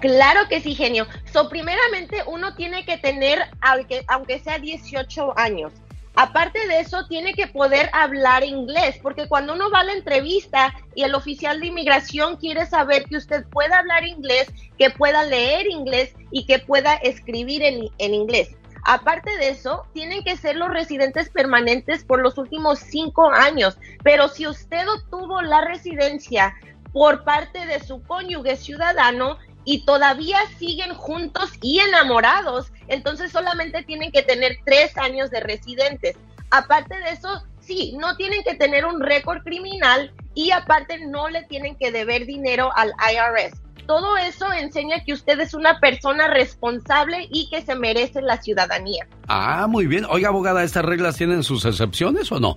[0.00, 1.06] Claro que sí, genio.
[1.32, 5.72] So, primeramente, uno tiene que tener, aunque, aunque sea 18 años.
[6.16, 10.74] Aparte de eso, tiene que poder hablar inglés, porque cuando uno va a la entrevista
[10.94, 15.68] y el oficial de inmigración quiere saber que usted pueda hablar inglés, que pueda leer
[15.68, 18.56] inglés y que pueda escribir en, inglés.
[18.84, 23.78] Aparte de eso, tienen que ser los residentes permanentes por los últimos cinco años.
[24.02, 26.54] Pero si usted obtuvo la residencia
[26.92, 34.10] por parte de su cónyuge ciudadano, y todavía siguen juntos y enamorados, entonces solamente tienen
[34.10, 36.16] que tener tres años de residentes.
[36.50, 41.44] Aparte de eso, sí, no tienen que tener un récord criminal y aparte no le
[41.44, 43.60] tienen que deber dinero al IRS.
[43.86, 49.06] Todo eso enseña que usted es una persona responsable y que se merece la ciudadanía.
[49.26, 50.06] Ah, muy bien.
[50.08, 52.54] Oiga, abogada, ¿estas reglas tienen sus excepciones o no?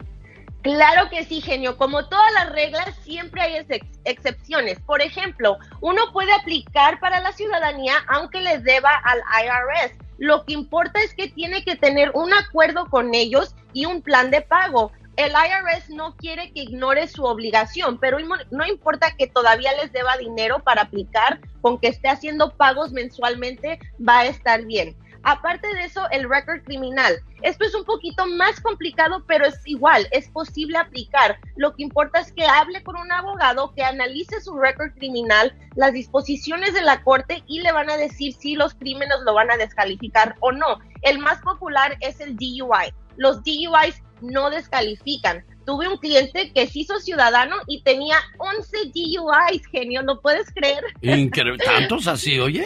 [0.64, 1.78] Claro que sí, genio.
[1.78, 3.68] Como todas las reglas, siempre hay
[4.06, 4.80] excepciones.
[4.80, 9.98] Por ejemplo, uno puede aplicar para la ciudadanía aunque les deba al IRS.
[10.18, 14.32] Lo que importa es que tiene que tener un acuerdo con ellos y un plan
[14.32, 14.94] de pago.
[15.18, 18.18] El IRS no quiere que ignore su obligación, pero
[18.50, 23.80] no importa que todavía les deba dinero para aplicar, con que esté haciendo pagos mensualmente,
[24.00, 24.96] va a estar bien.
[25.24, 27.16] Aparte de eso, el récord criminal.
[27.42, 31.40] Esto es un poquito más complicado, pero es igual, es posible aplicar.
[31.56, 35.94] Lo que importa es que hable con un abogado que analice su récord criminal, las
[35.94, 39.58] disposiciones de la corte y le van a decir si los crímenes lo van a
[39.58, 40.80] descalificar o no.
[41.02, 42.94] El más popular es el DUI.
[43.16, 45.46] Los DUIs no descalifican.
[45.66, 50.84] Tuve un cliente que se hizo ciudadano y tenía 11 DUIs, genio, ¿no puedes creer?
[51.02, 51.64] Increíble.
[51.64, 52.66] ¿Tantos así, oye?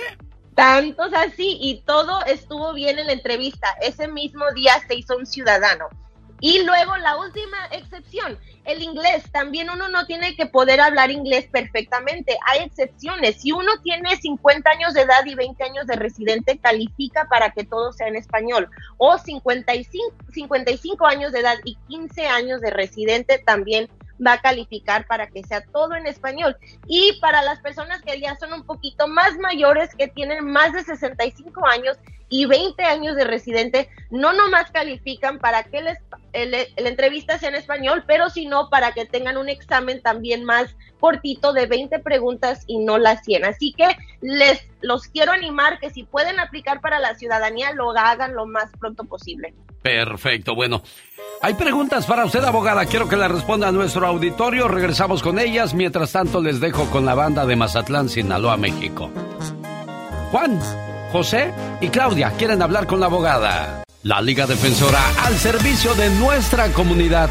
[0.57, 3.67] Tantos así y todo estuvo bien en la entrevista.
[3.79, 5.87] Ese mismo día se hizo un ciudadano.
[6.39, 9.23] Y luego la última excepción, el inglés.
[9.31, 12.39] También uno no tiene que poder hablar inglés perfectamente.
[12.47, 13.39] Hay excepciones.
[13.41, 17.63] Si uno tiene 50 años de edad y 20 años de residente, califica para que
[17.63, 18.67] todo sea en español.
[18.97, 23.89] O 55, 55 años de edad y 15 años de residente también
[24.25, 26.57] va a calificar para que sea todo en español.
[26.87, 30.83] Y para las personas que ya son un poquito más mayores, que tienen más de
[30.83, 31.97] 65 años
[32.29, 35.97] y 20 años de residente, no nomás califican para que la
[36.75, 41.67] entrevista sea en español, pero sino para que tengan un examen también más cortito de
[41.67, 43.45] 20 preguntas y no las 100.
[43.45, 43.87] Así que
[44.21, 48.71] les los quiero animar que si pueden aplicar para la ciudadanía, lo hagan lo más
[48.79, 49.53] pronto posible.
[49.81, 50.83] Perfecto, bueno.
[51.41, 52.85] Hay preguntas para usted, abogada.
[52.87, 54.67] Quiero que la responda nuestro auditorio.
[54.67, 55.73] Regresamos con ellas.
[55.73, 59.11] Mientras tanto, les dejo con la banda de Mazatlán, Sinaloa, México.
[60.31, 60.59] Juan,
[61.11, 63.83] José y Claudia quieren hablar con la abogada.
[64.03, 67.29] La Liga Defensora al servicio de nuestra comunidad.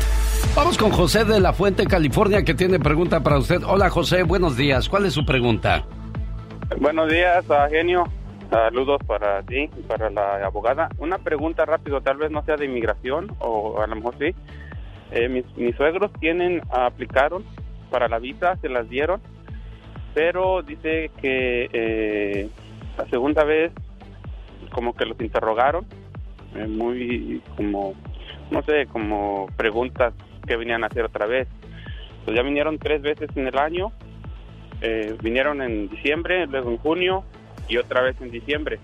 [0.54, 3.62] Vamos con José de la Fuente, California, que tiene pregunta para usted.
[3.66, 4.88] Hola José, buenos días.
[4.88, 5.84] ¿Cuál es su pregunta?
[6.80, 8.04] Buenos días, genio.
[8.50, 10.88] Saludos para ti y para la abogada.
[10.98, 14.34] Una pregunta rápido, tal vez no sea de inmigración o a lo mejor sí.
[15.12, 17.44] Eh, mis, mis, suegros tienen, aplicaron
[17.90, 19.20] para la visa, se las dieron,
[20.14, 22.48] pero dice que eh,
[22.98, 23.72] la segunda vez
[24.72, 25.86] como que los interrogaron,
[26.54, 27.94] eh, muy como,
[28.50, 30.12] no sé, como preguntas
[30.46, 31.48] que venían a hacer otra vez.
[32.24, 33.92] Pues ya vinieron tres veces en el año,
[35.22, 37.24] vinieron en diciembre, luego en junio
[37.68, 38.80] y otra vez en diciembre.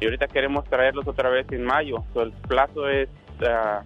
[0.00, 2.04] Y ahorita queremos traerlos otra vez en mayo.
[2.16, 3.08] el plazo es
[3.46, 3.82] ah,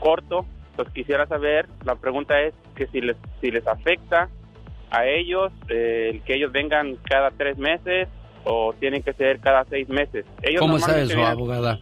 [0.00, 0.46] corto.
[0.82, 4.30] Pues quisiera saber, la pregunta es que si les, si les afecta
[4.90, 8.08] a ellos eh, el que ellos vengan cada tres meses
[8.44, 10.24] o tienen que ser cada seis meses.
[10.40, 11.78] Ellos ¿Cómo está eso, abogada?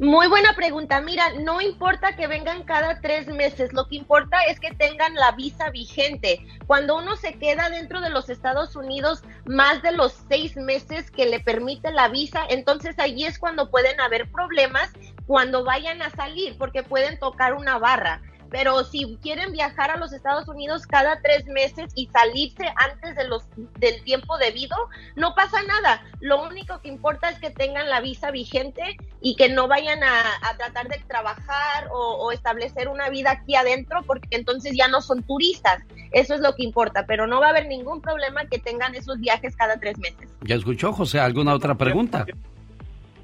[0.00, 1.00] Muy buena pregunta.
[1.00, 5.32] Mira, no importa que vengan cada tres meses, lo que importa es que tengan la
[5.32, 6.46] visa vigente.
[6.66, 11.26] Cuando uno se queda dentro de los Estados Unidos más de los seis meses que
[11.26, 14.90] le permite la visa, entonces ahí es cuando pueden haber problemas
[15.26, 20.12] cuando vayan a salir, porque pueden tocar una barra pero si quieren viajar a los
[20.12, 23.44] Estados Unidos cada tres meses y salirse antes de los
[23.78, 24.76] del tiempo debido,
[25.16, 26.02] no pasa nada.
[26.20, 30.56] Lo único que importa es que tengan la visa vigente y que no vayan a,
[30.56, 35.82] tratar de trabajar o, establecer una vida aquí adentro, porque entonces ya no son turistas.
[36.12, 39.18] Eso es lo que importa, pero no va a haber ningún problema que tengan esos
[39.18, 40.28] viajes cada tres meses.
[40.42, 41.20] ¿Ya escuchó, José?
[41.20, 42.26] ¿Alguna otra pregunta?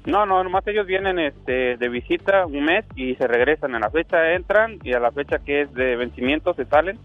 [0.05, 3.73] No, no, nomás ellos vienen este, de visita un mes y se regresan.
[3.73, 6.99] En la fecha entran y a la fecha que es de vencimiento se salen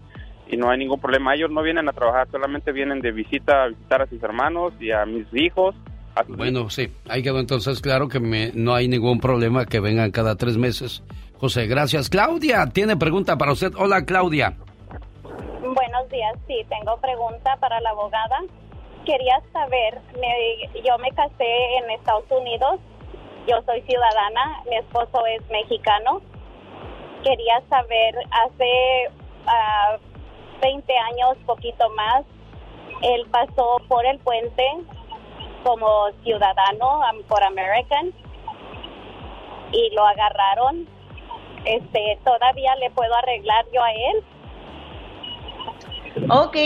[0.47, 1.33] y no hay ningún problema.
[1.33, 4.91] Ellos no vienen a trabajar, solamente vienen de visita a visitar a sus hermanos y
[4.91, 5.75] a mis hijos.
[6.27, 10.35] bueno, sí, ahí quedó entonces claro que me, no hay ningún problema que vengan cada
[10.35, 11.03] tres meses.
[11.37, 12.07] José, gracias.
[12.07, 13.71] Claudia, tiene pregunta para usted.
[13.77, 14.53] Hola, Claudia.
[15.23, 18.41] Buenos días, sí, tengo pregunta para la abogada.
[19.05, 19.99] Quería saber,
[20.85, 21.45] yo me casé
[21.79, 22.79] en Estados Unidos
[23.47, 26.21] yo soy ciudadana, mi esposo es mexicano.
[27.23, 29.11] Quería saber, hace
[30.61, 32.23] 20 ah, años, poquito más,
[33.01, 34.63] él pasó por el puente
[35.63, 38.13] como ciudadano por American
[39.71, 40.87] y lo agarraron.
[41.65, 44.23] Este, todavía le puedo arreglar yo a él.
[46.29, 46.57] Ok,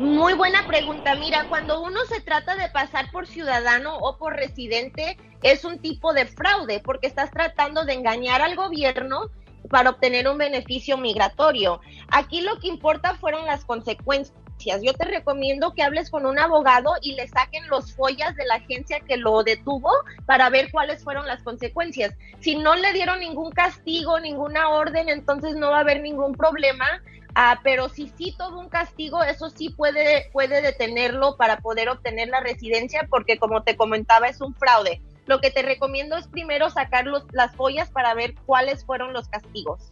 [0.00, 1.14] muy buena pregunta.
[1.14, 6.14] Mira, cuando uno se trata de pasar por ciudadano o por residente, es un tipo
[6.14, 9.30] de fraude porque estás tratando de engañar al gobierno
[9.68, 11.80] para obtener un beneficio migratorio.
[12.08, 14.34] Aquí lo que importa fueron las consecuencias.
[14.82, 18.56] Yo te recomiendo que hables con un abogado y le saquen los follas de la
[18.56, 19.90] agencia que lo detuvo
[20.26, 22.14] para ver cuáles fueron las consecuencias.
[22.40, 26.86] Si no le dieron ningún castigo, ninguna orden, entonces no va a haber ningún problema.
[27.34, 32.28] Ah, pero si sí tuvo un castigo, eso sí puede, puede detenerlo para poder obtener
[32.28, 35.00] la residencia, porque como te comentaba, es un fraude.
[35.26, 39.90] Lo que te recomiendo es primero sacar las follas para ver cuáles fueron los castigos.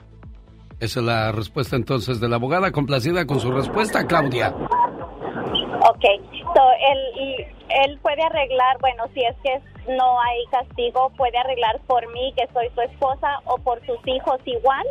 [0.80, 4.54] Esa es la respuesta entonces de la abogada, complacida con su respuesta, Claudia.
[5.80, 6.04] Ok,
[6.54, 7.46] so, él,
[7.84, 9.60] él puede arreglar, bueno, si es que
[9.92, 14.40] no hay castigo, puede arreglar por mí, que soy su esposa, o por sus hijos
[14.44, 14.86] igual.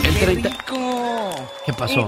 [0.05, 0.51] El 30...
[1.65, 2.07] ¿Qué pasó?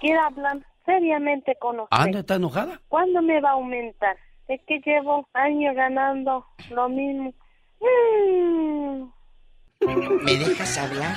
[0.00, 1.96] Quiero hablar seriamente con usted.
[1.96, 2.80] ¿Anda, está enojada?
[2.88, 4.16] ¿Cuándo me va a aumentar?
[4.48, 7.32] Es que llevo años ganando lo mismo.
[7.80, 9.04] Mm.
[10.24, 11.16] ¿Me dejas hablar?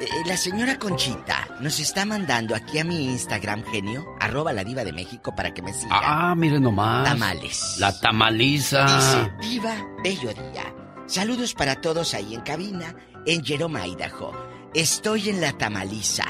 [0.00, 4.84] Eh, la señora Conchita nos está mandando aquí a mi Instagram, genio, arroba la diva
[4.84, 6.00] de México para que me siga.
[6.02, 7.08] Ah, miren nomás.
[7.08, 7.76] Tamales.
[7.78, 8.84] La tamaliza.
[8.84, 10.74] Dice, viva, bello día.
[11.06, 12.96] Saludos para todos ahí en cabina,
[13.26, 14.32] en Jerome, Idaho.
[14.74, 16.24] Estoy en la tamaliza.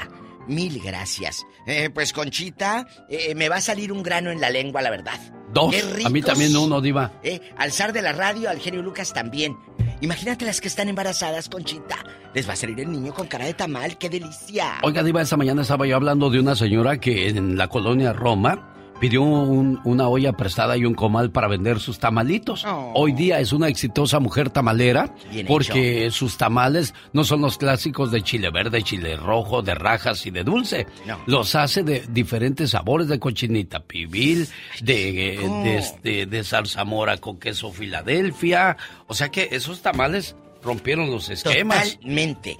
[0.47, 1.45] Mil gracias.
[1.65, 5.19] Eh, pues Conchita, eh, me va a salir un grano en la lengua, la verdad.
[5.53, 5.73] Dos.
[5.73, 7.11] Qué A mí también uno, Diva.
[7.23, 9.57] Eh, al zar de la radio, al genio Lucas también.
[10.01, 11.97] Imagínate las que están embarazadas, Conchita.
[12.33, 14.79] Les va a salir el niño con cara de tamal, qué delicia.
[14.81, 18.72] Oiga, Diva, esta mañana estaba yo hablando de una señora que en la colonia Roma
[18.99, 22.63] pidió un- una olla prestada y un comal para vender sus tamalitos.
[22.65, 22.91] Oh.
[22.95, 28.11] Hoy día es una exitosa mujer tamalera Bien porque sus tamales no son los clásicos
[28.11, 30.87] de chile verde, chile rojo, de rajas y de dulce.
[31.05, 31.19] No.
[31.25, 34.47] Los hace de diferentes sabores de cochinita pibil,
[34.81, 35.63] de, rico.
[35.63, 38.77] de, este, de zarzamora con queso Filadelfia.
[39.07, 41.95] O sea que esos tamales rompieron los esquemas.
[41.95, 42.57] Totalmente.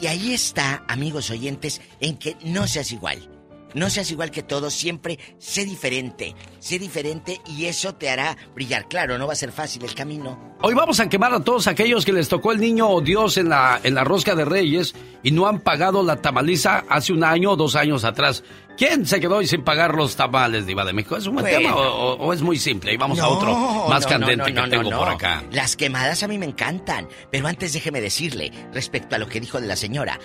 [0.00, 3.28] Y ahí está, amigos oyentes, en que no seas igual.
[3.74, 6.34] No seas igual que todos, siempre sé diferente.
[6.60, 8.88] Sé diferente y eso te hará brillar.
[8.88, 10.54] Claro, no va a ser fácil el camino.
[10.62, 13.80] Hoy vamos a quemar a todos aquellos que les tocó el niño Dios en la,
[13.82, 17.56] en la rosca de Reyes y no han pagado la tamaliza hace un año o
[17.56, 18.44] dos años atrás.
[18.76, 21.16] ¿Quién se quedó hoy sin pagar los tamales, Diva de México?
[21.16, 21.58] ¿Es un buen Bueno.
[21.58, 22.92] tema o, o- o es muy simple?
[22.92, 23.54] Y vamos a otro
[23.88, 25.44] más no, candente no, que tengo por acá.
[25.52, 27.08] Las quemadas a mí me encantan.
[27.30, 30.18] Pero antes déjeme decirle, respecto a lo que dijo de la señora.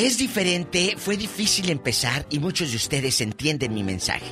[0.00, 4.30] Es diferente, fue difícil empezar y muchos de ustedes entienden mi mensaje.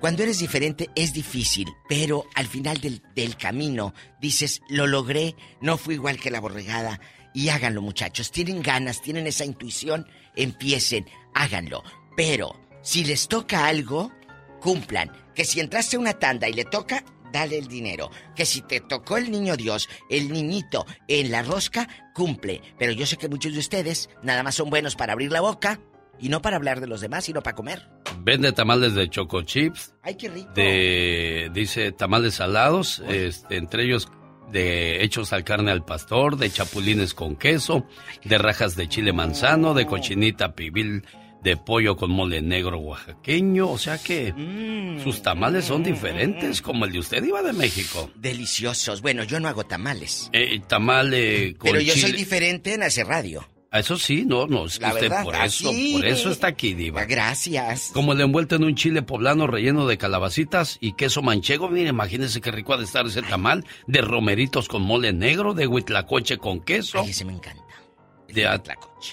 [0.00, 5.78] Cuando eres diferente es difícil, pero al final del, del camino dices, lo logré, no
[5.78, 7.00] fui igual que la borregada.
[7.32, 11.84] Y háganlo muchachos, tienen ganas, tienen esa intuición, empiecen, háganlo.
[12.16, 14.10] Pero si les toca algo,
[14.60, 15.12] cumplan.
[15.36, 18.10] Que si entraste a una tanda y le toca, dale el dinero.
[18.34, 22.62] Que si te tocó el niño Dios, el niñito en la rosca, cumple.
[22.78, 25.80] Pero yo sé que muchos de ustedes nada más son buenos para abrir la boca
[26.18, 27.88] y no para hablar de los demás, sino para comer.
[28.20, 30.50] Vende tamales de choco chips, Ay, qué rico.
[30.54, 34.08] de, dice tamales salados, este, entre ellos
[34.50, 37.86] de hechos al carne al pastor, de chapulines con queso,
[38.24, 41.04] de rajas de chile manzano, de cochinita pibil,
[41.46, 45.02] de pollo con mole negro oaxaqueño, o sea que Mm.
[45.02, 48.10] sus tamales son diferentes, como el de usted iba de México.
[48.16, 49.00] Deliciosos.
[49.00, 50.28] Bueno, yo no hago tamales.
[50.32, 52.08] Eh, tamal eh, con Pero yo chile.
[52.08, 53.48] soy diferente en hacer radio.
[53.70, 56.46] Ah, Eso sí, no, no, es que La usted verdad, por eso, por eso está
[56.48, 57.04] aquí, Diva.
[57.04, 57.90] Gracias.
[57.92, 61.68] Como el envuelto en un chile poblano relleno de calabacitas y queso manchego.
[61.68, 63.64] Mire, imagínese qué rico ha de estar ese tamal.
[63.86, 67.00] De romeritos con mole negro, de huitlacoche con queso.
[67.00, 67.62] Ay, ese me encanta.
[68.28, 68.62] De, a-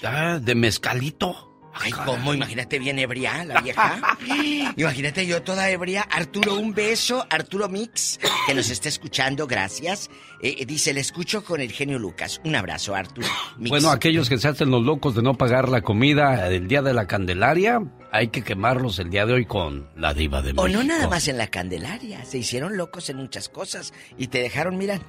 [0.04, 1.53] ah, de mezcalito.
[1.74, 2.34] Ay, ¿cómo?
[2.34, 4.00] Imagínate bien ebria, la vieja.
[4.76, 6.02] Imagínate yo toda ebria.
[6.02, 7.26] Arturo, un beso.
[7.30, 10.10] Arturo Mix, que nos está escuchando, gracias.
[10.40, 12.40] Eh, dice, le escucho con el genio Lucas.
[12.44, 13.26] Un abrazo, Arturo
[13.58, 13.70] Mix.
[13.70, 16.94] Bueno, aquellos que se hacen los locos de no pagar la comida el día de
[16.94, 17.82] la Candelaria,
[18.12, 20.68] hay que quemarlos el día de hoy con la diva de O México.
[20.68, 22.24] no nada más en la Candelaria.
[22.24, 23.92] Se hicieron locos en muchas cosas.
[24.16, 25.00] Y te dejaron, mira,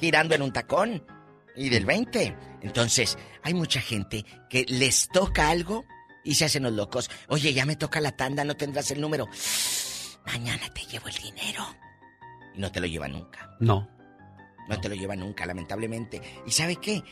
[0.00, 1.02] girando en un tacón.
[1.56, 2.36] Y del 20.
[2.62, 5.84] Entonces, hay mucha gente que les toca algo
[6.24, 7.10] y se hacen los locos.
[7.28, 9.28] Oye, ya me toca la tanda, no tendrás el número.
[10.26, 11.64] Mañana te llevo el dinero.
[12.54, 13.56] Y no te lo lleva nunca.
[13.60, 13.88] No.
[14.68, 16.22] No te lo lleva nunca, lamentablemente.
[16.46, 17.02] ¿Y sabe qué?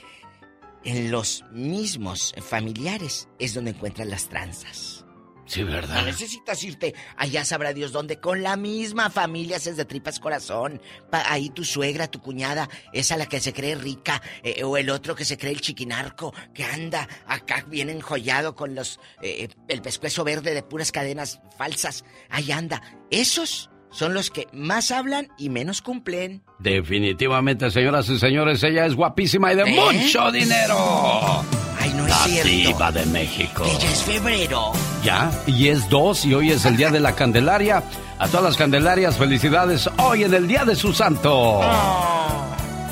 [0.84, 5.01] En los mismos familiares es donde encuentran las tranzas.
[5.44, 6.04] Sí, No ¿verdad?
[6.04, 8.18] necesitas irte allá sabrá Dios dónde.
[8.20, 10.80] Con la misma familia haces de tripas corazón.
[11.10, 14.88] Pa- ahí tu suegra, tu cuñada, esa la que se cree rica, eh, o el
[14.90, 19.82] otro que se cree el chiquinarco, que anda acá bien enjollado con los eh, el
[19.82, 22.04] pescuezo verde de puras cadenas falsas.
[22.30, 22.80] Ahí anda.
[23.10, 26.42] Esos son los que más hablan y menos cumplen.
[26.60, 29.74] Definitivamente, señoras y señores, ella es guapísima y de ¿Eh?
[29.74, 31.44] mucho dinero.
[31.78, 32.48] Ay, no es La cierto.
[32.48, 33.64] diva de México.
[33.80, 34.72] Ya es febrero.
[35.02, 37.82] Ya, y es dos y hoy es el día de la Candelaria.
[38.18, 41.60] A todas las Candelarias, felicidades hoy en el día de su santo.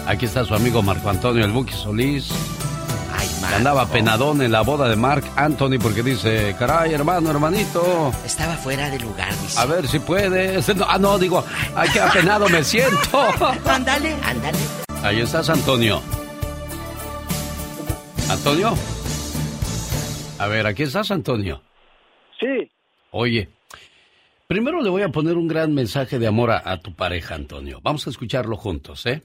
[0.07, 2.31] Aquí está su amigo Marco Antonio El Buki Solís.
[3.17, 8.13] Ay, Andaba penadón en la boda de Mark Anthony porque dice, caray, hermano, hermanito.
[8.27, 9.61] Estaba fuera de lugar, dice.
[9.61, 10.61] A ver si puede.
[10.89, 11.45] ah, no, digo,
[11.77, 13.23] ay, qué apenado me siento.
[13.67, 14.59] ándale, ándale.
[15.05, 16.03] Ahí estás, Antonio.
[18.29, 18.75] ¿Antonio?
[20.41, 21.63] A ver, aquí estás, Antonio.
[22.41, 22.71] Sí.
[23.11, 23.49] Oye,
[24.47, 27.81] primero le voy a poner un gran mensaje de amor a, a tu pareja, Antonio.
[27.83, 29.23] Vamos a escucharlo juntos, ¿eh?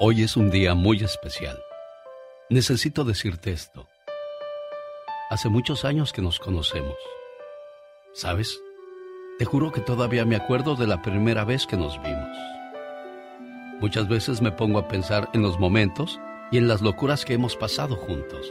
[0.00, 1.58] Hoy es un día muy especial.
[2.48, 3.86] Necesito decirte esto.
[5.30, 6.96] Hace muchos años que nos conocemos.
[8.12, 8.60] ¿Sabes?
[9.38, 12.36] Te juro que todavía me acuerdo de la primera vez que nos vimos.
[13.80, 16.20] Muchas veces me pongo a pensar en los momentos
[16.50, 18.50] y en las locuras que hemos pasado juntos.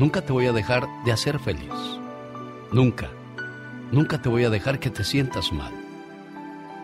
[0.00, 1.74] Nunca te voy a dejar de hacer feliz.
[2.72, 3.10] Nunca,
[3.92, 5.74] nunca te voy a dejar que te sientas mal.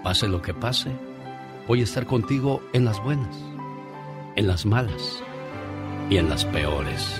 [0.03, 0.91] Pase lo que pase,
[1.67, 3.35] voy a estar contigo en las buenas,
[4.37, 5.23] en las malas
[6.11, 7.19] y en las peores.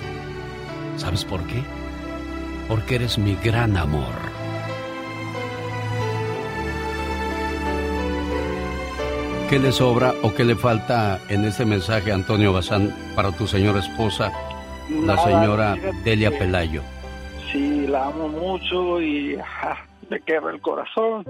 [0.97, 1.63] ¿Sabes por qué?
[2.67, 4.13] Porque eres mi gran amor.
[9.49, 13.79] ¿Qué le sobra o qué le falta en este mensaje, Antonio Bazán, para tu señora
[13.79, 14.31] esposa,
[14.89, 16.81] la señora Delia Pelayo?
[17.51, 19.37] Sí, la amo mucho y
[20.09, 21.25] me quebra el corazón.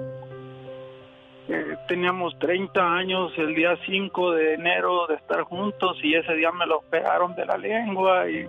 [1.50, 6.52] Eh, teníamos 30 años el día 5 de enero de estar juntos y ese día
[6.52, 8.48] me lo pegaron de la lengua y...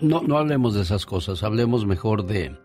[0.00, 2.56] No, no hablemos de esas cosas, hablemos mejor de,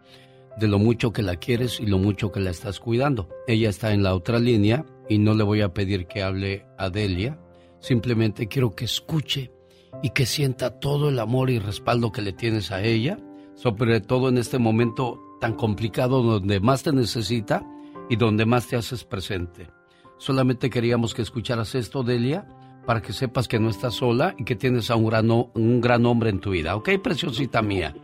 [0.58, 3.28] de lo mucho que la quieres y lo mucho que la estás cuidando.
[3.48, 6.90] Ella está en la otra línea y no le voy a pedir que hable a
[6.90, 7.38] Delia,
[7.80, 9.52] simplemente quiero que escuche
[10.02, 13.18] y que sienta todo el amor y respaldo que le tienes a ella,
[13.56, 17.66] sobre todo en este momento tan complicado donde más te necesita
[18.10, 19.70] y donde más te haces presente.
[20.18, 22.48] Solamente queríamos que escucharas esto, Delia,
[22.86, 26.06] para que sepas que no estás sola y que tienes a un gran, un gran
[26.06, 26.76] hombre en tu vida.
[26.76, 27.96] ¿Ok, preciosita mía?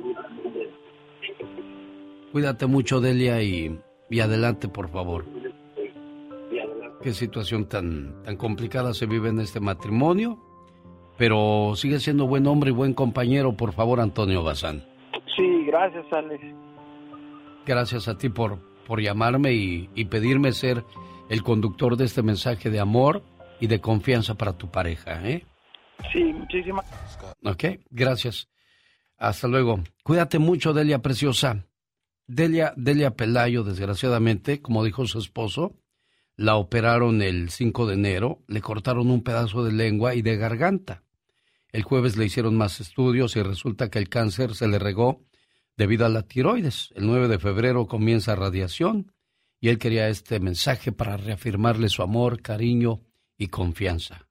[2.32, 5.26] Cuídate mucho, Delia, y, y adelante, por favor.
[7.02, 10.40] Qué situación tan, tan complicada se vive en este matrimonio,
[11.18, 14.84] pero sigue siendo buen hombre y buen compañero, por favor, Antonio Bazán.
[15.36, 16.44] Sí, gracias, Alex.
[17.66, 20.84] Gracias a ti por, por llamarme y, y, pedirme ser
[21.30, 23.24] el conductor de este mensaje de amor
[23.60, 25.46] y de confianza para tu pareja, ¿eh?
[26.12, 26.86] Sí, muchísimas
[27.44, 28.48] Ok, gracias.
[29.18, 29.80] Hasta luego.
[30.04, 31.66] Cuídate mucho, Delia Preciosa.
[32.28, 35.76] Delia, Delia Pelayo, desgraciadamente, como dijo su esposo,
[36.36, 41.04] la operaron el 5 de enero, le cortaron un pedazo de lengua y de garganta.
[41.78, 45.22] El jueves le hicieron más estudios y resulta que el cáncer se le regó
[45.78, 46.92] debido a la tiroides.
[46.96, 49.14] El 9 de febrero comienza radiación
[49.62, 53.02] y él quería este mensaje para reafirmarle su amor, cariño
[53.38, 54.28] y confianza.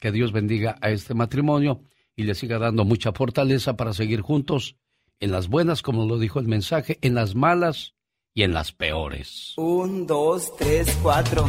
[0.00, 1.84] Que Dios bendiga a este matrimonio
[2.16, 4.74] y le siga dando mucha fortaleza para seguir juntos
[5.20, 7.94] en las buenas, como lo dijo el mensaje, en las malas
[8.34, 9.54] y en las peores.
[9.58, 11.48] Un, dos, tres, cuatro.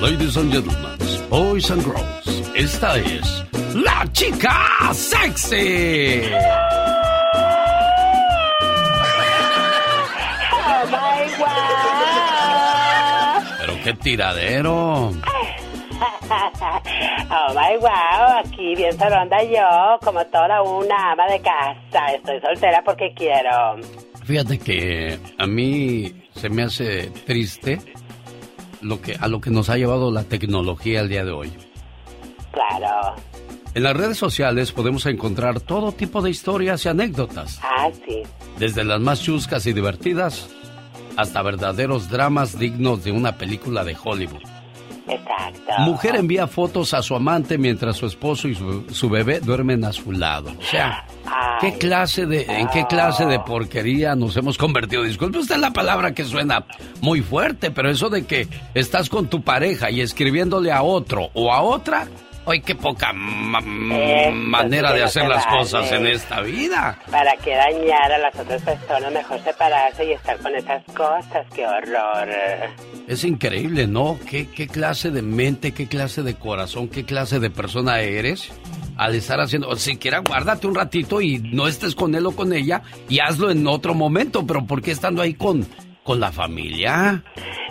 [0.00, 0.98] Ladies and gentlemen,
[1.28, 6.20] boys and girls, esta es la chica sexy.
[10.52, 11.48] Oh my wow.
[13.60, 15.10] Pero qué tiradero.
[17.32, 22.12] Oh my wow, aquí bien anda yo, como toda una ama de casa.
[22.14, 23.76] Estoy soltera porque quiero.
[24.24, 27.80] Fíjate que a mí se me hace triste
[28.82, 31.69] lo que a lo que nos ha llevado la tecnología el día de hoy.
[32.52, 33.14] Claro.
[33.74, 37.60] En las redes sociales podemos encontrar todo tipo de historias y anécdotas.
[37.62, 38.22] Ah, sí.
[38.58, 40.48] Desde las más chuscas y divertidas
[41.16, 44.42] hasta verdaderos dramas dignos de una película de Hollywood.
[45.06, 45.72] Exacto.
[45.78, 49.92] Mujer envía fotos a su amante mientras su esposo y su, su bebé duermen a
[49.92, 50.52] su lado.
[50.58, 51.04] O sea,
[51.60, 55.02] ¿qué clase de, ¿en qué clase de porquería nos hemos convertido?
[55.02, 56.64] Disculpe usted la palabra que suena
[57.00, 61.52] muy fuerte, pero eso de que estás con tu pareja y escribiéndole a otro o
[61.52, 62.08] a otra,
[62.46, 65.58] Hoy qué poca ma- manera de hacer las vale.
[65.58, 66.98] cosas en esta vida.
[67.10, 69.12] ¿Para qué dañar a las otras personas?
[69.12, 71.46] Mejor separarse y estar con esas cosas.
[71.54, 72.28] ¡Qué horror!
[73.06, 74.18] Es increíble, ¿no?
[74.28, 78.50] ¿Qué, qué clase de mente, qué clase de corazón, qué clase de persona eres
[78.96, 79.68] al estar haciendo...
[79.68, 83.50] O siquiera guárdate un ratito y no estés con él o con ella y hazlo
[83.50, 85.66] en otro momento, pero ¿por qué estando ahí con,
[86.10, 87.22] con la familia?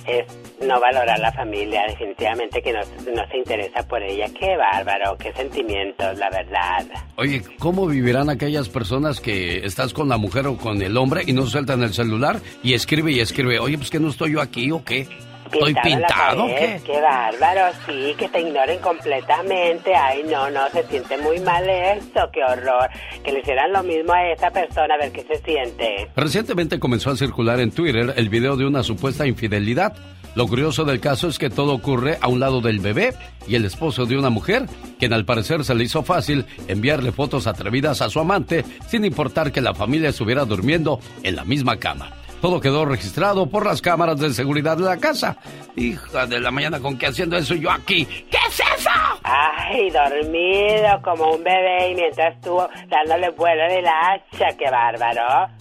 [0.08, 0.26] Es
[0.66, 2.80] no valorar la familia, definitivamente que no,
[3.14, 4.28] no se interesa por ella.
[4.40, 5.18] ¡Qué bárbaro!
[5.18, 6.86] ¡Qué sentimientos, la verdad!
[7.18, 11.34] Oye, ¿cómo vivirán aquellas personas que estás con la mujer o con el hombre y
[11.34, 13.60] no sueltan el celular y escribe y escribe?
[13.60, 15.06] Oye, pues que no estoy yo aquí o qué?
[15.52, 16.82] ¿Estoy pintado pared, qué?
[16.86, 17.76] ¡Qué bárbaro!
[17.86, 19.96] Sí, que te ignoren completamente.
[19.96, 22.30] Ay, no, no, se siente muy mal esto.
[22.32, 22.90] ¡Qué horror!
[23.24, 26.10] Que le hicieran lo mismo a esa persona, a ver qué se siente.
[26.16, 29.94] Recientemente comenzó a circular en Twitter el video de una supuesta infidelidad.
[30.36, 33.14] Lo curioso del caso es que todo ocurre a un lado del bebé
[33.48, 34.68] y el esposo de una mujer,
[35.00, 39.52] quien al parecer se le hizo fácil enviarle fotos atrevidas a su amante sin importar
[39.52, 42.19] que la familia estuviera durmiendo en la misma cama.
[42.42, 45.38] Todo quedó registrado por las cámaras de seguridad de la casa.
[45.76, 48.06] Hija de la mañana, ¿con qué haciendo eso yo aquí?
[48.06, 48.90] ¿Qué es eso?
[49.24, 54.58] Ay, dormido como un bebé y mientras estuvo dándole vuelo del hacha.
[54.58, 55.52] ¡Qué bárbaro!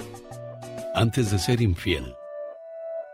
[0.94, 2.14] Antes de ser infiel,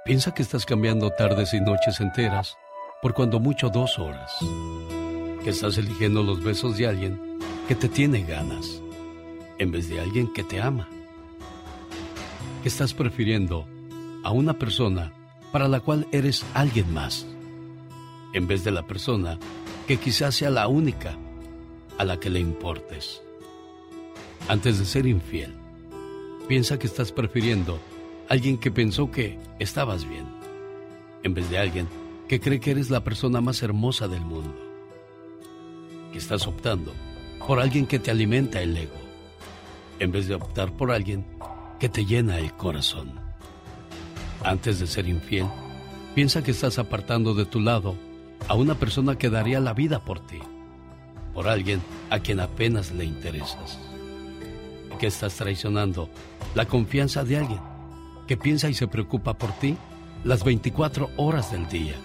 [0.05, 2.57] piensa que estás cambiando tardes y noches enteras
[3.01, 4.37] por cuando mucho dos horas.
[5.43, 7.39] Que estás eligiendo los besos de alguien
[7.69, 8.81] que te tiene ganas
[9.59, 10.89] en vez de alguien que te ama.
[12.65, 13.69] Estás prefiriendo
[14.23, 15.13] a una persona
[15.53, 17.27] para la cual eres alguien más
[18.33, 19.39] en vez de la persona
[19.87, 21.19] que quizás sea la única
[21.99, 23.23] a la que le importes.
[24.49, 25.55] Antes de ser infiel,
[26.49, 27.79] piensa que estás prefiriendo
[28.29, 30.25] a alguien que pensó que estabas bien,
[31.23, 31.87] en vez de alguien
[32.29, 34.57] que cree que eres la persona más hermosa del mundo.
[36.13, 36.95] Que estás optando
[37.47, 38.97] por alguien que te alimenta el ego,
[39.99, 41.27] en vez de optar por alguien
[41.79, 43.13] que te llena el corazón.
[44.43, 45.47] Antes de ser infiel,
[46.15, 47.97] piensa que estás apartando de tu lado
[48.49, 50.39] a una persona que daría la vida por ti,
[51.33, 51.81] por alguien
[52.11, 53.79] a quien apenas le interesas.
[54.99, 56.09] Que estás traicionando
[56.55, 57.61] la confianza de alguien
[58.27, 59.77] que piensa y se preocupa por ti
[60.25, 61.97] las 24 horas del día,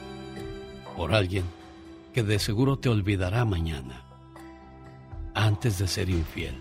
[0.97, 1.45] por alguien
[2.13, 4.03] que de seguro te olvidará mañana.
[5.33, 6.55] Antes de ser infiel,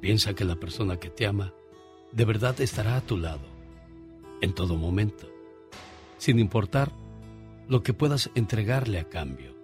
[0.00, 1.52] piensa que la persona que te ama
[2.16, 3.46] de verdad estará a tu lado,
[4.40, 5.28] en todo momento,
[6.16, 6.90] sin importar
[7.68, 9.54] lo que puedas entregarle a cambio.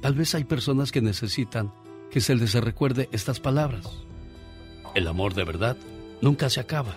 [0.00, 1.70] Tal vez hay personas que necesitan
[2.10, 3.86] que se les recuerde estas palabras.
[4.94, 5.76] El amor de verdad
[6.22, 6.94] nunca se acaba.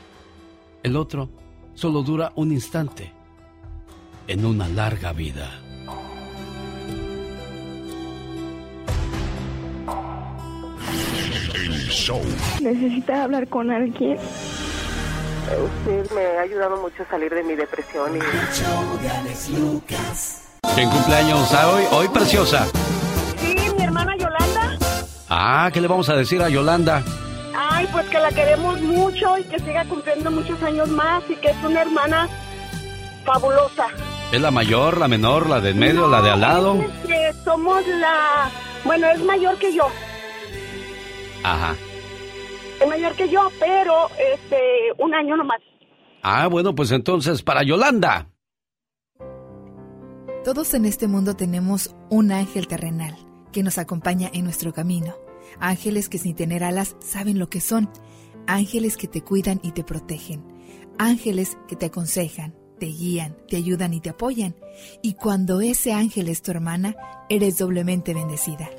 [0.81, 1.29] El otro
[1.73, 3.11] solo dura un instante
[4.27, 5.59] en una larga vida.
[12.61, 14.18] ¿Necesita hablar con alguien?
[15.51, 18.19] Usted me ha ayudado mucho a salir de mi depresión y...
[20.73, 21.84] ¿Quién cumpleaños a hoy?
[21.91, 22.65] Hoy, preciosa.
[23.38, 24.77] Sí, mi hermana Yolanda.
[25.30, 27.03] Ah, ¿qué le vamos a decir a Yolanda?
[27.57, 31.49] Ay, pues que la queremos mucho y que siga cumpliendo muchos años más y que
[31.49, 32.30] es una hermana
[33.26, 33.88] fabulosa.
[34.31, 36.76] ¿Es la mayor, la menor, la de en medio, la de al lado?
[36.76, 38.49] Es que somos la...
[38.85, 39.89] Bueno, es mayor que yo.
[41.43, 41.76] Ajá.
[42.81, 44.57] Es mayor que yo, pero este,
[44.97, 45.59] un año nomás.
[46.23, 48.27] Ah, bueno, pues entonces para Yolanda.
[50.43, 53.15] Todos en este mundo tenemos un ángel terrenal
[53.51, 55.15] que nos acompaña en nuestro camino.
[55.59, 57.89] Ángeles que sin tener alas saben lo que son.
[58.47, 60.43] Ángeles que te cuidan y te protegen.
[60.97, 64.55] Ángeles que te aconsejan, te guían, te ayudan y te apoyan.
[65.03, 66.95] Y cuando ese ángel es tu hermana,
[67.30, 68.69] eres doblemente bendecida.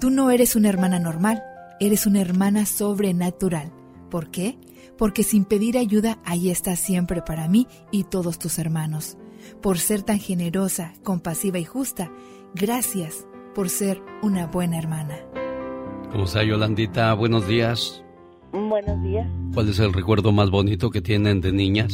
[0.00, 1.42] Tú no eres una hermana normal,
[1.80, 3.72] eres una hermana sobrenatural.
[4.10, 4.58] ¿Por qué?
[4.96, 9.16] Porque sin pedir ayuda, ahí estás siempre para mí y todos tus hermanos.
[9.60, 12.10] Por ser tan generosa, compasiva y justa,
[12.54, 15.16] gracias por ser una buena hermana.
[16.10, 17.12] ¿Cómo está Yolandita?
[17.14, 18.04] Buenos días.
[18.52, 19.28] Buenos días.
[19.52, 21.92] ¿Cuál es el recuerdo más bonito que tienen de niñas?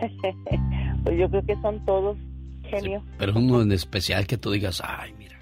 [1.04, 2.16] pues yo creo que son todos,
[2.62, 3.02] genio.
[3.18, 5.38] Pero uno en especial que tú digas, ay, mira,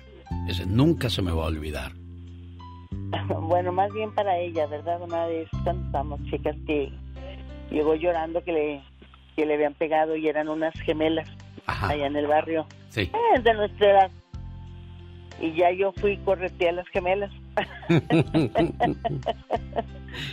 [0.49, 1.93] ese nunca se me va a olvidar.
[3.41, 5.01] Bueno, más bien para ella, ¿verdad?
[5.01, 6.93] Una vez cuando estábamos chicas que
[7.71, 8.83] llegó llorando que le,
[9.37, 11.29] que le habían pegado y eran unas gemelas
[11.66, 12.66] allá en el barrio.
[12.89, 13.03] Sí.
[13.03, 14.11] Eh, de nuestra edad.
[15.41, 17.31] Y ya yo fui y correteé a las gemelas.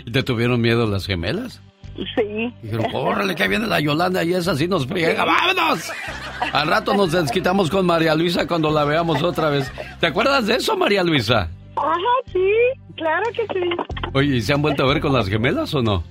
[0.06, 1.62] ¿Y ¿Te tuvieron miedo las gemelas?
[2.16, 2.54] Sí.
[2.62, 5.92] Dijeron, córrele, que viene la Yolanda y esa sí nos friega, ¡vámonos!
[6.54, 9.72] Al rato nos desquitamos con María Luisa cuando la veamos otra vez.
[10.00, 11.50] ¿Te acuerdas de eso, María Luisa?
[11.76, 11.98] Ajá,
[12.32, 12.50] sí,
[12.96, 13.70] claro que sí.
[14.14, 16.04] Oye, ¿y se han vuelto a ver con las gemelas o no?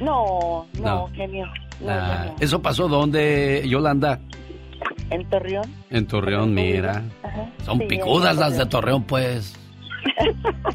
[0.00, 1.88] No, no, No.
[1.88, 2.36] Ah, no.
[2.40, 4.18] ¿Eso pasó dónde, Yolanda?
[5.10, 5.64] En Torreón.
[5.90, 7.02] En Torreón, mira.
[7.22, 7.50] Ajá.
[7.64, 9.54] Son Sí, picudas las de Torreón, pues.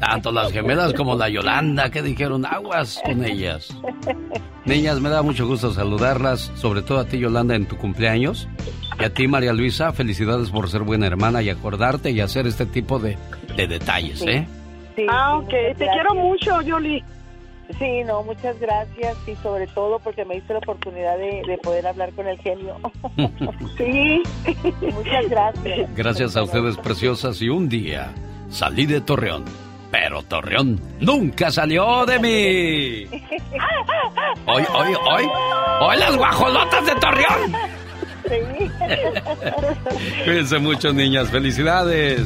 [0.00, 3.76] Tanto las gemelas como la Yolanda, que dijeron aguas con ellas.
[4.64, 8.48] Niñas, me da mucho gusto saludarlas, sobre todo a ti, Yolanda, en tu cumpleaños.
[8.98, 12.66] Y a ti, María Luisa, felicidades por ser buena hermana y acordarte y hacer este
[12.66, 13.16] tipo de,
[13.56, 14.28] de detalles, Sí.
[14.28, 14.46] ¿eh?
[14.96, 15.48] Sí, Ah, ok.
[15.48, 17.02] Te quiero mucho, Yoli.
[17.78, 21.86] Sí, no, muchas gracias y sobre todo porque me diste la oportunidad de, de poder
[21.86, 22.76] hablar con el genio.
[23.78, 24.22] sí,
[24.92, 25.94] muchas gracias.
[25.96, 28.12] Gracias a ustedes, preciosas, y un día
[28.50, 29.44] salí de Torreón.
[29.90, 33.18] Pero Torreón nunca salió de mí.
[34.46, 35.24] Hoy, hoy, hoy,
[35.80, 37.52] hoy las guajolotas de Torreón.
[38.28, 38.70] Sí.
[40.24, 41.30] Cuídense mucho, niñas.
[41.30, 42.20] Felicidades.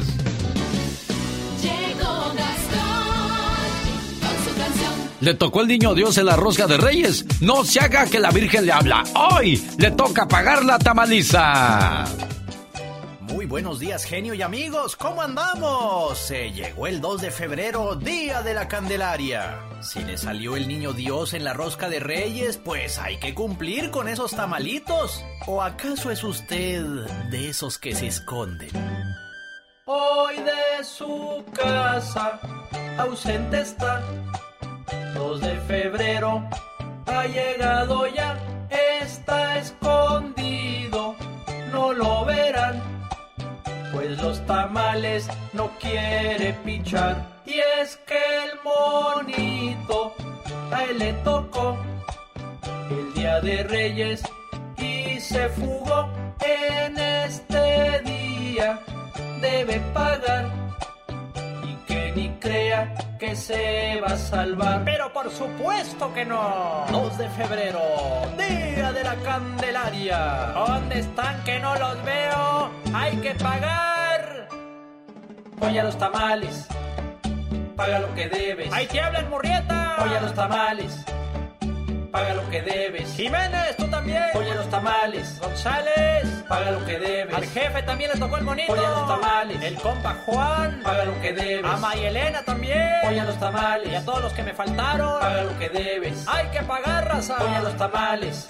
[1.61, 3.67] Llegó Gastón
[4.21, 4.93] con su canción.
[5.21, 7.25] Le tocó el niño Dios en la rosca de Reyes.
[7.41, 9.03] No se haga que la Virgen le habla.
[9.15, 12.05] Hoy le toca pagar la tamaliza.
[13.27, 14.95] Muy buenos días, genio y amigos.
[14.95, 16.17] ¿Cómo andamos?
[16.17, 19.59] Se llegó el 2 de febrero, día de la Candelaria.
[19.81, 23.91] Si le salió el niño Dios en la rosca de Reyes, pues hay que cumplir
[23.91, 25.25] con esos tamalitos.
[25.45, 26.81] ¿O acaso es usted
[27.29, 28.71] de esos que se esconden?
[29.85, 32.39] Hoy de su casa
[32.97, 34.01] ausente está.
[35.15, 36.49] 2 de febrero
[37.05, 38.39] ha llegado ya.
[39.01, 41.15] Está escondido,
[41.71, 42.96] no lo verán.
[43.93, 47.25] Pues los tamales no quiere pichar.
[47.45, 50.13] Y es que el monito
[50.71, 51.77] a él le tocó
[52.89, 54.21] el día de Reyes
[54.77, 56.09] y se fugó
[56.41, 58.79] en este día.
[59.41, 60.66] Debe pagar
[63.19, 64.83] que se va a salvar.
[64.85, 66.85] Pero por supuesto que no.
[66.91, 67.81] 2 de febrero,
[68.37, 70.53] día de la Candelaria.
[70.53, 72.71] ¿Dónde están que no los veo?
[72.93, 74.47] Hay que pagar.
[75.61, 76.67] Oye a los tamales.
[77.75, 78.71] Paga lo que debes.
[78.73, 79.97] ¡Ahí te hablan, Murrieta!
[80.03, 81.05] Oye a los tamales.
[82.11, 83.13] Paga lo que debes.
[83.15, 84.23] Jiménez, tú también.
[84.33, 85.39] Oye los tamales.
[85.39, 86.27] González.
[86.47, 87.35] Paga lo que debes.
[87.35, 88.73] Al jefe también le tocó el bonito.
[88.73, 89.61] Oye los tamales.
[89.61, 90.81] El compa Juan.
[90.83, 91.71] Paga lo que debes.
[91.71, 92.91] A Mayelena también.
[93.07, 93.91] Oye los tamales.
[93.91, 95.19] Y a todos los que me faltaron.
[95.19, 96.25] Paga lo que debes.
[96.27, 97.37] Hay que pagar, raza.
[97.39, 98.47] Oye los tamales.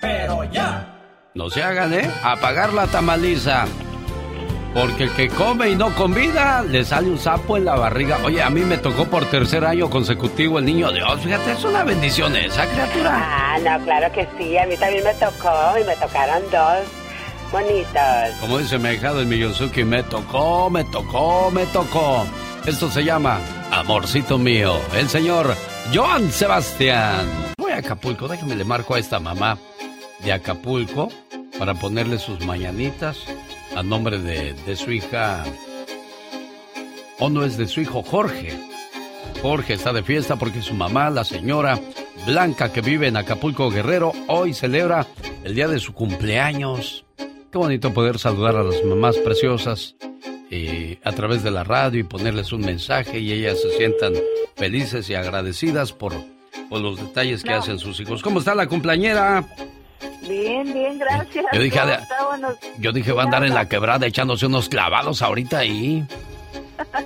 [0.00, 0.94] Pero ya.
[1.34, 2.10] No se hagan, ¿eh?
[2.22, 3.66] A pagar la tamaliza.
[4.78, 8.20] Porque el que come y no convida, le sale un sapo en la barriga.
[8.22, 11.20] Oye, a mí me tocó por tercer año consecutivo el niño Dios.
[11.20, 13.10] Fíjate, es una bendición esa criatura.
[13.12, 14.56] Ah, no, claro que sí.
[14.56, 16.86] A mí también me tocó y me tocaron dos
[17.50, 18.38] bonitos.
[18.40, 22.24] Como dice mi hijado el Miyonzuki, me tocó, me tocó, me tocó.
[22.64, 23.40] Esto se llama
[23.72, 25.56] Amorcito Mío, el señor
[25.92, 27.26] Joan Sebastián.
[27.58, 29.58] Voy a Acapulco, déjame le marco a esta mamá
[30.20, 31.08] de Acapulco
[31.58, 33.24] para ponerle sus mañanitas
[33.76, 35.44] a nombre de, de su hija.
[37.18, 38.52] O no es de su hijo Jorge.
[39.42, 41.80] Jorge está de fiesta porque su mamá, la señora
[42.26, 45.06] Blanca, que vive en Acapulco Guerrero, hoy celebra
[45.44, 47.04] el día de su cumpleaños.
[47.50, 49.96] Qué bonito poder saludar a las mamás preciosas
[50.50, 54.12] eh, a través de la radio y ponerles un mensaje y ellas se sientan
[54.56, 56.12] felices y agradecidas por,
[56.68, 57.56] por los detalles que No.
[57.58, 58.22] hacen sus hijos.
[58.22, 59.46] ¿Cómo está la cumpleañera?
[60.28, 61.44] Bien, bien, gracias.
[61.52, 62.24] Yo dije, ¿Cómo "Ah, está?
[62.26, 66.04] Buenos- Yo dije, va a andar en la quebrada echándose unos clavados ahorita ahí.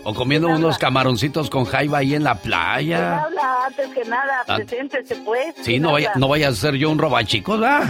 [0.04, 3.22] O comiendo unos camaroncitos con jaiba ahí en la ¿Quién playa.
[3.22, 4.42] habla antes que nada?
[4.46, 4.56] Ah.
[4.56, 5.54] Preséntese, pues.
[5.56, 7.84] Sí, ¿Quién no vaya, no vaya a ser yo un robachicos, ¿verdad?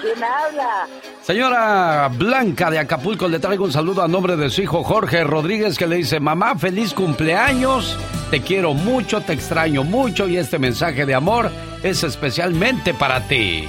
[0.00, 0.86] ¿Quién habla?
[1.22, 5.76] Señora Blanca de Acapulco, le traigo un saludo a nombre de su hijo Jorge Rodríguez
[5.76, 7.98] que le dice, mamá, feliz cumpleaños,
[8.30, 11.50] te quiero mucho, te extraño mucho y este mensaje de amor
[11.82, 13.68] es especialmente para ti.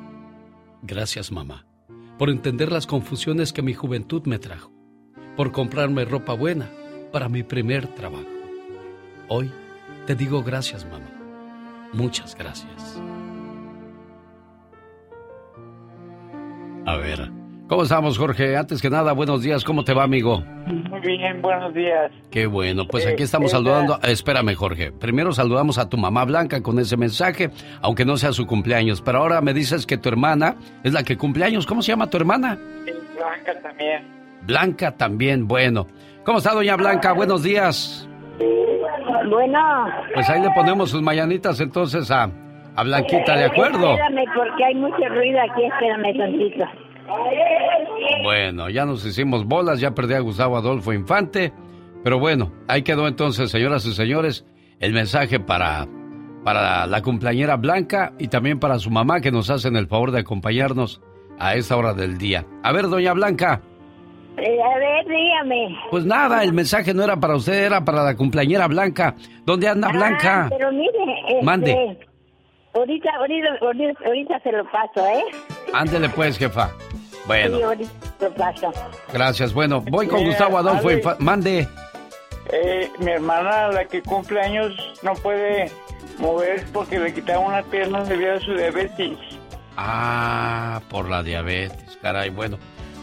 [0.83, 1.65] Gracias, mamá,
[2.17, 4.71] por entender las confusiones que mi juventud me trajo,
[5.35, 6.69] por comprarme ropa buena
[7.11, 8.25] para mi primer trabajo.
[9.27, 9.51] Hoy
[10.07, 11.21] te digo gracias, mamá,
[11.93, 13.01] Muchas gracias.
[16.85, 17.31] A ver,
[17.71, 18.57] ¿cómo estamos, Jorge?
[18.57, 19.63] Antes que nada, buenos días.
[19.63, 20.43] ¿Cómo te va, amigo?
[20.67, 22.11] Muy bien, buenos días.
[22.29, 23.97] Qué bueno, pues aquí Eh, estamos eh, saludando.
[24.03, 24.91] Espérame, Jorge.
[24.91, 27.49] Primero saludamos a tu mamá Blanca con ese mensaje,
[27.81, 29.01] aunque no sea su cumpleaños.
[29.01, 31.65] Pero ahora me dices que tu hermana es la que cumpleaños.
[31.65, 32.59] ¿Cómo se llama tu hermana?
[33.15, 34.03] Blanca también.
[34.41, 35.87] Blanca también, bueno.
[36.25, 37.13] ¿Cómo está, doña Blanca?
[37.13, 38.05] Buenos días.
[39.29, 39.85] Bueno.
[40.13, 42.29] Pues ahí le ponemos sus mañanitas entonces a,
[42.75, 43.91] a Blanquita, ¿de acuerdo?
[43.93, 46.90] Espérame, porque hay mucho ruido aquí, espérame tantito.
[48.23, 51.53] Bueno, ya nos hicimos bolas, ya perdí a Gustavo Adolfo Infante.
[52.03, 54.45] Pero bueno, ahí quedó entonces, señoras y señores,
[54.79, 55.87] el mensaje para,
[56.43, 60.19] para la cumpleañera Blanca y también para su mamá que nos hacen el favor de
[60.19, 61.01] acompañarnos
[61.39, 62.45] a esta hora del día.
[62.63, 63.61] A ver, doña Blanca.
[64.37, 65.77] Eh, a ver, dígame.
[65.91, 69.15] Pues nada, el mensaje no era para usted, era para la cumpleañera Blanca.
[69.45, 70.45] ¿Dónde anda Blanca?
[70.45, 70.91] Ah, pero mire,
[71.27, 71.97] este, Mande.
[72.73, 75.23] Ahorita, ahorita, ahorita, ahorita se lo paso, ¿eh?
[75.73, 76.69] Ándele pues, jefa.
[77.31, 77.59] Bueno,
[79.13, 79.53] gracias.
[79.53, 80.91] Bueno, voy con Mira, Gustavo Adolfo.
[80.91, 81.23] Infante.
[81.23, 81.67] Mande.
[82.51, 85.71] Eh, mi hermana, la que cumple años, no puede
[86.19, 89.17] mover porque le quitaron una pierna debido a su diabetes.
[89.77, 92.29] Ah, por la diabetes, caray.
[92.29, 92.57] Bueno,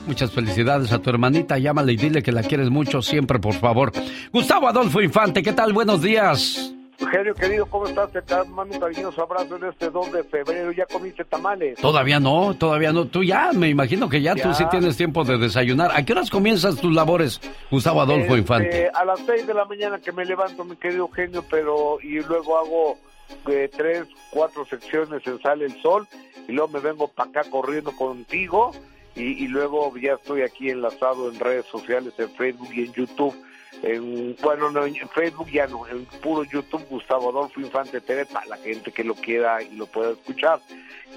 [0.06, 1.56] muchas felicidades a tu hermanita.
[1.56, 3.92] Llámale y dile que la quieres mucho siempre, por favor.
[4.32, 5.72] Gustavo Adolfo Infante, ¿qué tal?
[5.72, 6.74] Buenos días.
[7.00, 8.10] Eugenio, querido, ¿cómo estás?
[8.10, 10.72] Te mando un cariñoso abrazo en este 2 de febrero.
[10.72, 11.78] ¿Ya comiste tamales?
[11.78, 13.06] Todavía no, todavía no.
[13.06, 14.54] Tú ya, me imagino que ya, tú Ya.
[14.54, 15.92] sí tienes tiempo de desayunar.
[15.94, 18.90] ¿A qué horas comienzas tus labores, Gustavo Adolfo Este, Infante?
[18.92, 22.58] A las 6 de la mañana que me levanto, mi querido Eugenio, pero y luego
[22.58, 22.98] hago
[23.46, 26.06] eh, tres, cuatro secciones en Sale el Sol
[26.48, 28.72] y luego me vengo para acá corriendo contigo
[29.14, 33.34] y, y luego ya estoy aquí enlazado en redes sociales, en Facebook y en YouTube.
[33.82, 38.46] En, bueno, no, en Facebook ya no, en puro YouTube Gustavo Adolfo Infante TV para
[38.46, 40.59] la gente que lo quiera y lo pueda escuchar.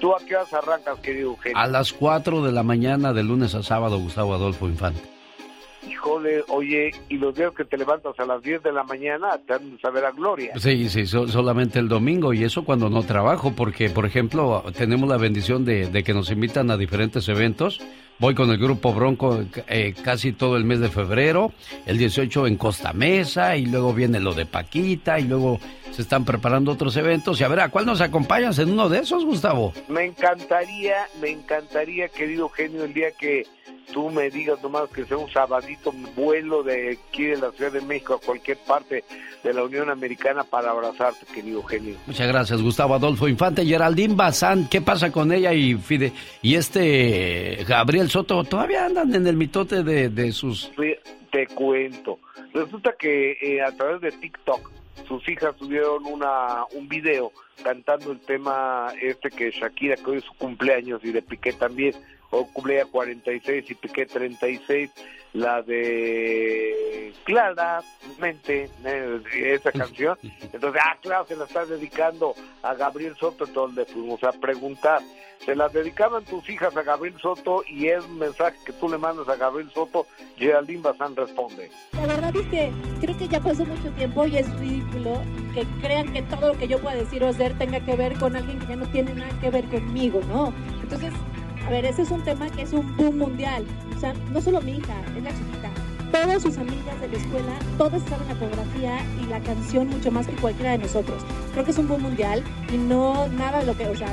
[0.00, 1.58] ¿Tú a qué horas arrancas, querido Eugenio?
[1.58, 5.00] A las 4 de la mañana de lunes a sábado, Gustavo Adolfo Infante.
[5.88, 9.54] Híjole, oye, y los días que te levantas a las 10 de la mañana te
[9.54, 10.52] han de saber a gloria.
[10.56, 15.08] Sí, sí, so- solamente el domingo y eso cuando no trabajo, porque por ejemplo tenemos
[15.08, 17.80] la bendición de, de que nos invitan a diferentes eventos.
[18.22, 21.50] Voy con el grupo Bronco eh, casi todo el mes de febrero,
[21.86, 25.58] el 18 en Costa Mesa y luego viene lo de Paquita y luego
[25.90, 27.40] se están preparando otros eventos.
[27.40, 29.72] Y a ver, ¿a cuál nos acompañas en uno de esos, Gustavo?
[29.88, 33.44] Me encantaría, me encantaría, querido genio, el día que
[33.92, 37.80] tú me digas nomás que sea un sabadito vuelo de aquí de la Ciudad de
[37.82, 39.04] México a cualquier parte
[39.42, 41.96] de la Unión Americana para abrazarte, querido genio.
[42.06, 43.66] Muchas gracias, Gustavo Adolfo Infante.
[43.66, 46.12] Geraldine Bazán, ¿qué pasa con ella y Fide?
[46.40, 50.70] Y este Gabriel Soto, ¿todavía andan en el mitote de, de sus...
[51.30, 52.18] Te cuento.
[52.52, 54.70] Resulta que eh, a través de TikTok
[55.08, 57.32] sus hijas subieron una, un video
[57.64, 61.94] cantando el tema este que Shakira, que hoy es su cumpleaños, y de Piqué también,
[62.28, 64.90] o cumplea 46 y Piqué 36,
[65.32, 70.18] la de Claramente, eh, esa canción.
[70.52, 75.00] Entonces, ah, claro, se la está dedicando a Gabriel Soto, entonces le fuimos a preguntar.
[75.44, 78.96] Se las dedicaban tus hijas a Gabriel Soto y es un mensaje que tú le
[78.96, 80.06] mandas a Gabriel Soto,
[80.36, 81.68] Geraldine Bazán responde.
[81.94, 85.20] La verdad es que creo que ya pasó mucho tiempo y es ridículo
[85.52, 88.36] que crean que todo lo que yo pueda decir o hacer tenga que ver con
[88.36, 90.54] alguien que ya no tiene nada que ver conmigo, ¿no?
[90.80, 91.12] Entonces,
[91.66, 93.64] a ver, ese es un tema que es un boom mundial.
[93.96, 95.70] O sea, no solo mi hija, es la chiquita.
[96.12, 100.26] Todas sus amigas de la escuela, todas saben la coreografía y la canción mucho más
[100.26, 101.22] que cualquiera de nosotros.
[101.52, 104.08] Creo que es un boom mundial y no nada de lo que, o sea,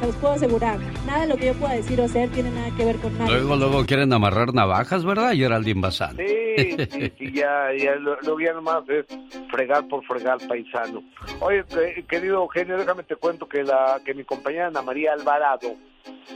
[0.00, 2.68] se los puedo asegurar, nada de lo que yo pueda decir o hacer tiene nada
[2.76, 3.30] que ver con nada.
[3.30, 6.18] Luego, luego quieren amarrar navajas, ¿verdad, Geraldine Bazán?
[6.18, 9.06] Sí, sí, sí, ya, ya lo, lo ya nomás es
[9.50, 11.02] fregar por fregar paisano.
[11.40, 15.68] Oye, que- querido Eugenio, déjame te cuento que la que mi compañera Ana María Alvarado,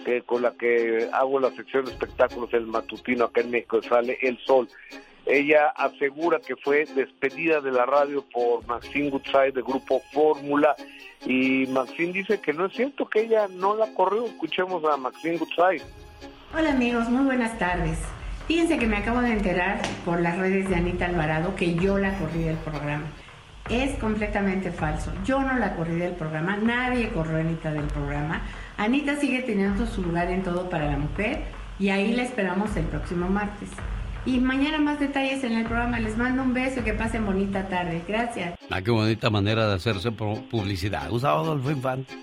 [0.04, 4.18] que con la que hago la sección de espectáculos el matutino acá en México, sale
[4.22, 4.68] El Sol,
[5.26, 10.74] ella asegura que fue despedida de la radio por Maxine Goodside de Grupo Fórmula
[11.24, 14.26] y Maxine dice que no es cierto que ella no la corrió.
[14.26, 15.82] Escuchemos a Maxine Goodside.
[16.56, 17.98] Hola amigos, muy buenas tardes.
[18.48, 22.18] Fíjense que me acabo de enterar por las redes de Anita Alvarado que yo la
[22.18, 23.06] corrí del programa.
[23.68, 25.12] Es completamente falso.
[25.24, 28.42] Yo no la corrí del programa, nadie corrió a Anita del programa.
[28.80, 31.42] Anita sigue teniendo su lugar en todo para la mujer
[31.78, 33.68] y ahí la esperamos el próximo martes.
[34.24, 36.00] Y mañana más detalles en el programa.
[36.00, 38.02] Les mando un beso y que pasen bonita tarde.
[38.08, 38.58] Gracias.
[38.70, 41.10] Ah, qué bonita manera de hacerse pu- publicidad.
[41.10, 42.14] Gustavo Adolfo Infante.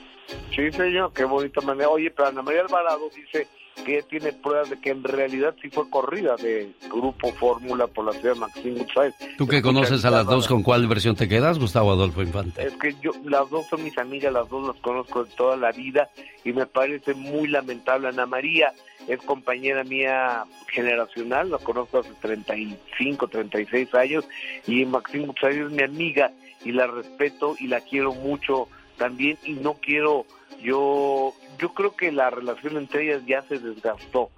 [0.56, 1.90] Sí, señor, qué bonita manera.
[1.90, 3.48] Oye, pero Ana María Alvarado dice
[3.86, 8.12] que tiene pruebas de que en realidad sí fue corrida de Grupo Fórmula por la
[8.14, 9.16] ciudad de Maxine González.
[9.38, 12.66] ¿Tú que conoces a las dos, con cuál versión te quedas, Gustavo Adolfo Infante?
[12.66, 15.72] Es que yo, las dos son mis amigas, las dos las conozco de toda la
[15.72, 16.10] vida
[16.44, 18.08] y me parece muy lamentable.
[18.08, 18.74] Ana María
[19.08, 24.26] es compañera mía generacional, la conozco hace 35, 36 años
[24.66, 26.32] y Maxine González es mi amiga
[26.64, 28.68] y la respeto y la quiero mucho
[28.98, 30.26] también y no quiero
[30.62, 34.30] yo yo creo que la relación entre ellas ya se desgastó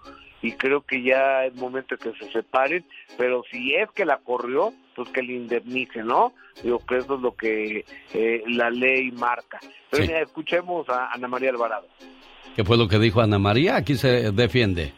[0.42, 2.86] y creo que ya es momento de que se separen,
[3.18, 6.34] pero si es que la corrió, pues que le indemnice, ¿no?
[6.64, 9.60] Digo que eso es lo que eh, la ley marca.
[9.90, 10.08] Pero Sí.
[10.10, 11.88] mira, escuchemos a Ana María Alvarado.
[12.56, 13.76] ¿Qué fue lo que dijo Ana María?
[13.76, 14.94] Aquí se defiende.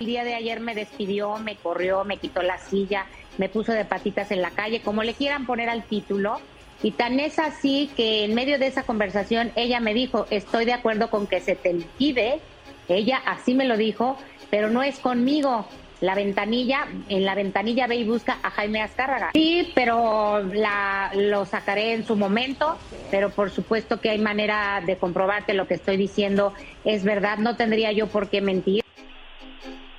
[0.00, 3.06] El día de ayer me despidió, me corrió, me quitó la silla,
[3.38, 6.40] me puso de patitas en la calle, como le quieran poner al título.
[6.84, 10.74] Y tan es así que en medio de esa conversación ella me dijo, estoy de
[10.74, 12.40] acuerdo con que se te liquide.
[12.88, 14.18] Ella así me lo dijo,
[14.50, 15.66] pero no es conmigo.
[16.02, 19.30] La ventanilla, en la ventanilla ve y busca a Jaime Azcárraga.
[19.32, 22.76] Sí, pero la, lo sacaré en su momento,
[23.10, 26.52] pero por supuesto que hay manera de comprobar que lo que estoy diciendo
[26.84, 27.38] es verdad.
[27.38, 28.82] No tendría yo por qué mentir.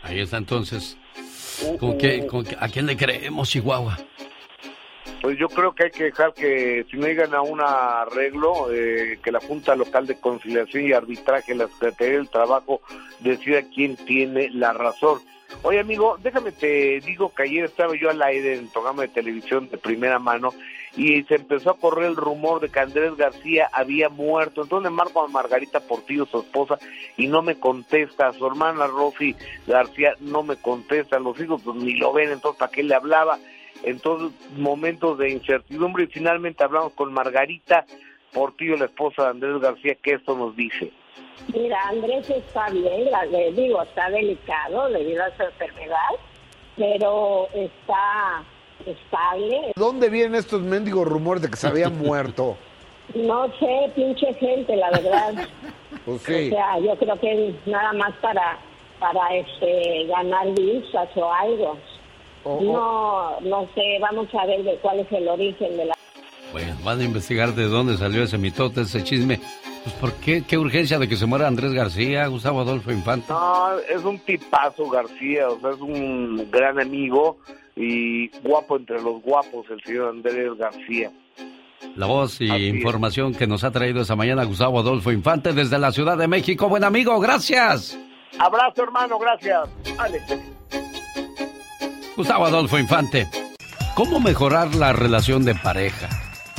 [0.03, 0.98] Ahí está entonces.
[1.80, 3.98] ¿Con qué, con qué- ¿A quién le creemos, Chihuahua?
[5.26, 9.18] Pues yo creo que hay que dejar que si no llegan a un arreglo, eh,
[9.23, 12.81] que la Junta Local de Conciliación y Arbitraje, la Secretaría del Trabajo,
[13.22, 15.19] decida quién tiene la razón.
[15.64, 19.07] Oye amigo, déjame te digo que ayer estaba yo al aire en el programa de
[19.07, 20.53] televisión de primera mano
[20.95, 24.61] y se empezó a correr el rumor de que Andrés García había muerto.
[24.61, 26.77] Entonces le marco a Margarita Portillo, su esposa,
[27.18, 28.31] y no me contesta.
[28.34, 29.35] Su hermana Rosy
[29.65, 31.18] García no me contesta.
[31.18, 33.39] Los hijos pues, ni lo ven, entonces ¿para qué le hablaba?
[33.86, 37.86] Entonces, momentos de incertidumbre y finalmente hablamos con Margarita
[38.34, 40.91] Portillo, la esposa de Andrés García, que esto nos dice.
[41.53, 46.10] Mira, Andrés está bien, la- le digo, está delicado debido a su enfermedad,
[46.76, 48.44] pero está
[48.86, 49.72] estable.
[49.76, 52.57] ¿Dónde vienen estos mendigos rumores de que se había muerto?
[53.14, 55.48] No sé, pinche gente, la verdad.
[56.06, 56.48] Pues sí.
[56.48, 58.57] O sea, yo creo que nada más para
[58.99, 61.78] para este ganar vistas o algo.
[62.46, 65.96] No, no sé, vamos a ver de cuál es el origen de la...
[66.52, 69.40] Bueno, van a investigar de dónde salió ese mitote, ese chisme.
[69.84, 70.44] Pues, ¿por qué?
[70.48, 73.28] ¿Qué urgencia de que se muera Andrés García, Gustavo Adolfo Infante?
[73.30, 77.38] No, es un tipazo García, o sea, es un gran amigo
[77.76, 81.12] y guapo entre los guapos, el señor Andrés García.
[81.96, 85.92] La voz y información que nos ha traído esta mañana Gustavo Adolfo Infante desde la
[85.92, 86.68] Ciudad de México.
[86.68, 87.98] Buen amigo, gracias.
[88.40, 89.70] Abrazo, hermano, gracias.
[89.98, 90.36] Alex.
[92.16, 93.28] Gustavo Adolfo Infante.
[93.94, 96.08] ¿Cómo mejorar la relación de pareja?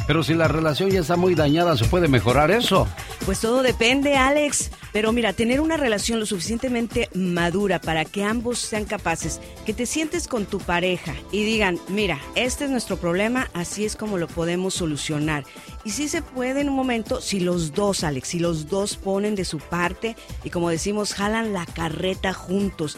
[0.06, 2.86] Pero si la relación ya está muy dañada, ¿se puede mejorar eso?
[3.24, 4.70] Pues todo depende, Alex.
[4.92, 9.84] Pero mira, tener una relación lo suficientemente madura para que ambos sean capaces, que te
[9.84, 14.28] sientes con tu pareja y digan, mira, este es nuestro problema, así es como lo
[14.28, 15.44] podemos solucionar.
[15.84, 19.34] Y sí se puede en un momento si los dos, Alex, si los dos ponen
[19.34, 22.96] de su parte y como decimos, jalan la carreta juntos.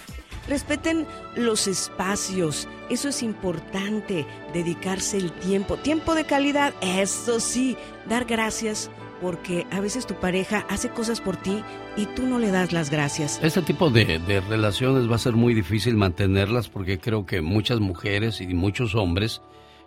[0.48, 1.06] Respeten
[1.36, 7.76] los espacios, eso es importante, dedicarse el tiempo, tiempo de calidad, eso sí,
[8.08, 11.62] dar gracias porque a veces tu pareja hace cosas por ti
[11.96, 13.40] y tú no le das las gracias.
[13.42, 18.40] Este tipo de, relaciones va a ser muy difícil mantenerlas porque creo que muchas mujeres
[18.40, 19.42] y muchos hombres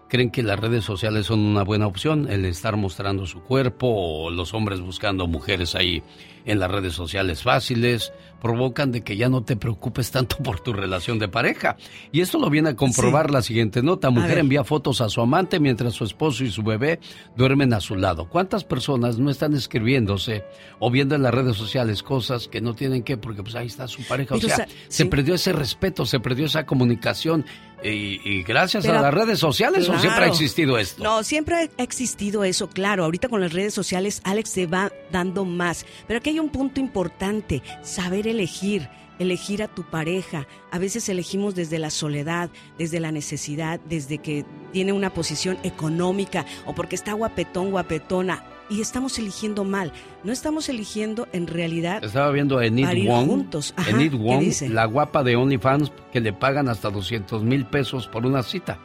[0.09, 4.29] creen que las redes sociales son una buena opción, el estar mostrando su cuerpo o
[4.29, 6.03] los hombres buscando mujeres ahí
[6.45, 8.11] en las redes sociales fáciles,
[8.41, 11.77] provocan de que ya no te preocupes tanto por tu relación de pareja.
[12.11, 14.09] Y esto lo viene a comprobar la siguiente nota.
[14.09, 16.99] Mujer envía fotos a su amante mientras su esposo y su bebé
[17.35, 18.27] duermen a su lado.
[18.27, 20.43] ¿Cuántas personas no están escribiéndose
[20.79, 23.87] o viendo en las redes sociales cosas que no tienen que, porque pues ahí está
[23.87, 24.35] su pareja?
[24.35, 25.05] O Pero, sea, o sea, se sí.
[25.05, 27.45] perdió ese respeto, se perdió esa comunicación.
[27.83, 31.03] Y, y gracias Pero- a las redes sociales o siempre ha existido esto.
[31.03, 33.03] No, siempre ha existido eso, claro.
[33.03, 35.85] Ahorita con las redes sociales, Alex se va dando más.
[36.07, 38.87] Pero aquí hay un punto importante, saber elegir.
[39.19, 40.47] Elegir a tu pareja.
[40.71, 42.49] A veces elegimos desde la soledad,
[42.79, 48.43] desde la necesidad, desde que tiene una posición económica o porque está guapetón, guapetona.
[48.71, 49.91] Y estamos eligiendo mal.
[50.23, 53.73] No estamos eligiendo en realidad Estaba viendo a Enid Wong, juntos.
[53.75, 58.07] Ajá, Enid ¿qué Wong, la guapa de OnlyFans, que le pagan hasta 200 mil pesos
[58.07, 58.79] por una cita.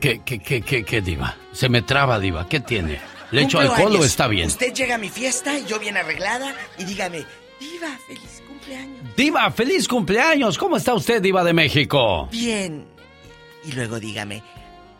[0.00, 1.36] ¿Qué, qué, qué, qué, qué, Diva?
[1.52, 2.48] Se me traba, Diva.
[2.48, 3.00] ¿Qué tiene?
[3.30, 4.06] ¿Le echo alcohol o años.
[4.06, 4.48] está bien?
[4.48, 7.24] Usted llega a mi fiesta y yo bien arreglada y dígame,
[7.58, 9.16] Diva, feliz cumpleaños.
[9.16, 10.58] Diva, feliz cumpleaños.
[10.58, 12.28] ¿Cómo está usted, Diva de México?
[12.30, 12.86] Bien.
[13.64, 14.42] Y luego dígame,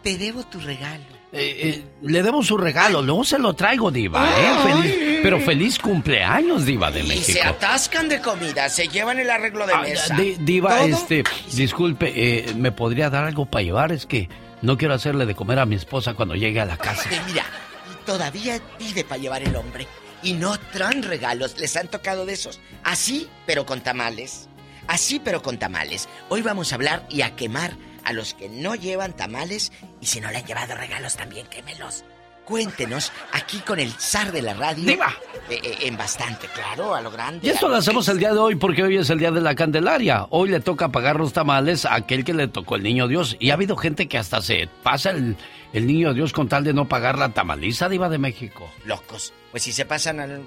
[0.02, 1.13] te debo tu regalo.
[1.36, 4.54] Eh, eh, le debo su regalo, luego se lo traigo, Diva, ¿eh?
[4.62, 7.48] Feliz- pero feliz cumpleaños, Diva de Y se México.
[7.48, 10.14] atascan de comida, se llevan el arreglo de Ah, mesa.
[10.16, 10.86] di- diva, Todo.
[10.86, 13.90] este, disculpe, eh, ¿me podría dar algo para llevar?
[13.90, 14.28] Es que
[14.62, 17.08] no quiero hacerle de comer a mi esposa cuando llegue a la casa.
[17.10, 17.44] Ay, mira,
[17.92, 19.86] y todavía pide para llevar el hombre.
[20.22, 22.60] Y no traen regalos, les han tocado de esos.
[22.82, 24.48] Así, pero con tamales.
[24.86, 26.08] Así, pero con tamales.
[26.28, 27.72] Hoy vamos a hablar y a quemar
[28.04, 32.04] a los que no llevan tamales y si no le han llevado regalos también, quémelos.
[32.44, 34.84] Cuéntenos aquí con el zar de la radio.
[34.84, 35.14] ¡Diva!
[35.48, 37.46] Eh, eh, en bastante, claro, a lo grande.
[37.46, 39.40] Y esto lo lo hacemos el día de hoy porque hoy es el día de
[39.40, 40.26] la Candelaria.
[40.28, 43.36] Hoy le toca pagar los tamales a aquel que le tocó el niño Dios.
[43.40, 45.36] Y ha habido gente que hasta se pasa el,
[45.72, 48.70] el niño Dios con tal de no pagar la tamaliza, Diva de México.
[48.84, 49.32] Locos.
[49.50, 50.42] Pues si se pasan al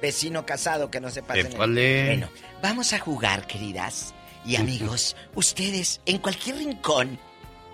[0.00, 1.52] vecino casado que no se pasen.
[1.52, 2.06] Épale.
[2.06, 2.28] Bueno,
[2.62, 4.15] vamos a jugar, queridas
[4.46, 5.16] y amigos.
[5.34, 7.18] Ustedes, en cualquier rincón,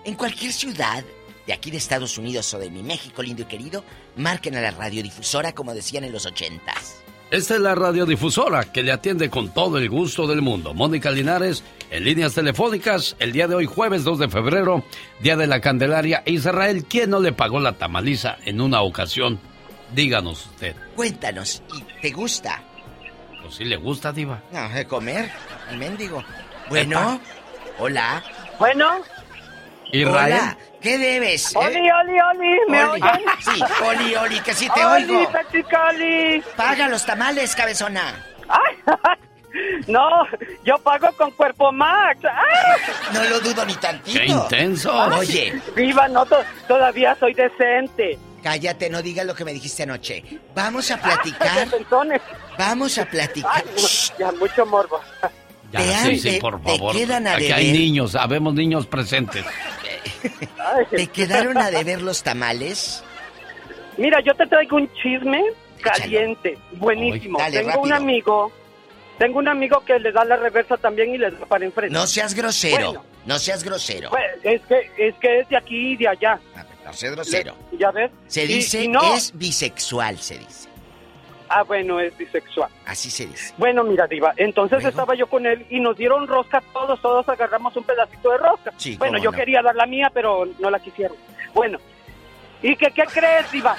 [0.03, 1.03] en cualquier ciudad
[1.45, 3.83] de aquí de Estados Unidos o de mi México lindo y querido,
[4.15, 7.03] marquen a la radiodifusora como decían en los ochentas.
[7.31, 10.73] Esta es la radiodifusora que le atiende con todo el gusto del mundo.
[10.73, 14.83] Mónica Linares, en líneas telefónicas, el día de hoy, jueves 2 de febrero,
[15.19, 16.21] día de la Candelaria.
[16.27, 19.39] Israel, ¿quién no le pagó la tamaliza en una ocasión?
[19.95, 20.75] Díganos usted.
[20.95, 22.61] Cuéntanos, ¿y te gusta?
[23.41, 24.43] Pues si le gusta, Diva.
[24.51, 25.31] No, de comer,
[25.71, 26.23] el mendigo.
[26.69, 27.19] Bueno,
[27.79, 28.23] hola.
[28.59, 29.01] Bueno.
[29.91, 30.33] Israel.
[30.33, 31.53] Hola, ¿qué debes?
[31.53, 31.57] eh?
[31.59, 33.01] Oli, oli, oli, ¿me Oli.
[33.01, 33.21] oyen?
[33.41, 35.31] Sí, Oli, Oli, que sí te Oli, oigo.
[35.31, 36.43] Petricali.
[36.55, 38.25] Paga los tamales, cabezona.
[39.87, 40.09] No,
[40.63, 42.19] yo pago con Cuerpo Max.
[42.25, 42.81] ¡Ay!
[43.13, 44.19] No lo dudo ni tantito.
[44.19, 44.91] ¡Qué intenso!
[45.15, 48.17] Oye, Viva, no, to- todavía soy decente.
[48.41, 50.23] cállate, no digas lo que me dijiste anoche.
[50.55, 51.67] Vamos a platicar.
[52.57, 53.63] Vamos a platicar.
[54.17, 54.99] Ya, mucho morbo.
[55.73, 56.95] Ya, Te sí, han sí, por te favor.
[56.95, 57.81] quedan a Aquí hay deber.
[57.81, 59.43] niños, sabemos niños presentes.
[60.91, 63.03] ¿Te quedaron a deber los tamales?
[63.97, 65.41] Mira, yo te traigo un chisme
[65.81, 67.39] caliente, buenísimo.
[67.39, 68.51] Dale, tengo un amigo,
[69.17, 71.93] tengo un amigo que le da la reversa también y le da para enfrente.
[71.93, 72.87] No seas grosero.
[72.93, 74.09] Bueno, No seas grosero.
[74.11, 76.39] pues, es que es que es de aquí y de allá.
[76.85, 77.55] No seas grosero.
[77.79, 78.11] ¿Ya ves?
[78.27, 79.15] Se Y- dice y no.
[79.15, 80.69] es bisexual, se dice.
[81.55, 82.69] Ah, bueno, es bisexual.
[82.85, 83.53] Así se dice.
[83.57, 87.75] Bueno, mira, Diva, entonces estaba yo con él y nos dieron rosca todos, todos agarramos
[87.77, 88.71] un pedacito de rosca.
[88.77, 89.37] Sí, bueno, yo no.
[89.37, 91.15] quería dar la mía, pero no la quisieron.
[91.53, 91.77] Bueno,
[92.61, 93.75] ¿y qué, qué crees, Diva?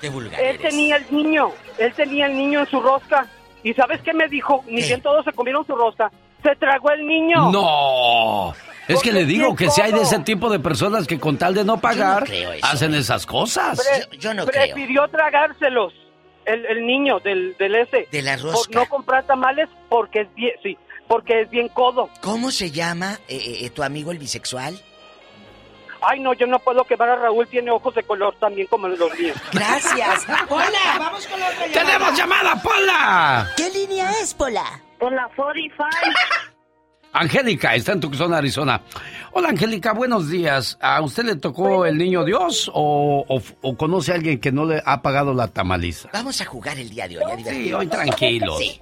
[0.00, 0.60] Qué vulgar Él eres.
[0.60, 3.26] tenía el niño, él tenía el niño en su rosca.
[3.62, 4.62] ¿Y sabes qué me dijo?
[4.68, 6.10] Ni bien todos se comieron su rosca.
[6.42, 7.50] Se tragó el niño.
[7.50, 8.54] No.
[8.86, 11.54] Es que le digo que si hay de ese tipo de personas que con tal
[11.54, 12.64] de no pagar, creo eso.
[12.66, 13.80] hacen esas cosas.
[14.20, 15.92] Pre- prefirió tragárselos
[16.46, 18.08] el, el niño del, del ese.
[18.10, 18.80] De la Por rosca.
[18.80, 20.76] no comprar tamales porque es bien, sí,
[21.08, 22.08] porque es bien codo.
[22.22, 24.80] ¿Cómo se llama eh, eh, tu amigo el bisexual?
[26.02, 29.18] Ay, no, yo no puedo quemar a Raúl, tiene ojos de color también como los
[29.18, 29.36] míos.
[29.52, 30.26] Gracias.
[30.48, 33.50] Hola, vamos con la otra ¡Tenemos llamada, Pola!
[33.56, 34.80] ¿Qué línea es, Pola?
[34.98, 35.86] Con la 45.
[37.20, 38.82] Angélica está en Tucson, Arizona.
[39.32, 40.76] Hola, Angélica, buenos días.
[40.82, 44.66] ¿A usted le tocó el niño Dios o, o- o conoce a alguien que no
[44.66, 46.10] le ha pagado la tamaliza?
[46.12, 48.58] Vamos a jugar el día de hoy, a Sí, hoy tranquilos.
[48.58, 48.78] Sí.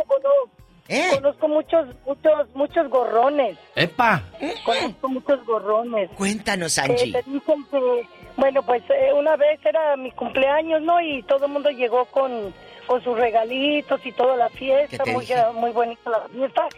[0.89, 1.11] ¿Eh?
[1.15, 3.57] Conozco muchos, muchos, muchos gorrones.
[3.75, 4.23] ¡Epa!
[4.67, 6.11] Conozco muchos gorrones.
[6.17, 7.13] Cuéntanos, Eh, Angie.
[7.13, 11.01] te dicen que, bueno, pues eh, una vez era mi cumpleaños, ¿no?
[11.01, 12.53] Y todo el mundo llegó con,
[12.87, 15.37] con sus regalitos y toda la ¿Qué fiesta, muy, dije?
[15.55, 16.69] muy bonita la fiesta.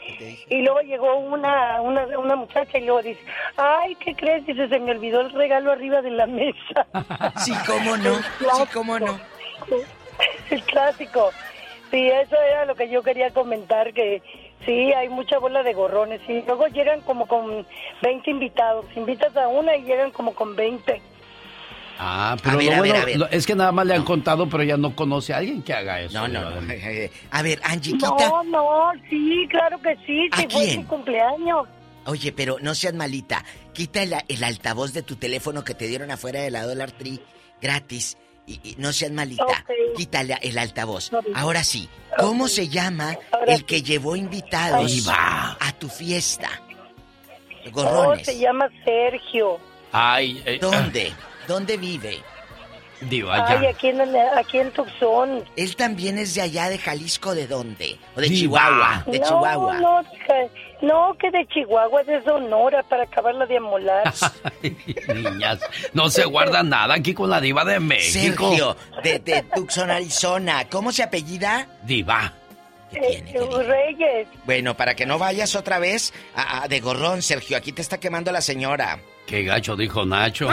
[0.49, 3.21] Y luego llegó una, una, una muchacha y luego dice,
[3.57, 4.47] ay, ¿qué crees?
[4.47, 6.87] Dice, se me olvidó el regalo arriba de la mesa.
[7.39, 8.15] Sí, cómo no.
[8.15, 9.19] Sí, cómo no.
[10.51, 11.31] El clásico.
[11.91, 14.23] Sí, eso era lo que yo quería comentar, que
[14.65, 16.21] sí, hay mucha bola de gorrones.
[16.29, 17.67] Y luego llegan como con
[18.03, 18.85] 20 invitados.
[18.97, 21.01] Invitas a una y llegan como con 20.
[21.99, 23.35] Ah, pero A ver, lo a ver, bueno a ver.
[23.39, 26.01] es que nada más le han contado, pero ella no conoce a alguien que haga
[26.01, 26.13] eso.
[26.13, 26.73] No, no, no.
[27.31, 28.09] A ver, Angie, quita.
[28.29, 30.79] No, no, sí, claro que sí, ¿A sí fue quién?
[30.81, 31.67] mi cumpleaños.
[32.05, 33.45] Oye, pero no seas malita.
[33.73, 37.19] Quita el, el altavoz de tu teléfono que te dieron afuera de la Dollar Tree
[37.61, 38.17] gratis.
[38.47, 39.43] Y, y no seas malita.
[39.45, 39.97] Ok.
[39.97, 41.11] Quítale el altavoz.
[41.35, 43.17] Ahora sí, ¿cómo se llama
[43.49, 46.49] el que llevó invitados a tu fiesta?
[47.67, 48.25] Oh, Gorrones.
[48.25, 49.59] se llama Sergio.
[49.91, 51.13] Ay, eh, ¿Dónde?
[51.47, 52.21] ¿Dónde vive?
[53.01, 53.69] Diva, Ay, ya.
[53.71, 54.01] aquí en,
[54.39, 55.45] aquí en Tucson.
[55.55, 57.99] Él también es de allá de Jalisco, ¿de dónde?
[58.17, 58.41] ¿O de Diva.
[58.41, 59.05] Chihuahua?
[59.07, 59.75] De no, Chihuahua.
[59.81, 60.51] No, que-
[60.87, 64.15] no, que de Chihuahua, de Sonora, para acabarla de amolar.
[65.15, 65.59] Niñas,
[65.93, 68.49] no se guarda nada aquí con la diva de México.
[68.49, 70.67] Sergio, de, de Tucson, Arizona.
[70.71, 71.69] ¿Cómo se apellida?
[71.83, 72.33] Diva.
[72.93, 73.23] Eh,
[73.67, 74.29] Reyes.
[74.47, 77.59] Bueno, para que no vayas otra vez a, a- de gorrón, Sergio.
[77.59, 79.01] Aquí te está quemando la señora.
[79.27, 80.49] Qué gacho dijo Nacho.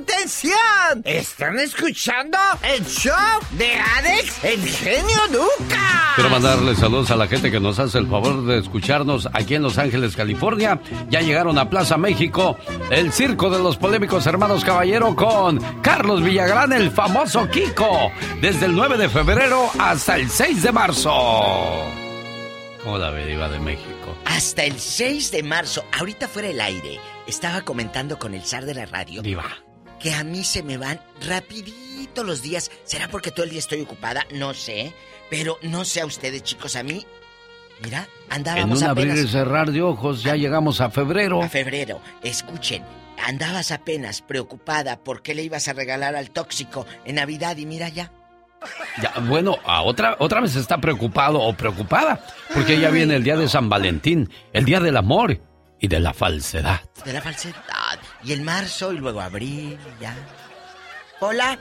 [0.00, 1.02] ¡Atención!
[1.04, 3.12] ¿Están escuchando el show
[3.52, 6.14] de Alex, el genio Lucas?
[6.14, 9.62] Quiero mandarle saludos a la gente que nos hace el favor de escucharnos aquí en
[9.62, 10.80] Los Ángeles, California.
[11.10, 12.56] Ya llegaron a Plaza México,
[12.90, 18.76] el circo de los polémicos hermanos Caballero con Carlos Villagrán, el famoso Kiko, desde el
[18.76, 21.10] 9 de febrero hasta el 6 de marzo.
[22.84, 24.16] ¿Cómo la ve, de México?
[24.26, 28.74] Hasta el 6 de marzo, ahorita fuera el aire, estaba comentando con el zar de
[28.74, 29.67] la radio Diva.
[29.98, 32.70] Que a mí se me van rapidito los días.
[32.84, 34.26] ¿Será porque todo el día estoy ocupada?
[34.32, 34.92] No sé.
[35.30, 37.06] Pero no sé a ustedes, chicos, a mí...
[37.80, 41.40] Mira, En andábamos un abrir y cerrar de ojos ya llegamos a febrero.
[41.40, 42.00] A febrero.
[42.24, 42.82] Escuchen,
[43.24, 47.88] andabas apenas preocupada por qué le ibas a regalar al tóxico en Navidad y mira
[47.88, 48.10] ya.
[49.00, 53.36] Ya, bueno, a otra, otra vez está preocupado o preocupada, porque ya viene el día
[53.36, 55.40] de San Valentín, el día del amor
[55.78, 56.80] y de la falsedad.
[57.04, 57.54] De la falsedad.
[58.28, 60.14] Y el marzo y luego abril y ya.
[61.20, 61.58] Hola.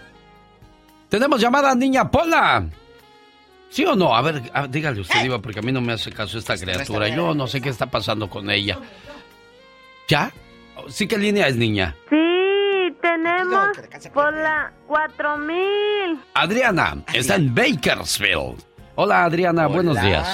[1.08, 2.66] Tenemos llamada, niña Pola.
[3.70, 4.14] ¿Sí o no?
[4.14, 7.08] A ver, a- dígale usted, Diva, porque a mí no me hace caso esta criatura.
[7.08, 8.78] Yo no sé qué está pasando con ella.
[10.10, 10.30] ¿Ya?
[10.90, 11.96] ¿Sí qué línea es, niña?
[12.10, 13.70] Sí, tenemos
[14.14, 16.20] por la 4000.
[16.34, 18.62] Adriana, está en Bakersfield.
[18.96, 20.28] Hola, Adriana, buenos días.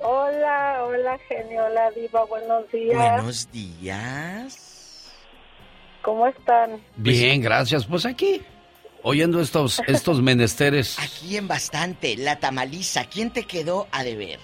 [0.00, 3.12] Hola, hola, genio, hola, diva, buenos días.
[3.14, 4.65] Buenos días.
[6.06, 6.80] ¿Cómo están?
[6.94, 7.84] Bien, gracias.
[7.84, 8.40] Pues aquí,
[9.02, 10.96] oyendo estos, estos menesteres.
[11.00, 13.06] Aquí en bastante, la tamaliza.
[13.06, 14.38] ¿Quién te quedó a deber?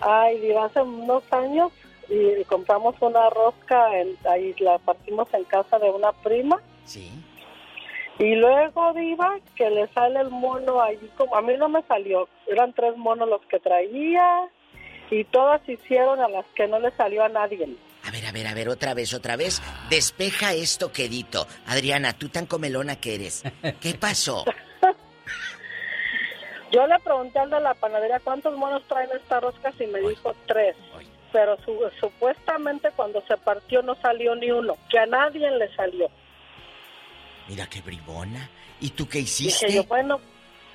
[0.00, 1.70] Ay, diva, hace unos años
[2.08, 6.60] y compramos una rosca, en, ahí la partimos en casa de una prima.
[6.86, 7.12] Sí.
[8.18, 12.28] Y luego, diva, que le sale el mono allí, como a mí no me salió,
[12.48, 14.50] eran tres monos los que traía
[15.08, 17.76] y todas hicieron a las que no le salió a nadie.
[18.06, 19.62] A ver, a ver, a ver, otra vez, otra vez.
[19.88, 21.46] Despeja esto, quedito.
[21.66, 23.42] Adriana, tú tan comelona que eres.
[23.80, 24.44] ¿Qué pasó?
[26.72, 30.34] Yo le pregunté al de la panadería cuántos monos traen esta rosca y me dijo
[30.46, 30.76] tres.
[31.32, 36.08] Pero su- supuestamente cuando se partió no salió ni uno, que a nadie le salió.
[37.48, 38.48] Mira qué bribona.
[38.80, 39.72] ¿Y tú qué Dije hiciste?
[39.72, 40.20] yo, bueno,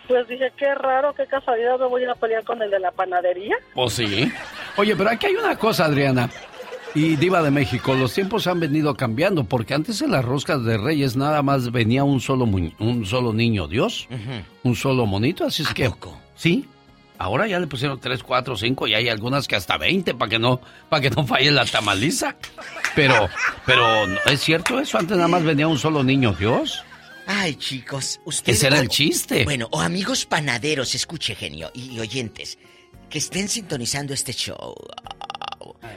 [0.07, 2.79] Pues dije, qué raro, qué casualidad, me voy a ir a pelear con el de
[2.79, 3.55] la panadería.
[3.75, 4.31] ¿O sí?
[4.77, 6.29] Oye, pero aquí hay una cosa, Adriana.
[6.95, 10.77] Y Diva de México, los tiempos han venido cambiando, porque antes en las roscas de
[10.77, 14.07] Reyes nada más venía un solo, un solo niño Dios,
[14.63, 15.91] un solo monito, así es que...
[16.35, 16.65] Sí,
[17.19, 20.39] ahora ya le pusieron tres, cuatro, cinco y hay algunas que hasta 20 para que
[20.39, 22.35] no, para que no falle la tamaliza.
[22.95, 23.29] Pero,
[23.65, 24.97] pero, ¿no ¿es cierto eso?
[24.97, 26.83] Antes nada más venía un solo niño Dios.
[27.27, 28.57] Ay, chicos, ustedes...
[28.57, 29.43] Ese era el chiste.
[29.43, 32.57] Bueno, o amigos panaderos, escuche, genio, y, y oyentes,
[33.09, 34.73] que estén sintonizando este show.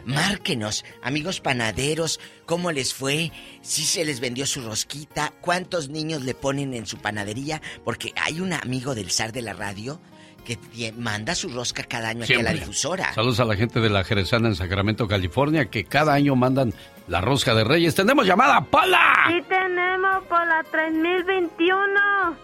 [0.04, 3.32] Márquenos, amigos panaderos, cómo les fue,
[3.62, 8.40] si se les vendió su rosquita, cuántos niños le ponen en su panadería, porque hay
[8.40, 10.00] un amigo del zar de la radio
[10.44, 13.12] que manda su rosca cada año aquí a la difusora.
[13.12, 16.74] Saludos a la gente de la Jerezana en Sacramento, California, que cada año mandan
[17.06, 17.94] la rosca de Reyes.
[17.94, 19.26] ¡Tenemos llamada, Paula!
[19.28, 22.36] Sí tenemos por la 3021.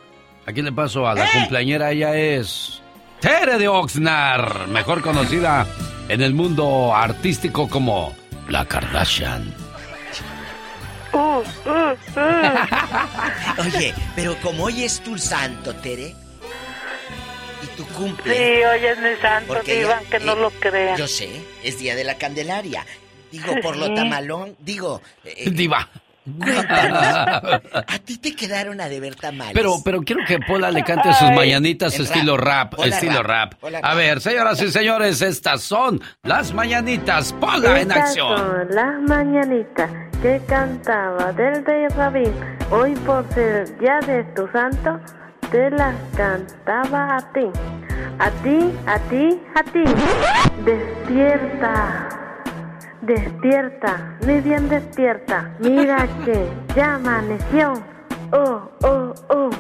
[0.47, 1.31] Aquí le paso a la ¡Eh!
[1.35, 2.81] cumpleañera, ella es
[3.21, 5.67] Tere de Oxnard, mejor conocida
[6.09, 8.15] en el mundo artístico como
[8.49, 9.55] la Kardashian.
[11.13, 11.43] Uh,
[13.61, 16.15] Oye, pero como hoy es tu santo, Tere,
[17.63, 18.35] y tu cumple...
[18.37, 20.97] Sí, hoy es mi santo, ella- que no eh, lo crean.
[20.97, 21.29] Yo sé,
[21.63, 22.85] es Día de la Candelaria.
[23.33, 25.01] Digo, por lo tamalón, digo...
[25.25, 25.89] eh, Diva.
[26.37, 29.55] Cuéntanos, a ti te quedaron a deber tamales.
[29.55, 32.75] Pero, pero quiero que Pola le cante sus Ay, mañanitas estilo rap.
[32.85, 37.33] estilo rap, A ver, señoras y señores, estas son las mañanitas.
[37.35, 38.37] Pola en Estas acción.
[38.39, 39.91] son las mañanitas
[40.23, 42.33] que cantaba del rey Rabín.
[42.71, 45.01] Hoy por ser día de tu santo,
[45.51, 47.47] te las cantaba a ti.
[48.19, 49.85] A ti, a ti, a ti.
[50.65, 52.09] Despierta.
[53.09, 55.57] Despierta, muy bien despierta.
[55.61, 57.73] Mira que ya amaneció.
[58.33, 59.51] Oh, oh, oh.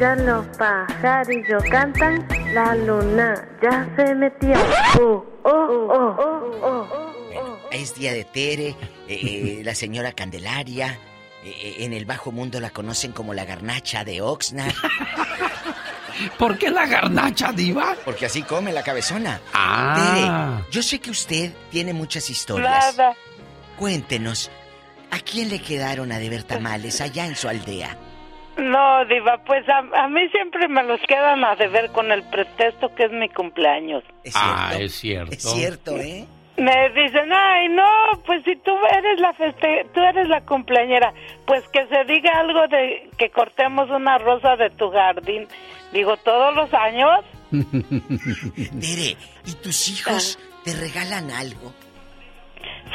[0.00, 2.26] Ya los pajarillos cantan.
[2.54, 4.54] La luna ya se metió.
[5.00, 7.58] Oh, oh, oh, oh, oh.
[7.70, 8.76] Es Día de Tere, eh,
[9.08, 10.98] eh, la señora Candelaria.
[11.44, 14.72] eh, en el bajo mundo la conocen como la garnacha de Oxnard.
[16.38, 17.96] ¿Por qué la garnacha, diva?
[18.04, 19.40] Porque así come la cabezona.
[19.52, 20.58] Ah.
[20.60, 22.96] Tere, yo sé que usted tiene muchas historias.
[22.96, 23.14] Nada.
[23.76, 24.50] Cuéntenos,
[25.10, 27.96] ¿a quién le quedaron a deber tamales allá en su aldea?
[28.56, 32.94] No, Diva, pues a, a mí siempre me los quedan a deber con el pretexto
[32.94, 34.04] que es mi cumpleaños.
[34.34, 35.32] Ah, es cierto.
[35.34, 36.26] Es cierto, ¿eh?
[36.56, 41.12] Me dicen, ay, no, pues si tú eres la feste tú eres la cumpleañera,
[41.46, 45.48] pues que se diga algo de que cortemos una rosa de tu jardín.
[45.92, 47.24] Digo, todos los años.
[47.50, 49.16] Tere,
[49.46, 51.72] ¿y tus hijos te regalan algo?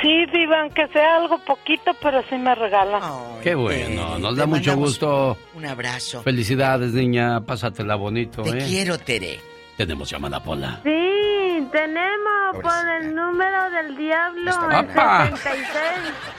[0.02, 3.02] Sí, Diva, aunque sea algo poquito, pero sí me regalan.
[3.44, 5.38] Qué bueno, nos da mucho gusto.
[5.54, 6.22] Un abrazo.
[6.24, 7.42] Felicidades, niña.
[7.42, 8.66] Pásatela bonito, Te ¿eh?
[8.68, 9.40] quiero, Tere.
[9.80, 10.82] Tenemos llamada, Pola.
[10.84, 15.28] Sí, tenemos por el número del diablo el ¡Apa!
[15.38, 15.74] 76.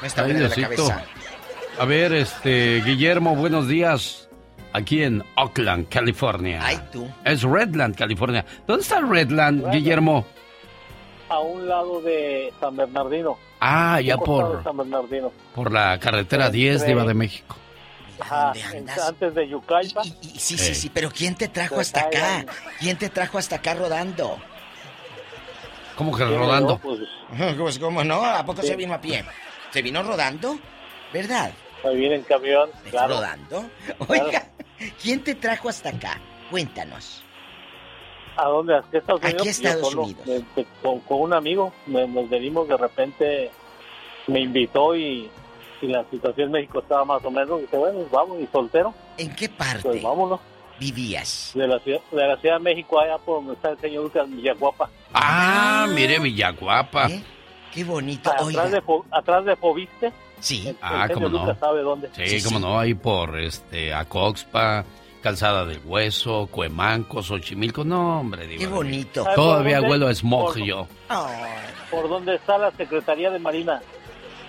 [0.03, 1.05] Me está Ay, la cabeza.
[1.79, 4.29] A ver, este, Guillermo, buenos días.
[4.75, 6.61] Aquí en Oakland, California.
[6.63, 7.09] Ay, tú.
[7.25, 8.45] Es Redland, California.
[8.67, 10.27] ¿Dónde está Redland, Guillermo?
[11.31, 13.39] a un lado de San Bernardino.
[13.59, 15.33] Ah, ya por, San Bernardino.
[15.55, 17.57] por la carretera 10 de Iba de México.
[18.21, 18.53] Ajá,
[19.07, 20.03] antes de Yucaipa.
[20.05, 22.45] Sí, sí, sí, pero ¿quién te trajo hasta acá?
[22.79, 24.39] ¿Quién te trajo hasta acá rodando?
[25.97, 26.81] ¿Cómo que ¿Quién, rodando?
[26.83, 26.97] yo?
[27.59, 28.25] Pues, ¿cómo no?
[28.25, 29.25] ¿A poco se vino a pie?
[29.71, 30.59] ¿Se vino rodando?
[31.13, 31.53] ¿Verdad?
[31.85, 33.15] Me vine en camión, claro.
[33.15, 33.71] ¿Rodando?
[34.09, 34.49] Oiga,
[35.03, 36.21] ¿quién te trajo hasta acá?
[36.51, 37.23] Cuéntanos.
[38.37, 38.77] ¿A dónde?
[38.77, 39.47] ¿Aquí a Estados Aquí Unidos?
[39.47, 40.27] a Estados Yo Unidos.
[40.27, 41.73] me- me- con, con un amigo.
[41.87, 43.51] me- nos venimos de repente,
[44.27, 45.31] me invitó y,
[45.83, 47.61] y la situación en México estaba más o menos.
[47.61, 48.93] Dice, bueno, vamos, y soltero.
[49.19, 50.41] ¿En qué parte Pues vámonos.
[50.79, 51.53] vivías?
[51.55, 54.29] De la, ciudad, de la Ciudad de México, allá por donde está el señor Lucas
[54.31, 54.91] Villaguapa.
[55.13, 57.09] Ah, mire, Villaguapa.
[57.09, 57.23] ¿Eh?
[57.73, 58.31] Qué bonito.
[58.31, 60.13] Atrás de, atrás de Fobiste.
[60.41, 60.75] Sí.
[60.81, 61.39] Ah, el cómo no.
[61.41, 62.11] Lucas sabe dónde.
[62.15, 64.85] Sí, cómo no, ahí por este Acoxpa,
[65.23, 67.85] Calzada del Hueso, Cuemanco, Xochimilco.
[67.85, 69.25] No, hombre, Diva Qué bonito.
[69.35, 70.87] Todavía huelo a smog Por- yo.
[71.91, 73.81] ¿Por dónde está la Secretaría de Marina?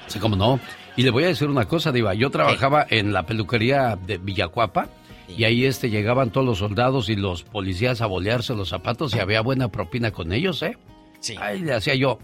[0.08, 0.60] Sí, cómo no.
[0.95, 2.14] Y le voy a decir una cosa, Diva.
[2.14, 4.90] Yo trabajaba en la peluquería de Villacuapa
[5.28, 9.20] y ahí este llegaban todos los soldados y los policías a bolearse los zapatos y
[9.20, 10.78] había buena propina con ellos, ¿eh?
[11.20, 11.36] Sí.
[11.40, 12.20] Ahí le hacía yo.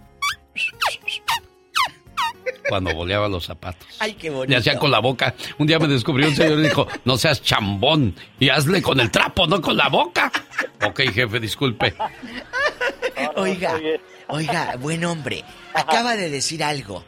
[2.68, 3.88] Cuando boleaba los zapatos.
[4.00, 4.52] Ay, qué bonito.
[4.52, 5.34] Le hacía con la boca.
[5.58, 9.10] Un día me descubrió un señor y dijo, no seas chambón y hazle con el
[9.10, 10.30] trapo, no con la boca.
[10.86, 11.94] Ok, jefe, disculpe.
[13.36, 13.80] Oiga,
[14.28, 15.46] oiga, buen hombre.
[15.74, 17.06] Acaba de decir algo.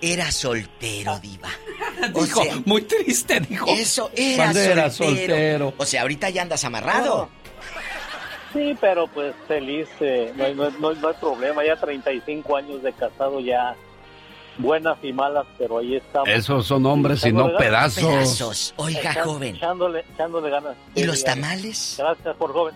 [0.00, 1.48] Era soltero, diva.
[2.14, 3.66] O Dijo, sea, muy triste, dijo.
[3.68, 4.72] Eso era Cuando soltero.
[4.80, 5.74] era soltero.
[5.76, 7.28] O sea, ahorita ya andas amarrado.
[8.54, 12.82] Sí, pero pues feliz, eh, no, hay, no, no- no hay problema, ya 35 años
[12.82, 13.76] de casado, ya
[14.58, 16.28] buenas y malas, pero ahí estamos.
[16.30, 18.02] Esos son hombres y no pedazos.
[18.04, 18.74] Pedazos.
[18.76, 19.56] Oiga, joven.
[19.56, 20.74] Echándole, echándole ganas.
[20.94, 21.94] ¿Y Sí, los tamales?
[21.98, 22.74] Gracias por joven.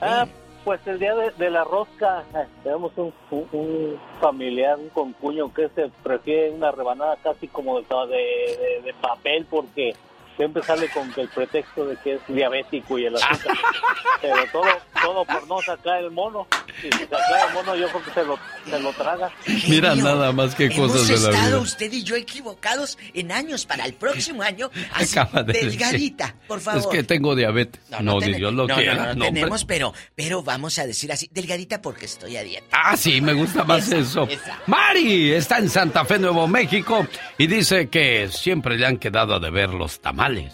[0.00, 0.26] Ah,
[0.64, 5.52] pues el día de, de la rosca, eh, tenemos un, un- un familiar, un concuño
[5.52, 9.94] que se prefiere una rebanada casi como de, de- de papel porque
[10.36, 13.56] siempre sale con el pretexto de que es diabético y el azúcar.
[14.22, 14.64] Pero todo,
[15.02, 16.46] todo por no sacar el mono.
[16.80, 18.38] Si se saca el mono, yo creo que se lo,
[18.68, 19.30] se lo traga.
[19.68, 21.58] Mira nada más que cosas de la estado vida.
[21.58, 24.70] usted y yo equivocados en años para el próximo año.
[24.94, 25.70] Así, Acaba de decir.
[25.70, 26.80] delgadita, por favor.
[26.80, 27.80] Es que tengo diabetes.
[28.00, 28.94] No, ten- ni Dios lo no, quiera.
[28.94, 32.66] No, no, no, tenemos, pero, pero vamos a decir así, delgadita porque estoy a dieta.
[32.72, 34.22] Ah, sí, me gusta más Esa, eso.
[34.30, 34.58] esa.
[34.66, 37.06] Mari está en Santa Fe, Nuevo México,
[37.38, 40.52] y dice que siempre le han quedado a deber los tamales.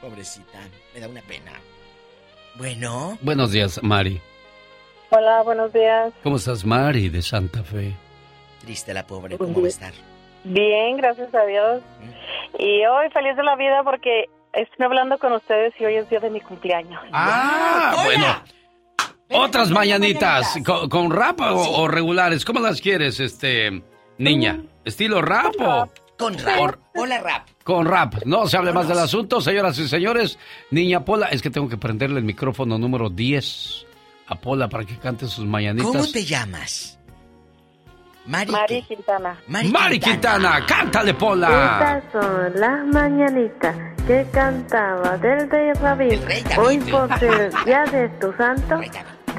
[0.00, 0.58] Pobrecita,
[0.94, 1.52] me da una pena.
[2.58, 4.20] Bueno, Buenos días, Mari.
[5.10, 6.12] Hola, buenos días.
[6.22, 7.94] ¿Cómo estás, Mari, de Santa Fe?
[8.60, 9.92] triste la pobre, ¿cómo va a estar?
[10.44, 11.82] Bien, gracias a Dios.
[12.58, 16.20] Y hoy feliz de la vida porque estoy hablando con ustedes y hoy es día
[16.20, 17.00] de mi cumpleaños.
[17.12, 18.26] Ah, bueno.
[19.30, 22.44] Otras mañanitas, ¿con, con rap o, o regulares?
[22.44, 23.82] ¿Cómo las quieres, este,
[24.18, 24.60] niña?
[24.84, 25.88] ¿Estilo rap o...?
[26.18, 26.74] Con rap.
[26.96, 27.48] Hola, rap.
[27.62, 28.14] Con rap.
[28.24, 30.38] No se hable más del asunto, señoras y señores.
[30.70, 33.86] Niña Pola, es que tengo que prenderle el micrófono número 10
[34.26, 35.90] a Pola para que cante sus mañanitas.
[35.90, 36.98] ¿Cómo te llamas?
[38.26, 39.40] Mari, Mari Quintana.
[39.46, 42.02] Mari Quintana, cántale, Pola.
[42.02, 46.20] Estas son las mañanitas que cantaba del rey David.
[46.58, 48.80] Hoy por ser día de tu santo,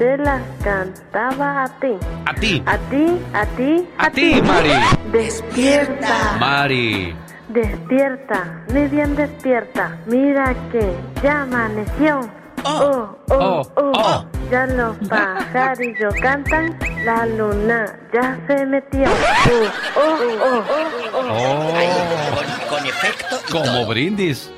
[0.00, 1.92] te las cantaba a ti.
[2.24, 2.62] A ti.
[2.64, 3.04] A ti,
[3.34, 4.72] a ti, A ti, Mari.
[5.12, 6.38] Despierta.
[6.40, 7.14] Mari.
[7.48, 9.98] Despierta, muy bien despierta.
[10.06, 12.20] Mira que ya amaneció.
[12.64, 14.24] Oh, oh, oh.
[14.50, 19.04] Ya los pajarillos cantan, la luna ya se metió.
[19.04, 20.64] Oh, oh, oh,
[21.12, 22.34] oh, oh.
[22.34, 23.86] Con, con efecto y Como todo.
[23.88, 24.50] brindis.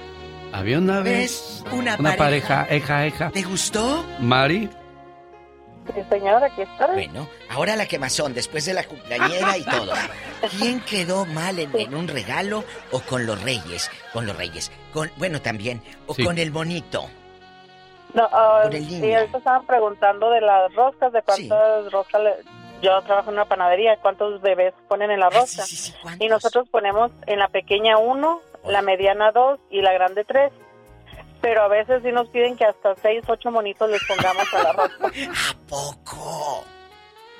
[0.53, 1.65] Había una vez ¿Ves?
[1.73, 3.31] Una, pareja, eja, eja.
[3.31, 4.05] ¿Te gustó?
[4.21, 4.69] Mari,
[5.95, 6.93] Sí, señora, aquí estoy.
[6.95, 9.93] Bueno, ahora la quemazón, después de la cumpleañera y todo.
[10.59, 13.91] ¿Quién quedó mal en, en un regalo o con los reyes?
[14.13, 14.71] Con los reyes.
[14.93, 15.83] Con, bueno, también.
[16.07, 16.25] O Sí.
[16.25, 17.09] con el bonito.
[18.15, 19.07] No, ah, Con el niño.
[19.07, 22.37] y ahorita estaban preguntando de las roscas, de cuántas roscas le-
[22.83, 25.65] yo trabajo en una panadería, cuántos bebés ponen en la rosca.
[26.19, 30.53] y nosotros ponemos en la pequeña uno, la mediana dos y la grande tres.
[31.43, 34.73] Pero a veces sí nos piden que hasta seis, ocho monitos les pongamos a la
[34.73, 35.07] rosca.
[35.51, 36.65] ¿A poco?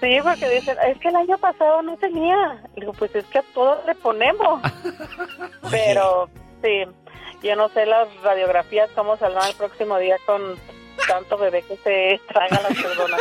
[0.01, 2.61] Sí, porque dicen, es que el año pasado no tenía.
[2.75, 4.61] Digo, pues es que a todos le ponemos.
[5.71, 6.29] Pero
[6.61, 6.83] sí,
[7.43, 10.59] yo no sé las radiografías cómo saldrán el próximo día con
[11.07, 13.21] tanto bebé que se traga las personas.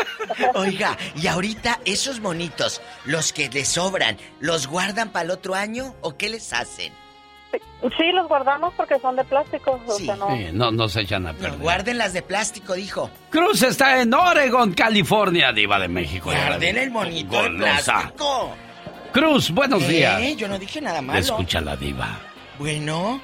[0.55, 5.95] Oiga, y ahorita esos monitos, los que les sobran, ¿los guardan para el otro año
[6.01, 6.93] o qué les hacen?
[7.97, 9.81] Sí, los guardamos porque son de plástico.
[9.85, 10.29] O sea, no.
[10.35, 11.59] Sí, no, no se echan a perder.
[11.59, 13.09] Guarden las de plástico, dijo.
[13.29, 16.29] Cruz está en Oregon, California, diva de México.
[16.31, 18.51] Guarden el monito de plástico.
[19.11, 19.87] Cruz, buenos ¿Eh?
[19.87, 20.37] días.
[20.37, 21.19] Yo no dije nada malo.
[21.19, 22.19] Escucha la diva.
[22.57, 23.19] Bueno,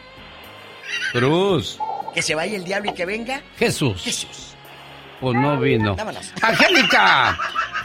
[1.11, 1.79] Cruz,
[2.13, 3.41] que se vaya el diablo y que venga.
[3.57, 4.01] Jesús.
[4.03, 4.55] Jesús.
[5.21, 5.95] Pues no vino.
[5.95, 6.31] Vámonos.
[6.41, 7.37] Angélica.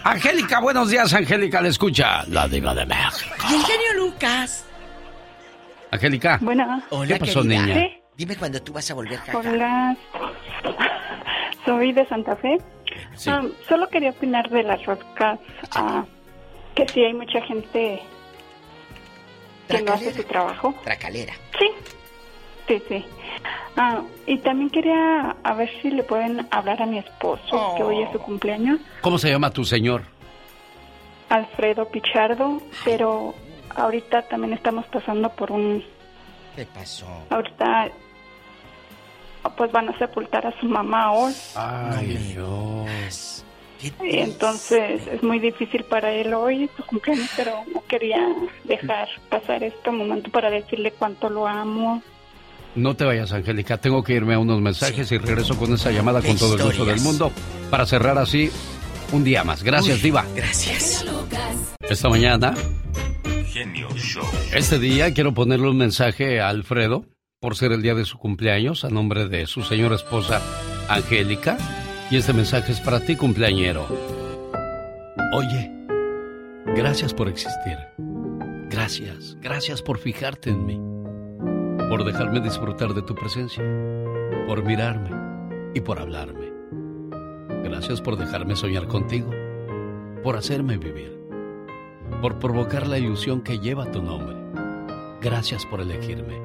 [0.05, 1.61] Angélica, buenos días, Angélica.
[1.61, 3.35] Le escucha la diva de México.
[3.51, 4.65] Y el genio Lucas.
[5.93, 6.39] Angélica.
[6.41, 6.83] Bueno.
[6.91, 7.67] Hola, ¿Qué pasó, querida.
[7.67, 7.75] niña?
[7.75, 8.03] Sí.
[8.17, 9.39] Dime cuándo tú vas a volver, jaja.
[9.39, 9.97] Hola,
[11.67, 12.59] soy de Santa Fe.
[13.15, 13.31] Sí.
[13.31, 15.39] Ah, solo quería opinar de las roscas.
[15.73, 16.05] ah,
[16.75, 18.03] que sí hay mucha gente
[19.69, 20.75] que no hace su trabajo.
[20.83, 21.35] Tracalera.
[21.59, 21.69] Sí,
[22.69, 23.05] sí, sí.
[23.77, 28.03] Ah, y también quería a ver si le pueden hablar a mi esposo, que hoy
[28.03, 30.03] es su cumpleaños, ¿Cómo se llama tu señor?
[31.31, 33.35] Alfredo Pichardo, pero
[33.76, 35.84] ahorita también estamos pasando por un...
[36.57, 37.07] ¿Qué pasó?
[37.31, 37.91] Ahorita
[39.57, 41.33] pues van a sepultar a su mamá hoy.
[41.55, 43.44] Ay, Dios.
[44.01, 48.20] Y entonces es muy difícil para él hoy su cumpleaños, pero no quería
[48.65, 52.01] dejar pasar este momento para decirle cuánto lo amo.
[52.76, 53.78] No te vayas, Angélica.
[53.78, 56.84] Tengo que irme a unos mensajes y regreso con esa llamada con todo el gusto
[56.84, 57.33] del mundo
[57.70, 58.51] para cerrar así
[59.13, 59.63] un día más.
[59.63, 60.25] Gracias, Uy, Diva.
[60.35, 61.05] Gracias.
[61.81, 62.55] Esta mañana,
[63.47, 64.25] Genio Show.
[64.55, 67.05] este día, quiero ponerle un mensaje a Alfredo
[67.41, 70.41] por ser el día de su cumpleaños a nombre de su señora esposa,
[70.89, 71.59] Angélica.
[72.11, 73.87] Y este mensaje es para ti, cumpleañero.
[75.35, 75.71] Oye,
[76.75, 77.77] gracias por existir.
[78.69, 80.81] Gracias, gracias por fijarte en mí.
[81.89, 83.63] Por dejarme disfrutar de tu presencia.
[84.47, 85.11] Por mirarme
[85.75, 86.52] y por hablarme.
[87.63, 89.31] Gracias por dejarme soñar contigo,
[90.23, 91.19] por hacerme vivir,
[92.21, 94.37] por provocar la ilusión que lleva tu nombre.
[95.21, 96.41] Gracias por elegirme.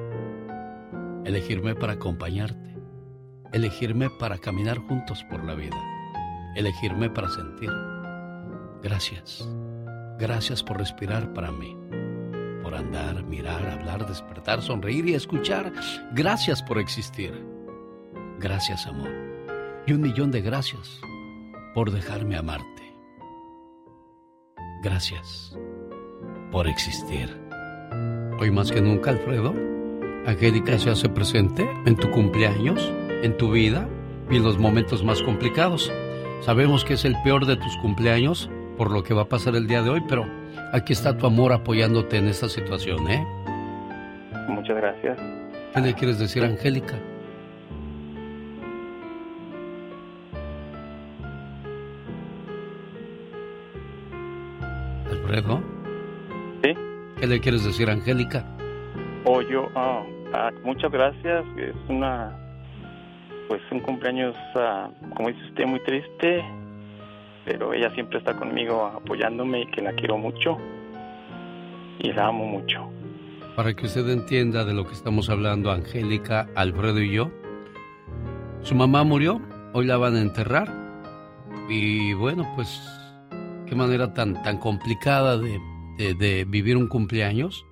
[1.24, 2.76] Elegirme para acompañarte.
[3.52, 5.76] Elegirme para caminar juntos por la vida.
[6.54, 7.70] Elegirme para sentir.
[8.82, 9.48] Gracias.
[10.18, 11.76] Gracias por respirar para mí.
[12.62, 15.72] Por andar, mirar, hablar, despertar, sonreír y escuchar.
[16.12, 17.32] Gracias por existir.
[18.38, 19.27] Gracias, amor.
[19.88, 21.00] Y un millón de gracias
[21.72, 22.92] por dejarme amarte.
[24.82, 25.56] Gracias
[26.52, 27.34] por existir.
[28.38, 29.54] Hoy más que nunca, Alfredo,
[30.26, 32.92] Angélica se hace presente en tu cumpleaños,
[33.22, 33.88] en tu vida
[34.30, 35.90] y en los momentos más complicados.
[36.42, 39.66] Sabemos que es el peor de tus cumpleaños por lo que va a pasar el
[39.68, 40.26] día de hoy, pero
[40.74, 43.26] aquí está tu amor apoyándote en esta situación, ¿eh?
[44.48, 45.18] Muchas gracias.
[45.72, 46.98] ¿Qué le quieres decir a Angélica?
[55.28, 55.62] Alfredo.
[56.62, 56.74] ¿Sí?
[57.20, 58.44] ¿Qué le quieres decir Angélica?
[59.24, 61.44] O yo, ah, ah, muchas gracias.
[61.58, 62.34] Es una,
[63.46, 66.42] pues un cumpleaños, ah, como dice usted, muy triste,
[67.44, 70.56] pero ella siempre está conmigo apoyándome y que la quiero mucho
[71.98, 72.90] y la amo mucho.
[73.54, 77.30] Para que usted entienda de lo que estamos hablando, Angélica, Alfredo y yo,
[78.62, 79.42] su mamá murió,
[79.74, 80.72] hoy la van a enterrar
[81.68, 82.97] y bueno, pues
[83.68, 85.58] qué manera tan, tan complicada de,
[85.98, 87.64] de- de vivir un cumpleaños,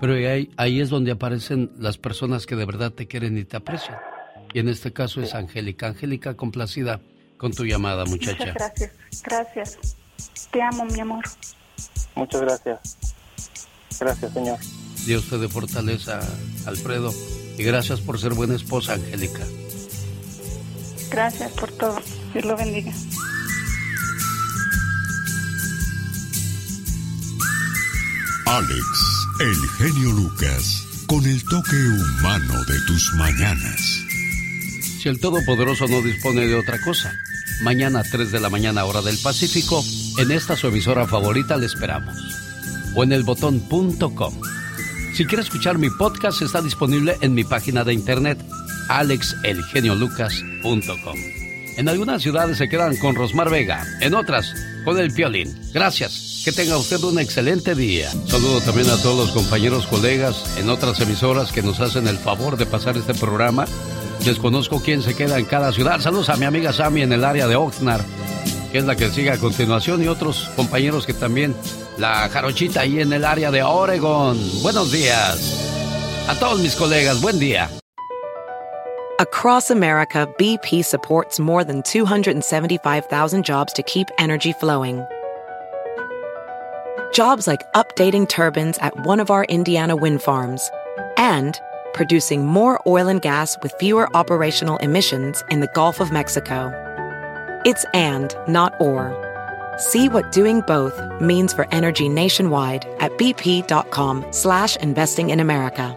[0.00, 3.56] pero ahí, ahí es donde aparecen las personas que de verdad te quieren y te
[3.56, 3.98] aprecian.
[4.54, 5.86] Y en este caso es Angélica.
[5.88, 7.00] Angélica, complacida
[7.36, 8.38] con tu llamada, muchacha.
[8.38, 8.92] Muchas gracias.
[9.24, 9.96] Gracias.
[10.50, 11.24] Te amo, mi amor.
[12.16, 12.98] Muchas gracias.
[14.00, 14.58] Gracias, señor.
[15.06, 16.20] Dios te dé fortaleza,
[16.66, 17.12] Alfredo.
[17.58, 19.44] Y gracias por ser buena esposa, Angélica.
[21.10, 21.98] Gracias por todo.
[22.32, 22.92] Dios lo bendiga.
[28.50, 33.80] Alex, el genio Lucas, con el toque humano de tus mañanas.
[35.00, 37.12] Si el Todopoderoso no dispone de otra cosa,
[37.62, 39.84] mañana a 3 de la mañana hora del Pacífico,
[40.18, 42.16] en esta su emisora favorita le esperamos.
[42.96, 44.40] O en elbotón.com.
[45.14, 48.44] Si quiere escuchar mi podcast, está disponible en mi página de internet,
[48.88, 51.18] alexelgeniolucas.com.
[51.76, 54.52] En algunas ciudades se quedan con Rosmar Vega, en otras
[54.84, 55.56] con el Piolín.
[55.72, 56.29] Gracias.
[56.44, 58.10] Que tenga usted un excelente día.
[58.26, 62.56] Saludo también a todos los compañeros, colegas en otras emisoras que nos hacen el favor
[62.56, 63.66] de pasar este programa.
[64.24, 66.00] Desconozco quién se queda en cada ciudad.
[66.00, 68.04] Saludos a mi amiga Sammy en el área de Oxnard,
[68.72, 71.54] que es la que sigue a continuación, y otros compañeros que también,
[71.98, 74.38] la jarochita ahí en el área de Oregon.
[74.62, 75.68] Buenos días.
[76.26, 77.68] A todos mis colegas, buen día.
[79.18, 85.04] Across America, BP supports more than 275,000 jobs to keep energy flowing.
[87.12, 90.70] Jobs like updating turbines at one of our Indiana wind farms
[91.16, 91.60] and
[91.92, 96.72] producing more oil and gas with fewer operational emissions in the Gulf of Mexico.
[97.64, 99.10] It's and, not or.
[99.76, 105.94] See what doing both means for energy nationwide at bp.com slash investing in America.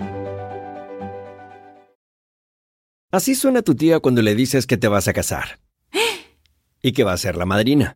[3.11, 5.59] Así suena tu tía cuando le dices que te vas a casar.
[6.81, 7.95] Y que va a ser la madrina.